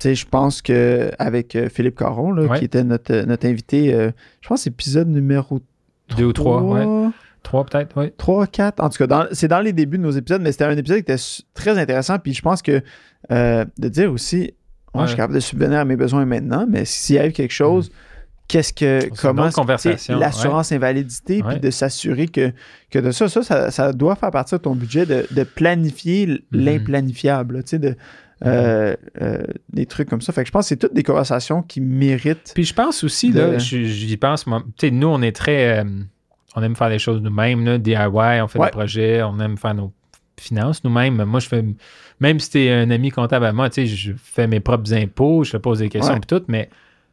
je 0.04 0.26
pense 0.26 0.62
que 0.62 1.12
avec 1.20 1.56
euh, 1.56 1.70
Philippe 1.70 1.98
Caron, 1.98 2.32
là, 2.32 2.44
Ouais. 2.44 2.60
qui 2.60 2.66
était 2.66 2.84
notre, 2.84 3.14
notre 3.26 3.46
invité, 3.48 3.94
euh, 3.94 4.12
je 4.42 4.48
pense 4.48 4.60
que 4.60 4.64
c'est 4.64 4.70
épisode 4.70 5.08
numéro 5.10 5.60
Deux 6.18 6.26
ou 6.26 6.34
trois, 6.34 6.62
ouais. 6.62 6.84
3, 6.84 7.12
Trois 7.44 7.66
peut-être, 7.66 7.98
oui. 7.98 8.12
3 8.18 8.48
4. 8.48 8.80
En 8.84 8.90
tout 8.90 9.06
cas, 9.08 9.28
c'est 9.32 9.48
dans 9.48 9.60
les 9.62 9.74
débuts 9.74 9.98
de 9.98 10.04
nos 10.04 10.12
épisodes, 10.12 10.42
mais 10.42 10.52
c'était 10.52 10.66
un 10.66 10.78
épisode 10.78 10.98
qui 11.04 11.12
était 11.12 11.22
très 11.54 11.78
intéressant. 11.78 12.20
Puis 12.20 12.34
je 12.34 12.42
pense 12.42 12.62
que 12.62 12.82
euh, 13.32 13.66
de 13.78 13.90
dire 13.90 14.12
aussi, 14.12 14.54
moi, 14.94 15.04
je 15.06 15.10
suis 15.10 15.18
capable 15.18 15.36
de 15.36 15.40
subvenir 15.40 15.80
à 15.80 15.86
mes 15.86 15.96
besoins 15.96 16.26
maintenant, 16.26 16.66
mais 16.68 16.84
s'il 16.86 17.18
arrive 17.20 17.32
quelque 17.32 17.52
chose, 17.54 17.92
qu'est-ce 18.48 18.74
que, 18.74 19.08
comment, 19.22 19.50
l'assurance 20.10 20.72
invalidité, 20.72 21.44
Ouais. 21.44 21.52
puis 21.54 21.60
de 21.60 21.70
s'assurer 21.70 22.28
que, 22.28 22.52
que 22.90 22.98
de 23.00 23.12
ça, 23.12 23.30
ça, 23.30 23.44
ça, 23.44 23.70
ça 23.72 23.94
doit 23.94 24.16
faire 24.16 24.32
partie 24.32 24.56
de 24.56 24.60
ton 24.60 24.76
budget, 24.76 25.06
de, 25.06 25.28
de 25.30 25.44
planifier 25.44 26.26
Mhm. 26.28 26.40
l'implanifiable, 26.52 27.64
tu 27.64 27.70
sais, 27.70 27.80
de, 27.80 27.96
euh, 28.46 28.96
euh, 29.22 29.44
des 29.74 29.86
trucs 29.86 30.10
comme 30.10 30.22
ça. 30.22 30.32
Fait 30.34 30.42
que 30.44 30.48
je 30.48 30.52
pense 30.52 30.66
que 30.66 30.70
c'est 30.70 30.78
toutes 30.78 30.94
des 30.94 31.04
conversations 31.04 31.62
qui 31.62 31.82
méritent. 31.82 32.52
Puis 32.56 32.64
je 32.64 32.74
pense 32.74 33.04
aussi, 33.04 33.32
de- 33.32 33.40
là, 33.40 33.58
je- 33.58 33.84
j'y 33.84 34.18
pense, 34.18 34.46
tu 34.46 34.52
sais, 34.80 34.92
nous, 34.92 35.08
on 35.08 35.22
est 35.22 35.36
très. 35.36 35.80
euh, 35.80 35.84
on 36.56 36.64
aime 36.64 36.76
faire 36.76 36.90
les 36.90 37.00
choses 37.00 37.22
nous-mêmes, 37.22 37.78
DIY, 37.78 38.42
on 38.42 38.48
fait 38.48 38.60
Ouais. 38.60 38.66
des 38.68 38.72
projets, 38.72 39.22
on 39.24 39.40
aime 39.40 39.58
faire 39.58 39.74
nos 39.76 39.94
finances 40.40 40.84
nous-mêmes. 40.84 41.24
Moi, 41.26 41.40
je 41.40 41.48
fais. 41.48 41.64
Même 42.20 42.40
si 42.40 42.50
t'es 42.52 42.72
un 42.72 42.90
ami 42.92 43.12
comptable 43.12 43.46
à 43.46 43.54
moi, 43.54 43.70
tu 43.70 43.82
sais, 43.82 43.88
je 43.88 44.14
fais 44.18 44.48
mes 44.48 44.60
propres 44.60 44.94
impôts, 44.94 45.44
je 45.44 45.52
te 45.54 45.58
pose 45.58 45.80
des 45.80 45.90
questions 45.90 46.14
Ouais. 46.16 46.20
et 46.20 46.26
tout, 46.26 46.44
mais 46.48 46.70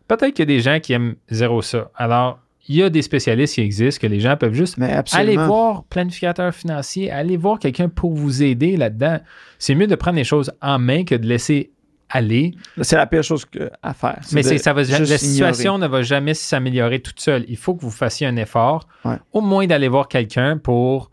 peut-être 0.09 0.33
qu'il 0.35 0.41
y 0.41 0.43
a 0.43 0.57
des 0.57 0.61
gens 0.61 0.81
qui 0.81 0.93
aiment 0.95 1.17
zéro 1.31 1.61
ça. 1.63 1.91
Alors, 1.97 2.41
il 2.69 2.77
y 2.77 2.83
a 2.83 2.91
des 2.91 3.03
spécialistes 3.03 3.55
qui 3.55 3.61
existent 3.61 4.01
que 4.01 4.07
les 4.07 4.21
gens 4.21 4.37
peuvent 4.37 4.53
juste 4.55 4.77
Mais. 4.79 4.93
Allez 5.13 5.37
voir 5.37 5.85
planificateur 5.85 6.53
financier, 6.55 7.11
allez 7.11 7.37
voir 7.37 7.59
quelqu'un 7.59 7.89
pour 7.89 8.15
vous 8.15 8.43
aider 8.43 8.77
là-dedans. 8.77 9.21
C'est 9.59 9.75
mieux 9.75 9.87
de 9.87 9.95
prendre 9.95 10.17
les 10.17 10.25
choses 10.25 10.53
en 10.61 10.79
main 10.79 11.05
que 11.05 11.15
de 11.15 11.27
laisser 11.27 11.71
aller. 12.09 12.55
C'est 12.83 12.97
la 12.97 13.07
pire 13.07 13.23
chose 13.25 13.45
que- 13.45 13.71
à 13.83 13.93
faire. 13.95 14.21
Mais 14.33 14.43
de 14.43 14.59
ça 14.59 14.73
va, 14.73 14.83
la 14.83 15.19
situation 15.19 15.75
ignorer. 15.75 15.89
ne 15.89 15.93
va 15.93 16.03
jamais 16.03 16.35
s'améliorer 16.35 17.01
toute 17.01 17.19
seule. 17.21 17.45
Il 17.49 17.57
faut 17.57 17.75
que 17.75 17.83
vous 17.83 17.91
fassiez 17.91 18.27
un 18.27 18.37
effort, 18.37 18.87
Ouais. 19.05 19.17
au 19.33 19.41
moins 19.41 19.67
d'aller 19.67 19.89
voir 19.89 20.07
quelqu'un 20.09 20.57
pour 20.59 21.11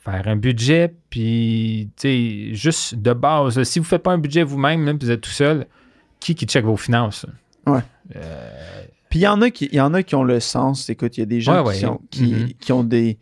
faire 0.00 0.26
un 0.26 0.34
budget, 0.34 0.92
puis 1.10 1.90
tu 1.96 2.08
sais, 2.08 2.54
juste 2.54 2.96
de 2.96 3.12
base. 3.12 3.62
si 3.62 3.78
vous 3.78 3.84
ne 3.84 3.88
faites 3.88 4.02
pas 4.02 4.10
un 4.12 4.18
budget 4.18 4.42
vous-même, 4.42 4.80
même, 4.82 4.98
puis 4.98 5.06
vous 5.06 5.12
êtes 5.12 5.20
tout 5.20 5.30
seul, 5.30 5.66
qui 6.18 6.34
qui 6.34 6.44
check 6.46 6.64
vos 6.64 6.76
finances? 6.76 7.24
Puis 9.12 9.18
il 9.18 9.22
y 9.24 9.28
en 9.28 9.42
a 9.42 9.50
qui, 9.50 9.66
il 9.70 9.74
y 9.74 9.80
en 9.82 9.92
a 9.92 10.02
qui 10.02 10.14
ont 10.14 10.24
le 10.24 10.40
sens. 10.40 10.88
Écoute, 10.88 11.18
il 11.18 11.20
y 11.20 11.22
a 11.22 11.26
des 11.26 11.42
gens 11.42 11.62
Ouais, 11.66 11.74
qui, 11.74 11.84
ouais. 11.84 11.90
ont, 11.90 12.00
qui, 12.10 12.56
qui 12.58 12.72
ont 12.72 12.82
des 12.82 13.18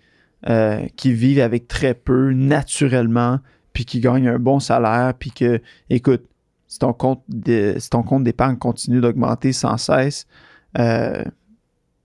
euh, 0.48 0.86
qui 0.94 1.12
vivent 1.12 1.40
avec 1.40 1.66
très 1.66 1.94
peu 1.94 2.30
naturellement, 2.32 3.40
puis 3.72 3.84
qui 3.84 3.98
gagnent 3.98 4.28
un 4.28 4.38
bon 4.38 4.60
salaire, 4.60 5.14
puis 5.18 5.32
que, 5.32 5.60
écoute, 5.90 6.22
si 6.68 6.78
ton 6.78 6.92
compte 6.92 7.24
de, 7.28 7.74
si 7.80 7.90
ton 7.90 8.04
compte 8.04 8.22
d'épargne 8.22 8.56
continue 8.56 9.00
d'augmenter 9.00 9.52
sans 9.52 9.76
cesse, 9.78 10.28
euh, 10.78 11.24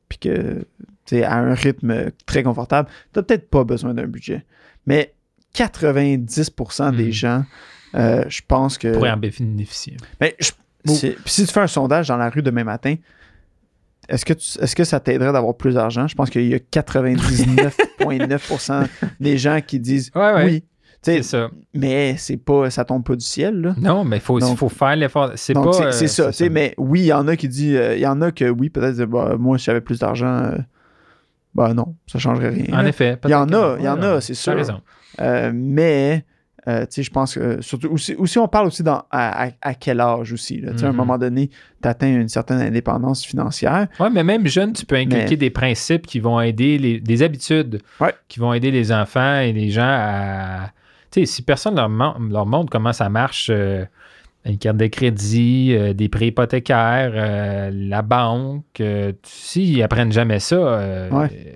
puis 0.09 0.17
que 0.17 0.65
tu 1.05 1.17
sais, 1.17 1.23
à 1.23 1.35
un 1.35 1.53
rythme 1.53 2.09
très 2.25 2.41
confortable, 2.41 2.89
tu 3.13 3.21
peut-être 3.21 3.51
pas 3.51 3.63
besoin 3.65 3.93
d'un 3.93 4.07
budget. 4.07 4.43
Mais 4.87 5.13
90% 5.53 6.91
des 6.95 7.05
Mhm. 7.05 7.11
gens, 7.11 7.43
euh, 7.93 8.23
je 8.29 8.41
pense 8.47 8.79
que. 8.79 8.91
Pour 8.93 9.05
en 9.05 9.15
bénéficier. 9.17 9.97
Mais 10.19 10.35
je- 10.39 10.51
si 11.25 11.45
tu 11.45 11.53
fais 11.53 11.61
un 11.61 11.67
sondage 11.67 12.07
dans 12.07 12.17
la 12.17 12.29
rue 12.31 12.41
demain 12.41 12.63
matin, 12.63 12.95
est-ce 14.09 14.25
que, 14.25 14.33
tu- 14.33 14.59
est-ce 14.61 14.75
que 14.75 14.83
ça 14.83 14.99
t'aiderait 14.99 15.31
d'avoir 15.33 15.55
plus 15.55 15.73
d'argent? 15.75 16.07
Je 16.07 16.15
pense 16.15 16.29
qu'il 16.29 16.47
y 16.47 16.53
a 16.53 16.57
99,9% 16.59 18.87
des 19.19 19.37
gens 19.37 19.59
qui 19.65 19.79
disent 19.79 20.11
Ouais, 20.15 20.33
ouais. 20.33 20.45
oui. 20.45 20.63
C'est 21.01 21.21
ça. 21.21 21.51
mais 21.71 22.15
c'est 22.17 22.37
pas, 22.37 22.71
ça 22.71 22.83
tombe 22.83 23.03
pas 23.03 23.15
du 23.15 23.23
ciel. 23.23 23.61
Là. 23.61 23.75
Non, 23.77 24.03
mais 24.03 24.17
il 24.17 24.21
faut, 24.21 24.39
Donc- 24.39 24.57
faut 24.57 24.69
faire 24.69 24.95
l'effort. 24.95 25.33
C'est 25.35 25.53
Donc, 25.53 25.65
pas. 25.65 25.91
c'est, 25.91 26.05
euh, 26.05 26.07
c'est 26.31 26.31
ça. 26.33 26.49
Mais 26.49 26.73
oui, 26.79 27.01
il 27.01 27.05
y 27.05 27.13
en 27.13 27.27
a 27.27 27.35
qui 27.35 27.47
disent, 27.47 27.75
euh, 27.75 27.93
il 27.95 28.01
y 28.01 28.07
en 28.07 28.19
a 28.23 28.31
que 28.31 28.49
oui, 28.49 28.71
peut-être, 28.71 29.03
bah, 29.05 29.35
moi, 29.37 29.59
si 29.59 29.65
j'avais 29.65 29.81
plus 29.81 29.99
d'argent, 29.99 30.35
euh, 30.45 30.57
bah 31.53 31.75
non, 31.75 31.93
ça 32.07 32.17
changerait 32.17 32.49
rien. 32.49 32.73
En 32.79 32.83
effet. 32.87 33.19
Il 33.25 33.29
y 33.29 33.35
en 33.35 33.47
a, 33.53 33.75
il 33.77 33.85
y 33.85 33.89
en 33.89 34.01
a, 34.01 34.19
c'est 34.19 34.33
t'as 34.33 34.39
sûr. 34.39 34.55
raison. 34.55 34.81
Euh, 35.21 35.51
mais, 35.53 36.25
euh, 36.67 36.85
je 36.95 37.09
pense 37.09 37.35
que 37.35 37.61
surtout 37.61 37.89
aussi, 37.91 38.15
aussi, 38.15 38.37
on 38.39 38.47
parle 38.47 38.67
aussi 38.67 38.81
dans, 38.83 39.03
à, 39.11 39.45
à- 39.47 39.51
à 39.61 39.73
quel 39.75 39.99
âge 40.01 40.33
aussi. 40.33 40.61
là. 40.61 40.71
À 40.81 40.85
un 40.85 40.89
Mhm. 40.91 40.95
moment 40.95 41.17
donné, 41.17 41.49
tu 41.81 41.87
atteins 41.87 42.07
une 42.21 42.27
certaine 42.29 42.59
indépendance 42.61 43.23
financière. 43.25 43.87
Oui, 43.99 44.07
mais 44.13 44.23
même 44.23 44.47
jeune, 44.47 44.73
tu 44.73 44.85
peux 44.85 44.95
inculquer 44.95 45.31
Mais- 45.31 45.37
des 45.37 45.49
principes 45.49 46.07
qui 46.07 46.19
vont 46.19 46.41
aider, 46.41 46.77
les, 46.77 46.99
des 46.99 47.21
habitudes 47.23 47.81
Ouais. 47.99 48.13
qui 48.27 48.39
vont 48.39 48.53
aider 48.53 48.71
les 48.71 48.91
enfants 48.91 49.39
et 49.39 49.53
les 49.53 49.69
gens 49.69 49.83
à. 49.85 50.71
Tu 51.11 51.19
sais, 51.21 51.25
si 51.27 51.41
personne 51.43 51.75
leur, 51.75 51.87
leur 51.89 52.45
montre 52.45 52.69
comment 52.71 52.93
ça 52.93 53.09
marche, 53.09 53.49
euh, 53.53 53.85
une 54.43 54.57
carte 54.57 54.77
de 54.77 54.87
crédit, 54.87 55.73
euh, 55.73 55.93
des 55.93 56.07
prêts 56.09 56.27
hypothécaires, 56.27 57.11
euh, 57.15 57.71
la 57.73 58.01
banque, 58.01 58.63
euh, 58.79 59.11
s'ils 59.23 59.81
apprennent 59.81 60.11
jamais 60.11 60.39
ça, 60.39 60.55
euh, 60.55 61.09
Ouais. 61.11 61.55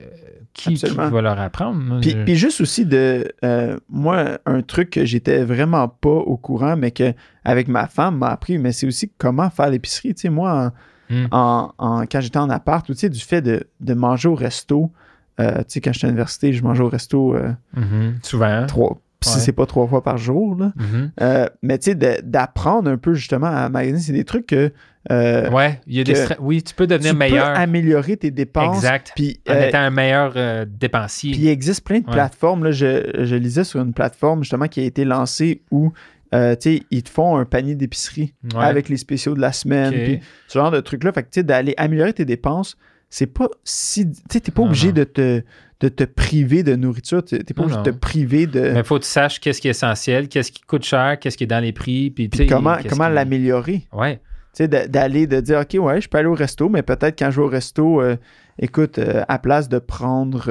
Qui, 0.59 0.73
qui 0.75 0.95
va 0.95 1.21
leur 1.21 1.39
apprendre? 1.39 1.99
Puis, 2.01 2.15
puis 2.25 2.35
juste 2.35 2.61
aussi 2.61 2.85
de 2.85 3.25
euh, 3.43 3.77
moi, 3.89 4.39
un 4.45 4.61
truc 4.61 4.89
que 4.91 5.05
j'étais 5.05 5.43
vraiment 5.43 5.87
pas 5.87 6.09
au 6.09 6.37
courant, 6.37 6.75
mais 6.75 6.91
que 6.91 7.13
avec 7.43 7.67
ma 7.67 7.87
femme 7.87 8.17
m'a 8.17 8.27
appris, 8.29 8.57
mais 8.57 8.71
c'est 8.71 8.87
aussi 8.87 9.11
comment 9.17 9.49
faire 9.49 9.69
l'épicerie. 9.69 10.13
Tu 10.13 10.21
sais, 10.21 10.29
moi, 10.29 10.51
en, 10.65 10.71
Hmm. 11.11 11.25
en- 11.31 11.73
en- 11.79 12.01
quand 12.05 12.21
j'étais 12.21 12.37
en 12.37 12.51
appart, 12.51 12.85
tu 12.85 12.93
sais, 12.93 13.09
du 13.09 13.19
fait 13.19 13.41
de, 13.41 13.63
de 13.79 13.93
manger 13.95 14.29
au 14.29 14.35
resto. 14.35 14.91
euh, 15.39 15.59
tu 15.59 15.63
sais, 15.69 15.81
quand 15.81 15.91
j'étais 15.93 16.05
à 16.05 16.09
l'université, 16.09 16.51
je 16.53 16.61
mangeais 16.63 16.83
au 16.83 16.89
resto 16.89 17.33
euh, 17.33 17.51
Mhm. 17.75 18.19
Souvent. 18.21 18.65
trois. 18.67 18.99
Si 19.21 19.35
Ouais. 19.35 19.41
c'est 19.41 19.51
pas 19.53 19.65
trois 19.65 19.87
fois 19.87 20.03
par 20.03 20.17
jour, 20.17 20.55
là. 20.55 20.71
Mhm. 20.75 21.11
Euh, 21.21 21.47
mais 21.63 21.77
tu 21.79 21.91
sais, 21.91 22.21
d'apprendre 22.23 22.91
un 22.91 22.97
peu 22.97 23.13
justement 23.15 23.47
à 23.47 23.69
magasiner, 23.69 23.99
c'est 23.99 24.13
des 24.13 24.23
trucs 24.23 24.47
que 24.47 24.71
euh, 25.11 25.49
Ouais, 25.49 25.79
il 25.87 25.95
y 25.97 26.01
a 26.01 26.03
des 26.03 26.13
que 26.13 26.19
stra- 26.19 26.35
oui, 26.39 26.61
tu 26.61 26.73
peux 26.73 26.85
devenir 26.87 27.11
tu 27.11 27.17
meilleur. 27.17 27.53
peux 27.53 27.59
améliorer 27.59 28.17
tes 28.17 28.31
dépenses. 28.31 28.77
Exact. 28.77 29.13
Puis, 29.15 29.39
En 29.47 29.53
euh, 29.53 29.67
étant 29.67 29.79
un 29.79 29.89
meilleur 29.89 30.33
euh, 30.35 30.65
dépensier. 30.67 31.31
Puis 31.31 31.41
il 31.41 31.47
existe 31.47 31.83
plein 31.85 31.99
de 31.99 32.05
Ouais. 32.05 32.11
plateformes. 32.13 32.63
Là, 32.65 32.71
je, 32.71 33.09
je 33.23 33.35
lisais 33.35 33.63
sur 33.63 33.79
une 33.81 33.93
plateforme 33.93 34.43
justement 34.43 34.67
qui 34.67 34.81
a 34.81 34.83
été 34.83 35.05
lancée 35.05 35.61
où 35.71 35.91
euh, 36.35 36.55
tu 36.55 36.77
sais, 36.77 36.83
ils 36.91 37.01
te 37.01 37.09
font 37.09 37.37
un 37.37 37.45
panier 37.45 37.75
d'épicerie 37.75 38.33
Ouais. 38.53 38.63
avec 38.63 38.87
les 38.89 38.97
spéciaux 38.97 39.33
de 39.35 39.41
la 39.41 39.51
semaine. 39.51 39.91
Puis 39.93 40.19
ce 40.47 40.59
genre 40.59 40.69
de 40.71 40.79
trucs-là. 40.79 41.11
Fait 41.13 41.23
que 41.23 41.29
tu 41.29 41.39
sais, 41.39 41.43
d'aller 41.43 41.73
améliorer 41.77 42.13
tes 42.13 42.25
dépenses, 42.25 42.77
c'est 43.09 43.25
pas 43.27 43.47
si. 43.63 44.05
Tu 44.11 44.17
sais, 44.31 44.39
t'es 44.41 44.51
pas 44.51 44.61
obligé 44.61 44.91
de 44.91 45.03
te, 45.05 45.41
de 45.79 45.87
te 45.89 46.03
priver 46.03 46.61
de 46.61 46.75
nourriture. 46.75 47.23
T'es 47.23 47.39
t'es 47.39 47.53
pas 47.55 47.63
obligé 47.63 47.79
de 47.79 47.83
te 47.89 47.95
priver 47.97 48.45
de. 48.45 48.59
Mais 48.59 48.79
il 48.79 48.83
faut 48.83 48.99
que 48.99 49.03
tu 49.05 49.09
saches 49.09 49.39
qu'est-ce 49.39 49.59
qui 49.61 49.69
est 49.69 49.71
essentiel, 49.71 50.27
qu'est-ce 50.27 50.51
qui 50.51 50.61
coûte 50.61 50.83
cher, 50.85 51.17
qu'est-ce 51.19 51.35
qui 51.37 51.45
est 51.45 51.47
dans 51.47 51.61
les 51.63 51.71
prix, 51.71 52.11
puis, 52.11 52.29
tu 52.29 52.37
puis 52.37 52.47
comment, 52.47 52.75
comment 52.87 53.09
l'améliorer. 53.09 53.87
Ouais. 53.91 54.19
Tu 54.55 54.63
sais, 54.63 54.67
d'aller, 54.67 55.27
de 55.27 55.39
dire, 55.41 55.59
OK, 55.59 55.77
ouais, 55.79 56.01
je 56.01 56.09
peux 56.09 56.17
aller 56.17 56.27
au 56.27 56.33
resto, 56.33 56.69
mais 56.69 56.81
peut-être 56.81 57.17
quand 57.19 57.29
je 57.31 57.39
vais 57.39 57.45
au 57.45 57.49
resto, 57.49 58.01
euh, 58.01 58.15
écoute, 58.57 58.97
euh, 58.97 59.23
à 59.27 59.37
place 59.39 59.69
de 59.69 59.77
prendre, 59.79 60.49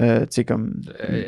euh, 0.00 0.20
tu 0.20 0.26
sais, 0.30 0.44
comme 0.44 0.74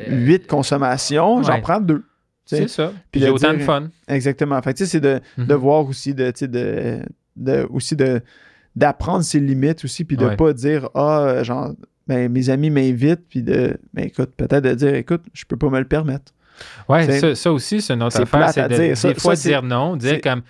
huit 0.09 0.47
consommations, 0.47 1.43
j'en 1.43 1.61
prends 1.61 1.81
deux. 1.81 2.05
C'est 2.47 2.69
ça. 2.69 2.93
Puis 3.11 3.21
j'ai 3.23 3.31
autant 3.31 3.51
dire- 3.51 3.59
de 3.59 3.65
fun. 3.65 3.89
Exactement. 4.07 4.61
Fait 4.63 4.75
tu 4.75 4.85
sais, 4.85 4.91
c'est 4.91 5.01
de, 5.01 5.21
Mhm. 5.39 5.47
de 5.47 5.55
voir 5.55 5.87
aussi, 5.87 6.15
de, 6.15 6.31
tu 6.31 6.41
sais, 6.41 6.49
de, 6.49 7.01
de, 7.37 7.67
aussi 7.71 7.97
de, 7.97 8.21
d'apprendre 8.77 9.23
ses 9.25 9.41
limites 9.41 9.85
aussi, 9.85 10.05
puis 10.05 10.17
de 10.17 10.27
Ouais. 10.27 10.37
pas 10.37 10.53
dire, 10.53 10.89
ah, 10.95 11.43
genre, 11.43 11.73
ben, 12.07 12.31
mes 12.31 12.51
amis 12.51 12.71
m'invitent, 12.71 13.27
puis 13.29 13.43
de, 13.43 13.77
ben, 13.95 14.05
écoute, 14.05 14.31
peut-être 14.37 14.63
de 14.65 14.75
dire, 14.75 14.95
écoute, 14.95 15.23
je 15.33 15.45
peux 15.47 15.57
pas 15.57 15.71
me 15.71 15.79
le 15.79 15.87
permettre. 15.87 16.33
Ouais, 16.89 17.05
C'est- 17.07 17.19
ça, 17.21 17.35
ça 17.35 17.53
aussi, 17.53 17.81
c'est 17.81 17.95
c'est 18.11 18.21
affaire. 18.23 18.51
C'est 18.51 18.69
de. 18.69 18.95
Ça- 18.95 19.09
des 19.09 19.15
fois 19.19 19.35
ça, 19.35 19.43
c'est- 19.43 19.49
dire 19.49 19.63
non, 19.63 19.97
dire 19.97 20.21
comme 20.21 20.43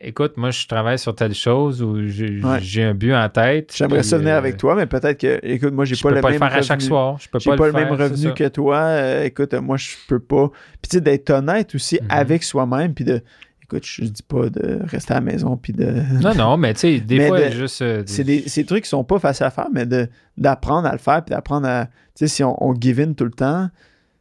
écoute, 0.00 0.36
moi 0.36 0.50
je 0.50 0.66
travaille 0.66 0.98
sur 0.98 1.14
telle 1.14 1.34
chose 1.34 1.82
ou 1.82 2.06
j'ai 2.06 2.40
Ouais. 2.42 2.82
un 2.84 2.94
but 2.94 3.14
en 3.14 3.28
tête. 3.28 3.72
J'aimerais 3.76 4.02
ça 4.02 4.18
venir 4.18 4.34
euh, 4.34 4.38
avec 4.38 4.56
toi, 4.56 4.74
mais 4.74 4.86
peut-être 4.86 5.18
que, 5.18 5.38
écoute, 5.42 5.72
moi, 5.72 5.84
j'ai 5.84 5.94
Je 5.94 6.02
pas 6.02 6.10
peux 6.10 6.14
le 6.16 6.20
pas 6.20 6.28
le 6.30 6.38
même 6.38 6.48
faire 6.48 6.58
à 6.58 6.62
chaque 6.62 6.78
revenu. 6.78 6.88
soir. 6.88 7.18
Je 7.20 7.28
peux 7.28 7.38
J'ai 7.38 7.50
pas, 7.50 7.56
pas, 7.56 7.66
le 7.66 7.72
le 7.72 7.78
même 7.78 7.96
faire, 7.96 7.98
revenu 8.10 8.34
que 8.34 8.48
toi. 8.48 8.76
euh, 8.78 9.24
écoute, 9.24 9.52
moi, 9.54 9.76
je 9.76 9.90
peux 10.08 10.20
pas. 10.20 10.48
Puis, 10.82 10.90
tu 10.90 10.96
sais, 10.96 11.00
d'être 11.00 11.30
honnête 11.30 11.74
aussi 11.74 11.98
Mhm. 12.02 12.06
avec 12.10 12.42
soi-même, 12.44 12.94
puis 12.94 13.04
de, 13.04 13.20
écoute, 13.62 13.84
je 13.84 14.04
dis 14.04 14.22
pas 14.22 14.48
de 14.48 14.80
rester 14.84 15.12
à 15.12 15.16
la 15.16 15.20
maison, 15.20 15.56
puis 15.56 15.72
de. 15.72 15.86
Non, 16.22 16.34
non, 16.34 16.56
mais 16.56 16.74
tu 16.74 16.80
sais, 16.80 17.00
des 17.00 17.26
fois, 17.26 17.40
de- 17.40 17.50
juste. 17.50 17.82
euh, 17.82 18.02
c'est 18.06 18.24
des, 18.24 18.44
c'est 18.46 18.62
des 18.62 18.66
trucs 18.66 18.84
qui 18.84 18.90
sont 18.90 19.04
pas 19.04 19.18
faciles 19.18 19.46
à 19.46 19.50
faire, 19.50 19.68
mais 19.72 19.84
de, 19.86 20.08
d'apprendre 20.36 20.86
à 20.88 20.92
le 20.92 20.98
faire, 20.98 21.24
puis 21.24 21.34
d'apprendre 21.34 21.66
à. 21.68 21.86
Tu 21.86 22.26
sais, 22.26 22.28
si 22.28 22.44
on, 22.44 22.56
on 22.66 22.74
give 22.74 23.00
in 23.00 23.12
tout 23.12 23.24
le 23.24 23.30
temps, 23.30 23.68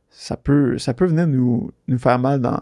ça 0.09 0.35
peut, 0.37 0.77
ça 0.79 0.93
peut 0.93 1.05
venir 1.05 1.27
nous, 1.27 1.71
nous 1.87 1.97
faire 1.99 2.17
mal 2.19 2.41
dans, 2.41 2.59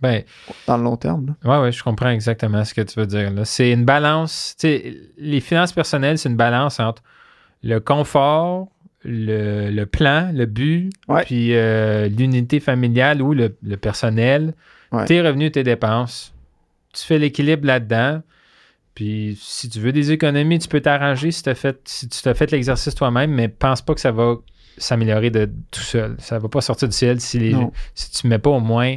ben, 0.00 0.22
dans 0.66 0.76
le 0.76 0.84
long 0.84 0.96
terme. 0.96 1.34
là. 1.42 1.60
Ouais, 1.60 1.72
je 1.72 1.82
comprends 1.82 2.10
exactement 2.10 2.64
ce 2.64 2.74
que 2.74 2.82
tu 2.82 2.98
veux 3.00 3.06
dire. 3.06 3.32
C'est 3.44 3.70
une 3.72 3.84
balance. 3.84 4.54
Les 4.62 5.40
finances 5.40 5.72
personnelles, 5.72 6.18
c'est 6.18 6.28
une 6.28 6.36
balance 6.36 6.80
entre 6.80 7.02
le 7.62 7.78
confort, 7.80 8.68
le, 9.04 9.70
le 9.70 9.86
plan, 9.86 10.30
le 10.34 10.46
but, 10.46 10.90
Ouais. 11.08 11.22
puis 11.24 11.54
euh, 11.54 12.08
l'unité 12.08 12.60
familiale 12.60 13.22
ou 13.22 13.32
le, 13.32 13.56
le 13.62 13.76
personnel, 13.76 14.54
Ouais. 14.92 15.04
tes 15.06 15.20
revenus, 15.20 15.50
tes 15.52 15.64
dépenses. 15.64 16.32
Tu 16.92 17.02
fais 17.04 17.18
l'équilibre 17.18 17.66
là-dedans. 17.66 18.22
Puis 18.94 19.36
si 19.40 19.68
tu 19.68 19.78
veux 19.80 19.92
des 19.92 20.12
économies, 20.12 20.58
tu 20.58 20.68
peux 20.68 20.80
t'arranger 20.80 21.30
si, 21.30 21.42
fait, 21.54 21.78
si 21.84 22.08
tu 22.08 22.22
t'as 22.22 22.34
fait 22.34 22.50
l'exercice 22.50 22.94
toi-même, 22.94 23.30
mais 23.30 23.48
pense 23.48 23.82
pas 23.82 23.94
que 23.94 24.00
ça 24.00 24.12
va 24.12 24.36
s'améliorer 24.78 25.30
de 25.30 25.50
tout 25.70 25.80
seul. 25.80 26.16
Ça 26.18 26.38
va 26.38 26.48
pas 26.48 26.60
sortir 26.60 26.88
du 26.88 26.94
ciel 26.96 27.20
si, 27.20 27.38
les, 27.38 27.56
si 27.94 28.10
tu 28.10 28.26
mets 28.28 28.38
pas 28.38 28.50
au 28.50 28.60
moins 28.60 28.96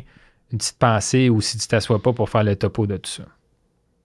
une 0.51 0.57
petite 0.57 0.77
pensée 0.77 1.29
ou 1.29 1.41
si 1.41 1.57
tu 1.57 1.67
t'assois 1.67 2.01
pas 2.01 2.13
pour 2.13 2.29
faire 2.29 2.43
le 2.43 2.55
topo 2.55 2.87
de 2.87 2.97
tout 2.97 3.09
ça. 3.09 3.23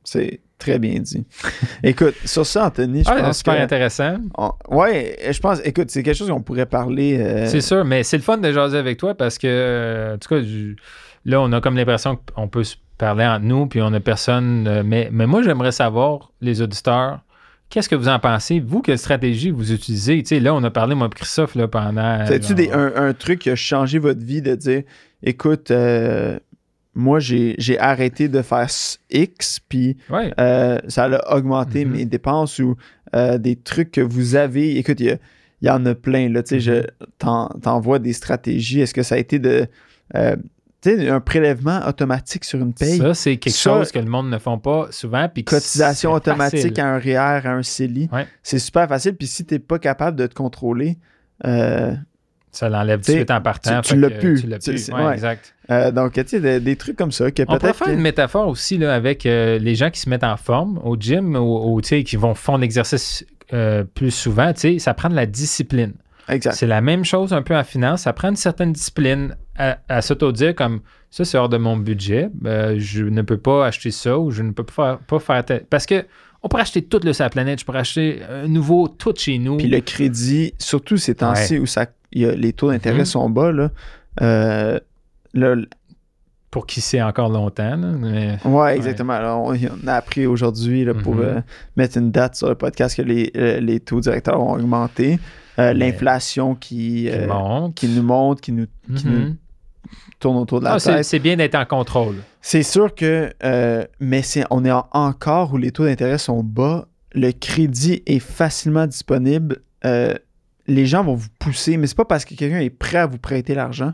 C'est 0.07 0.41
très 0.59 0.79
bien 0.79 1.01
dit. 1.01 1.25
écoute, 1.83 2.15
sur 2.27 2.45
ça, 2.45 2.67
Anthony, 2.67 3.05
je 3.05 3.11
Ah, 3.11 3.23
pense 3.23 3.39
super 3.39 3.57
que. 3.57 3.61
intéressant. 3.63 4.17
on- 4.37 4.53
ouais, 4.69 5.19
je 5.31 5.41
pense, 5.41 5.61
écoute, 5.65 5.91
c'est 5.91 6.03
quelque 6.03 6.17
chose 6.17 6.29
qu'on 6.29 6.43
pourrait 6.43 6.67
parler. 6.67 7.19
euh, 7.19 7.47
C'est 7.47 7.63
sûr, 7.63 7.85
mais 7.85 8.03
c'est 8.03 8.19
le 8.19 8.23
fun 8.23 8.37
de 8.37 8.53
jaser 8.53 8.77
avec 8.77 8.99
toi 8.99 9.15
parce 9.15 9.39
que, 9.39 9.47
euh, 9.49 10.15
en 10.15 10.19
tout 10.19 10.29
cas, 10.29 10.43
je- 10.43 10.75
là, 11.25 11.41
on 11.41 11.51
a 11.53 11.61
comme 11.63 11.77
l'impression 11.77 12.19
qu'on 12.35 12.49
peut 12.49 12.65
se 12.65 12.77
parler 12.99 13.25
entre 13.25 13.45
nous, 13.47 13.67
puis 13.67 13.81
on 13.81 13.93
a 13.95 14.01
personne. 14.01 14.67
euh, 14.69 14.83
mais, 14.85 15.09
mais 15.11 15.27
moi, 15.27 15.43
j'aimerais 15.43 15.73
savoir, 15.73 16.33
les 16.43 16.61
auditeurs, 16.61 17.21
qu'est-ce 17.71 17.89
que 17.89 17.97
vous 17.97 18.09
en 18.09 18.19
pensez? 18.19 18.61
Vous, 18.61 18.83
quelle 18.83 18.99
stratégie 18.99 19.51
vous 19.51 19.73
utilisez? 19.73 20.23
Tu 20.23 20.29
sais, 20.37 20.41
là, 20.41 20.55
on 20.55 20.63
a 20.65 20.71
parlé, 20.71 20.95
moi, 20.95 21.09
Christophe, 21.09 21.55
là, 21.55 21.67
pendant. 21.67 22.25
T'as-tu 22.27 22.55
genre- 22.57 22.75
un 22.97 23.15
truc 23.15 23.39
qui 23.41 23.51
a 23.51 23.57
changé 23.57 23.99
votre 23.99 24.21
vie 24.23 24.43
de 24.43 24.55
dire 24.55 24.83
écoute, 25.25 25.71
euh, 25.71 26.39
moi, 26.95 27.19
j'ai 27.19 27.57
arrêté 27.81 28.29
de 28.29 28.41
faire 28.43 28.69
X, 29.11 29.59
puis 29.69 29.97
Ouais. 30.11 30.33
euh, 30.39 30.79
ça 30.89 31.05
a 31.07 31.37
augmenté 31.37 31.85
Mhm. 31.85 31.93
mes 31.93 32.05
dépenses 32.05 32.59
ou 32.61 32.77
euh, 33.17 33.39
des 33.39 33.57
trucs 33.57 33.91
que 33.93 34.01
vous 34.01 34.37
avez. 34.37 34.77
Écoute, 34.79 35.01
il 35.01 35.19
y, 35.63 35.71
en 35.71 35.85
a 35.87 35.95
plein. 35.95 36.29
Là, 36.29 36.43
tu 36.43 36.51
sais, 36.51 36.61
je 36.61 36.73
Mhm. 36.73 36.85
t'en- 37.19 37.49
t'envoie 37.63 37.99
des 37.99 38.13
stratégies. 38.13 38.81
Est-ce 38.81 38.95
que 38.95 39.03
ça 39.03 39.15
a 39.17 39.19
été 39.19 39.39
de. 39.39 39.67
euh, 40.15 40.37
un 40.87 41.21
prélèvement 41.21 41.81
automatique 41.89 42.45
sur 42.45 42.59
une 42.61 42.75
paye? 42.75 42.99
Ça, 42.99 43.15
c'est 43.15 43.39
quelque 43.39 43.55
Ça- 43.55 43.71
chose 43.71 43.91
que 43.91 43.99
le 43.99 44.05
monde 44.11 44.29
ne 44.31 44.37
font 44.39 44.59
pas 44.59 44.89
souvent. 44.91 45.29
Puis 45.33 45.43
Cotisation 45.43 46.13
automatique 46.13 46.61
facile. 46.77 46.81
à 46.81 46.87
un 46.95 46.99
REER, 46.99 47.47
à 47.47 47.53
un 47.55 47.63
CELI. 47.63 48.09
Ouais. 48.13 48.27
C'est 48.43 48.59
super 48.59 48.87
facile. 48.87 49.17
Puis 49.17 49.27
si 49.27 49.47
tu 49.47 49.55
n'es 49.55 49.61
pas 49.61 49.79
capable 49.79 50.19
de 50.19 50.27
te 50.27 50.35
contrôler, 50.35 50.99
Ça 52.55 52.69
l'enlève 52.69 53.01
tout 53.01 53.11
de 53.13 53.17
suite 53.17 53.31
en 53.31 53.41
partant. 53.41 53.81
tu- 53.81 53.97
l'as 53.97 54.11
plus. 54.11 54.43
Tu 54.43 54.47
l'as 54.49 54.59
Ouais, 54.93 55.05
ouais. 55.07 55.13
exact. 55.15 55.55
euh, 55.71 55.91
donc, 55.91 56.13
tu 56.13 56.23
sais, 56.27 56.41
des, 56.41 56.61
des 56.61 56.77
trucs 56.77 56.97
comme 56.97 57.13
ça 57.13 57.31
que 57.31 57.43
On 57.49 57.59
peut-être. 57.59 57.77
faire 57.77 57.89
une 57.93 58.01
métaphore 58.01 58.49
aussi 58.49 58.79
là, 58.79 58.95
avec 58.95 59.27
euh, 59.27 59.59
les 59.59 59.75
gens 59.75 59.91
qui 59.91 60.01
se 60.01 60.09
mettent 60.09 60.25
en 60.25 60.37
forme 60.37 60.79
au 60.85 60.97
gym 60.99 61.35
ou, 61.37 61.73
ou, 61.75 61.81
tu 61.81 61.89
sais, 61.89 62.05
qui 62.05 62.17
vont 62.17 62.35
font 62.35 62.57
l'exercice 62.57 63.25
euh, 63.53 63.85
plus 63.85 64.11
souvent. 64.11 64.53
tu 64.53 64.61
sais, 64.61 64.79
Ça 64.79 64.95
prend 64.95 65.09
de 65.09 65.15
la 65.17 65.27
discipline. 65.27 65.93
Exact. 66.29 66.55
C'est 66.55 66.67
la 66.67 66.81
même 66.81 67.05
chose 67.05 67.33
un 67.35 67.43
peu 67.43 67.55
en 67.57 67.65
finance. 67.65 68.03
Ça 68.03 68.13
prend 68.15 68.29
une 68.31 68.37
certaine 68.37 68.73
discipline 68.73 69.37
à, 69.59 69.79
à 69.89 70.01
s'auto-dire 70.01 70.55
comme 70.55 70.81
ça, 71.11 71.25
c'est 71.25 71.37
hors 71.37 71.49
de 71.51 71.59
mon 71.59 71.77
budget. 71.77 72.29
Euh, 72.47 72.77
je 72.79 73.05
ne 73.05 73.21
peux 73.23 73.37
pas 73.37 73.67
acheter 73.67 73.91
ça 73.91 74.19
ou 74.19 74.31
je 74.31 74.43
ne 74.43 74.53
peux 74.53 74.65
pas 74.65 74.73
faire, 74.73 74.99
pas 74.99 75.19
faire 75.19 75.45
tel- 75.45 75.65
Parce 75.69 75.85
que 75.87 76.05
on 76.43 76.49
pourrait 76.49 76.63
acheter 76.63 76.83
tout 76.83 77.01
le 77.05 77.13
sur 77.13 77.25
la 77.25 77.31
planète. 77.31 77.61
Je 77.61 77.65
pourrais 77.65 77.79
acheter 77.81 78.21
un 78.31 78.49
nouveau 78.49 78.89
tout 78.89 79.15
chez 79.17 79.39
nous. 79.39 79.57
Puis 79.59 79.67
le 79.69 79.81
crédit, 79.81 80.55
surtout 80.59 80.97
ces 80.97 81.15
temps-ci 81.15 81.59
où 81.59 81.67
ça, 81.67 81.87
y 82.23 82.27
a- 82.27 82.35
les 82.35 82.53
taux 82.53 82.71
d'intérêt 82.71 82.99
Mhm. 83.01 83.05
sont 83.05 83.31
bas, 83.31 83.53
là, 83.53 83.71
euh, 84.23 84.79
là, 85.35 85.57
Pour 86.51 86.67
qui 86.67 86.81
sait 86.81 87.03
encore 87.03 87.31
longtemps. 87.31 87.77
là, 87.77 87.89
mais- 87.99 88.39
Ouais, 88.45 88.77
exactement. 88.77 89.15
Alors, 89.15 89.43
on, 89.43 89.55
on 89.55 89.87
a 89.89 89.95
appris 89.95 90.25
aujourd'hui 90.27 90.87
pour 91.03 91.17
Mhm. 91.17 91.23
euh, 91.25 91.41
mettre 91.77 91.97
une 91.99 92.13
date 92.13 92.37
sur 92.37 92.49
le 92.49 92.55
podcast 92.55 92.97
que 92.97 93.03
les, 93.03 93.33
euh, 93.37 93.59
les 93.59 93.81
taux 93.81 94.01
directeurs 94.01 94.41
ont 94.41 94.53
augmenté. 94.53 95.19
Euh, 95.59 95.73
L'inflation 95.73 96.55
qui, 96.55 96.77
qui 97.07 97.09
euh, 97.11 97.27
monte. 97.27 97.75
qui 97.75 97.89
nous 97.89 98.03
monte, 98.05 98.41
qui 98.41 98.53
nous, 98.53 98.67
qui 98.97 99.07
Mhm. 99.09 99.13
nous 99.29 99.37
tourne 100.21 100.37
autour 100.37 100.61
de 100.61 100.65
la 100.65 100.75
Ah, 100.75 100.79
c'est 100.79 100.95
tête. 100.95 101.05
c'est 101.05 101.19
bien 101.19 101.37
d'être 101.37 101.57
en 101.57 101.65
contrôle. 101.65 102.17
C'est 102.41 102.63
sûr 102.63 102.95
que, 102.95 103.33
euh, 103.43 103.85
mais 103.99 104.23
c'est, 104.23 104.45
on 104.51 104.65
est 104.65 104.71
en- 104.73 104.87
encore 104.93 105.53
où 105.55 105.57
les 105.57 105.73
taux 105.73 105.85
d'intérêt 105.85 106.19
sont 106.19 106.43
bas. 106.45 106.87
Le 107.15 107.33
crédit 107.33 108.03
est 108.07 108.19
facilement 108.21 108.87
disponible. 108.87 109.59
Euh, 109.85 110.15
les 110.67 110.87
gens 110.87 111.05
vont 111.05 111.15
vous 111.15 111.29
pousser, 111.39 111.77
mais 111.77 111.87
c'est 111.87 111.97
pas 111.97 112.05
parce 112.05 112.25
que 112.25 112.35
quelqu'un 112.35 112.61
est 112.61 112.71
prêt 112.71 112.99
à 112.99 113.07
vous 113.07 113.19
prêter 113.19 113.55
l'argent 113.55 113.93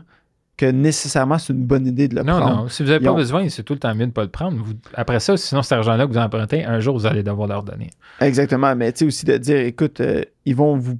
que 0.57 0.65
nécessairement 0.67 1.37
c'est 1.39 1.53
une 1.53 1.65
bonne 1.65 1.87
idée 1.87 2.07
de 2.07 2.15
le 2.15 2.23
Non, 2.23 2.39
prendre. 2.39 2.55
non. 2.63 2.67
Si 2.69 2.83
vous 2.83 2.89
n'avez 2.89 3.03
pas 3.03 3.11
ont- 3.11 3.15
besoin, 3.15 3.49
c'est 3.49 3.63
tout 3.63 3.73
le 3.73 3.79
temps 3.79 3.93
mieux 3.93 4.01
de 4.01 4.05
ne 4.05 4.11
pas 4.11 4.21
le 4.23 4.29
prendre. 4.29 4.57
Vous- 4.63 4.73
après 4.93 5.19
ça, 5.19 5.35
sinon, 5.35 5.63
cet 5.63 5.71
argent-là 5.73 6.05
que 6.05 6.11
vous 6.11 6.17
empruntez, 6.19 6.63
un 6.63 6.79
jour, 6.79 6.95
vous 6.97 7.05
allez 7.07 7.23
devoir 7.23 7.47
leur 7.47 7.63
donner. 7.63 7.89
Exactement, 8.19 8.75
mais 8.75 8.91
tu 8.91 8.99
sais 8.99 9.05
aussi 9.05 9.25
de 9.25 9.37
dire, 9.37 9.57
écoute, 9.57 10.01
euh, 10.01 10.23
ils 10.45 10.55
vont 10.55 10.77
vous... 10.77 10.97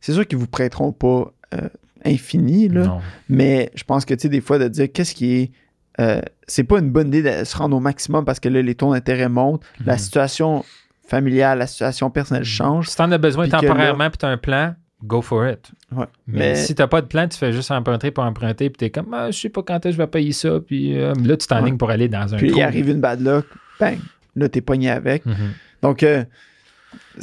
C'est 0.00 0.12
sûr 0.12 0.26
qu'ils 0.26 0.38
vous 0.38 0.48
prêteront 0.48 0.92
pas 0.92 1.32
euh, 1.54 1.68
infini, 2.04 2.68
là, 2.68 2.84
Non. 2.86 3.00
mais 3.28 3.70
je 3.74 3.84
pense 3.84 4.04
que, 4.04 4.12
tu 4.14 4.22
sais, 4.22 4.28
des 4.28 4.40
fois, 4.40 4.58
de 4.58 4.66
dire 4.68 4.88
qu'est-ce 4.92 5.14
qui 5.14 5.34
est... 5.36 5.52
euh, 6.00 6.20
c'est 6.48 6.64
pas 6.64 6.80
une 6.80 6.90
bonne 6.90 7.08
idée 7.08 7.22
de 7.22 7.44
se 7.44 7.56
rendre 7.56 7.76
au 7.76 7.80
maximum 7.80 8.24
parce 8.24 8.40
que 8.40 8.48
là, 8.48 8.60
les 8.60 8.74
taux 8.74 8.92
d'intérêt 8.92 9.28
montent, 9.28 9.62
la 9.86 9.92
Mhm. 9.94 9.98
situation 10.00 10.64
familiale, 11.06 11.58
la 11.58 11.66
situation 11.66 12.10
personnelle 12.10 12.44
change. 12.44 12.88
Si 12.88 12.96
tu 12.96 13.02
en 13.02 13.12
as 13.12 13.18
besoin 13.18 13.48
temporairement 13.48 14.08
puis 14.10 14.18
tu 14.18 14.26
as 14.26 14.28
un 14.30 14.36
plan, 14.36 14.74
go 15.02 15.20
for 15.22 15.46
it. 15.46 15.70
Ouais. 15.92 16.06
Mais, 16.26 16.38
Mais- 16.38 16.54
si 16.56 16.74
tu 16.74 16.80
n'as 16.82 16.88
pas 16.88 17.00
de 17.02 17.06
plan, 17.06 17.28
tu 17.28 17.36
fais 17.36 17.52
juste 17.52 17.70
emprunter 17.70 18.10
pour 18.10 18.24
emprunter 18.24 18.70
puis 18.70 18.78
tu 18.78 18.84
es 18.86 18.90
comme, 18.90 19.12
ah, 19.12 19.30
je 19.30 19.38
sais 19.38 19.48
pas 19.50 19.62
quand 19.62 19.74
est-ce 19.76 19.82
que 19.84 19.92
je 19.92 19.96
vais 19.98 20.06
payer 20.06 20.32
ça. 20.32 20.60
Puis 20.66 20.98
euh, 20.98 21.12
là, 21.24 21.36
tu 21.36 21.46
t'enlignes 21.46 21.72
Ouais. 21.72 21.78
pour 21.78 21.90
aller 21.90 22.08
dans 22.08 22.32
un 22.34 22.36
Puis 22.38 22.50
il 22.50 22.62
arrive 22.62 22.88
une 22.88 23.00
bad 23.00 23.20
luck, 23.20 23.46
bang, 23.78 23.98
là, 24.36 24.48
t'es 24.48 24.60
pogné 24.60 24.90
avec. 24.90 25.26
Mhm. 25.26 25.34
Donc, 25.82 26.02
euh, 26.02 26.24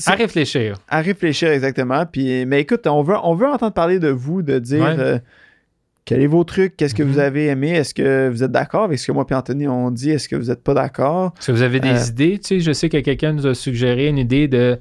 À 0.06 0.14
réfléchir. 0.16 0.78
à 0.88 1.02
réfléchir 1.02 1.50
exactement. 1.50 2.06
Puis, 2.06 2.46
mais 2.46 2.62
écoute, 2.62 2.86
on 2.88 3.02
veut, 3.02 3.16
on 3.24 3.34
veut 3.36 3.48
entendre 3.48 3.74
parler 3.74 3.98
de 4.00 4.10
vous, 4.10 4.42
de 4.44 4.60
dire 4.60 4.84
Ouais. 4.84 4.96
euh, 5.00 5.20
quels 6.16 6.24
sont 6.24 6.30
vos 6.30 6.44
trucs, 6.44 6.78
qu'est-ce 6.78 6.96
que 6.96 7.04
Mhm. 7.04 7.12
vous 7.12 7.20
avez 7.20 7.48
aimé, 7.48 7.72
est-ce 7.72 7.94
que 7.94 8.30
vous 8.30 8.44
êtes 8.44 8.52
d'accord 8.52 8.84
avec 8.84 9.00
ce 9.00 9.08
que 9.08 9.12
moi 9.12 9.26
et 9.30 9.34
Anthony 9.34 9.68
on 9.68 9.92
dit, 9.92 10.12
est-ce 10.12 10.28
que 10.30 10.36
vous 10.36 10.48
n'êtes 10.48 10.64
pas 10.64 10.74
d'accord? 10.74 11.34
Si 11.40 11.52
vous 11.52 11.62
avez 11.62 11.80
des 11.80 11.90
Euh, 11.90 12.08
idées, 12.10 12.40
tu 12.40 12.48
sais, 12.48 12.60
je 12.60 12.72
sais 12.72 12.90
que 12.90 12.98
quelqu'un 12.98 13.34
nous 13.34 13.48
a 13.48 13.54
suggéré 13.56 14.08
une 14.08 14.18
idée 14.18 14.48
de 14.48 14.80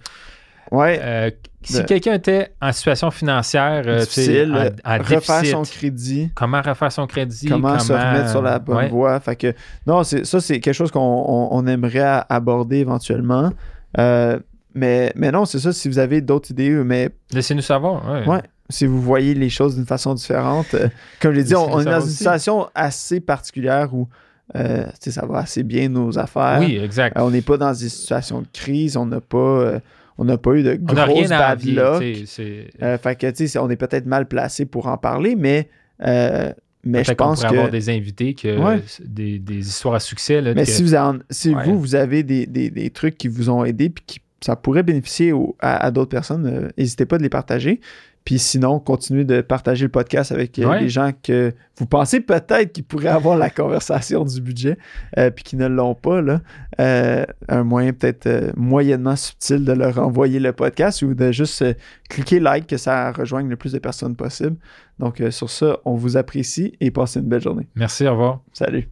Ouais, 0.73 1.01
euh, 1.03 1.31
si 1.63 1.79
De- 1.79 1.83
quelqu'un 1.83 2.15
était 2.15 2.53
en 2.63 2.71
situation 2.71 3.11
financière 3.11 3.83
euh, 3.87 4.01
difficile, 4.01 4.73
en, 4.85 4.95
en 4.95 4.99
refaire 5.03 5.45
son 5.45 5.63
crédit, 5.63 6.31
comment 6.37 6.63
refaire 6.63 6.93
son 6.93 7.09
crédit, 7.09 7.47
comment, 7.49 7.77
se 7.81 7.93
remettre 7.93 8.29
sur 8.31 8.41
la 8.41 8.61
bonne 8.61 8.77
Ouais. 8.77 8.89
voie? 8.89 9.19
Fait 9.19 9.35
que, 9.35 9.53
non, 9.85 10.05
ça, 10.05 10.41
c'est 10.41 10.61
quelque 10.61 10.73
chose 10.75 10.93
qu'on 10.93 11.01
on- 11.01 11.49
on 11.51 11.67
aimerait 11.67 12.23
aborder 12.29 12.77
éventuellement. 12.77 13.51
Euh, 13.99 14.39
mais, 14.73 15.13
mais 15.17 15.33
non, 15.33 15.45
c'est 15.45 15.59
ça, 15.59 15.73
si 15.73 15.89
vous 15.89 15.99
avez 15.99 16.21
d'autres 16.21 16.53
idées, 16.53 16.71
mais 16.71 17.09
Laissez-nous 17.33 17.63
savoir. 17.63 18.09
ouais. 18.09 18.29
Ouais. 18.29 18.43
Si 18.71 18.87
vous 18.87 19.01
voyez 19.01 19.35
les 19.35 19.51
choses 19.51 19.77
d'une 19.77 19.87
façon 19.87 20.15
différente. 20.15 20.75
euh, 20.75 20.89
comme 21.21 21.33
je 21.33 21.39
l'ai 21.39 21.45
dit, 21.45 21.55
on, 21.55 21.81
est 21.81 21.85
dans 21.85 22.01
une 22.01 22.07
situation 22.09 22.69
assez 22.75 23.21
particulière 23.21 23.93
où 23.95 24.09
euh, 24.57 24.85
ça 24.99 25.27
va 25.27 25.39
assez 25.39 25.63
bien 25.63 25.89
nos 25.89 26.19
affaires. 26.19 26.59
Oui, 26.61 26.77
exact. 26.83 27.17
Euh, 27.17 27.23
on 27.23 27.31
n'est 27.31 27.43
pas 27.43 27.57
dans 27.57 27.73
des 27.73 27.89
situations 27.89 28.41
de 28.43 28.47
crise, 28.53 28.97
on 28.97 29.07
n'a 29.07 29.21
pas, 29.21 29.81
on 30.19 30.25
n'a 30.25 30.39
pas 30.39 30.53
eu 30.55 30.63
de 30.63 30.75
grosses 30.75 30.99
rien 31.09 31.31
à 31.31 31.55
bad 31.55 31.65
luck. 31.65 32.03
fait 32.03 33.17
que, 33.17 33.31
tu 33.31 33.47
sais, 33.49 33.59
on 33.59 33.71
est 33.71 33.77
peut-être 33.77 34.07
mal 34.07 34.27
placé 34.27 34.65
pour 34.67 34.87
en 34.87 34.97
parler, 34.97 35.37
mais, 35.37 35.69
mais 36.83 37.01
je 37.05 37.09
Peut-être 37.09 37.19
qu'on 37.19 37.25
pense 37.27 37.41
pourrait 37.41 37.51
que. 37.51 37.57
avoir 37.57 37.71
des 37.71 37.91
invités, 37.91 38.35
que, 38.35 38.59
Ouais. 38.59 38.81
des, 39.05 39.39
des 39.39 39.59
histoires 39.69 39.95
à 39.97 40.01
succès. 40.01 40.41
Là, 40.41 40.55
Mais 40.55 40.65
que- 40.65 40.71
si, 40.71 40.83
vous, 40.83 40.95
en- 40.95 41.19
si 41.29 41.55
Ouais. 41.55 41.65
vous, 41.65 41.79
vous 41.79 41.95
avez 41.95 42.23
des, 42.23 42.47
des- 42.47 42.71
des 42.71 42.91
trucs 42.91 43.19
qui 43.19 43.29
vous 43.29 43.51
ont 43.51 43.65
aidé 43.65 43.91
puis 43.91 44.03
qui 44.07 44.21
ça 44.43 44.57
pourrait 44.57 44.83
bénéficier 44.83 45.33
au- 45.33 45.55
à, 45.61 45.77
à 45.85 45.91
d'autres 45.91 46.09
personnes, 46.11 46.47
euh, 46.47 46.69
n'hésitez 46.79 47.05
pas 47.05 47.19
de 47.19 47.23
les 47.23 47.29
partager. 47.29 47.81
Puis 48.25 48.39
sinon, 48.39 48.79
continuez 48.81 49.25
de 49.25 49.41
partager 49.41 49.87
le 49.87 49.91
podcast 49.91 50.31
avec 50.31 50.59
euh, 50.59 50.67
Ouais. 50.69 50.81
les 50.83 50.89
gens 50.89 51.11
que 51.23 51.53
vous 51.79 51.87
pensez 51.87 52.21
peut-être 52.21 52.73
qu'ils 52.73 52.85
pourraient 52.85 53.09
avoir 53.09 53.37
la 53.39 53.49
conversation 53.51 54.25
du 54.25 54.41
budget 54.41 54.77
euh, 55.19 55.31
puis 55.31 55.43
qui 55.43 55.57
ne 55.57 55.67
l'ont 55.67 55.95
pas. 55.95 56.21
Là. 56.21 56.41
Euh, 56.81 57.25
un 57.49 57.65
moyen 57.65 57.93
peut-être 57.93 58.53
moyennement 58.57 59.17
subtil 59.17 59.65
de 59.65 59.73
leur 59.73 59.99
envoyer 59.99 60.39
le 60.39 60.53
podcast 60.53 61.03
ou 61.03 61.15
de 61.15 61.33
juste 61.33 61.65
cliquer 62.09 62.41
like 62.41 62.67
que 62.67 62.77
ça 62.77 63.11
rejoigne 63.13 63.49
le 63.49 63.57
plus 63.57 63.73
de 63.73 63.79
personnes 63.79 64.15
possible. 64.17 64.57
Donc 64.99 65.23
sur 65.31 65.49
ça, 65.51 65.79
on 65.85 65.95
vous 65.95 66.17
apprécie 66.17 66.75
et 66.81 66.91
passez 66.91 67.21
une 67.21 67.27
belle 67.29 67.43
journée. 67.43 67.67
Merci, 67.75 68.07
au 68.07 68.13
revoir. 68.13 68.41
Salut. 68.53 68.89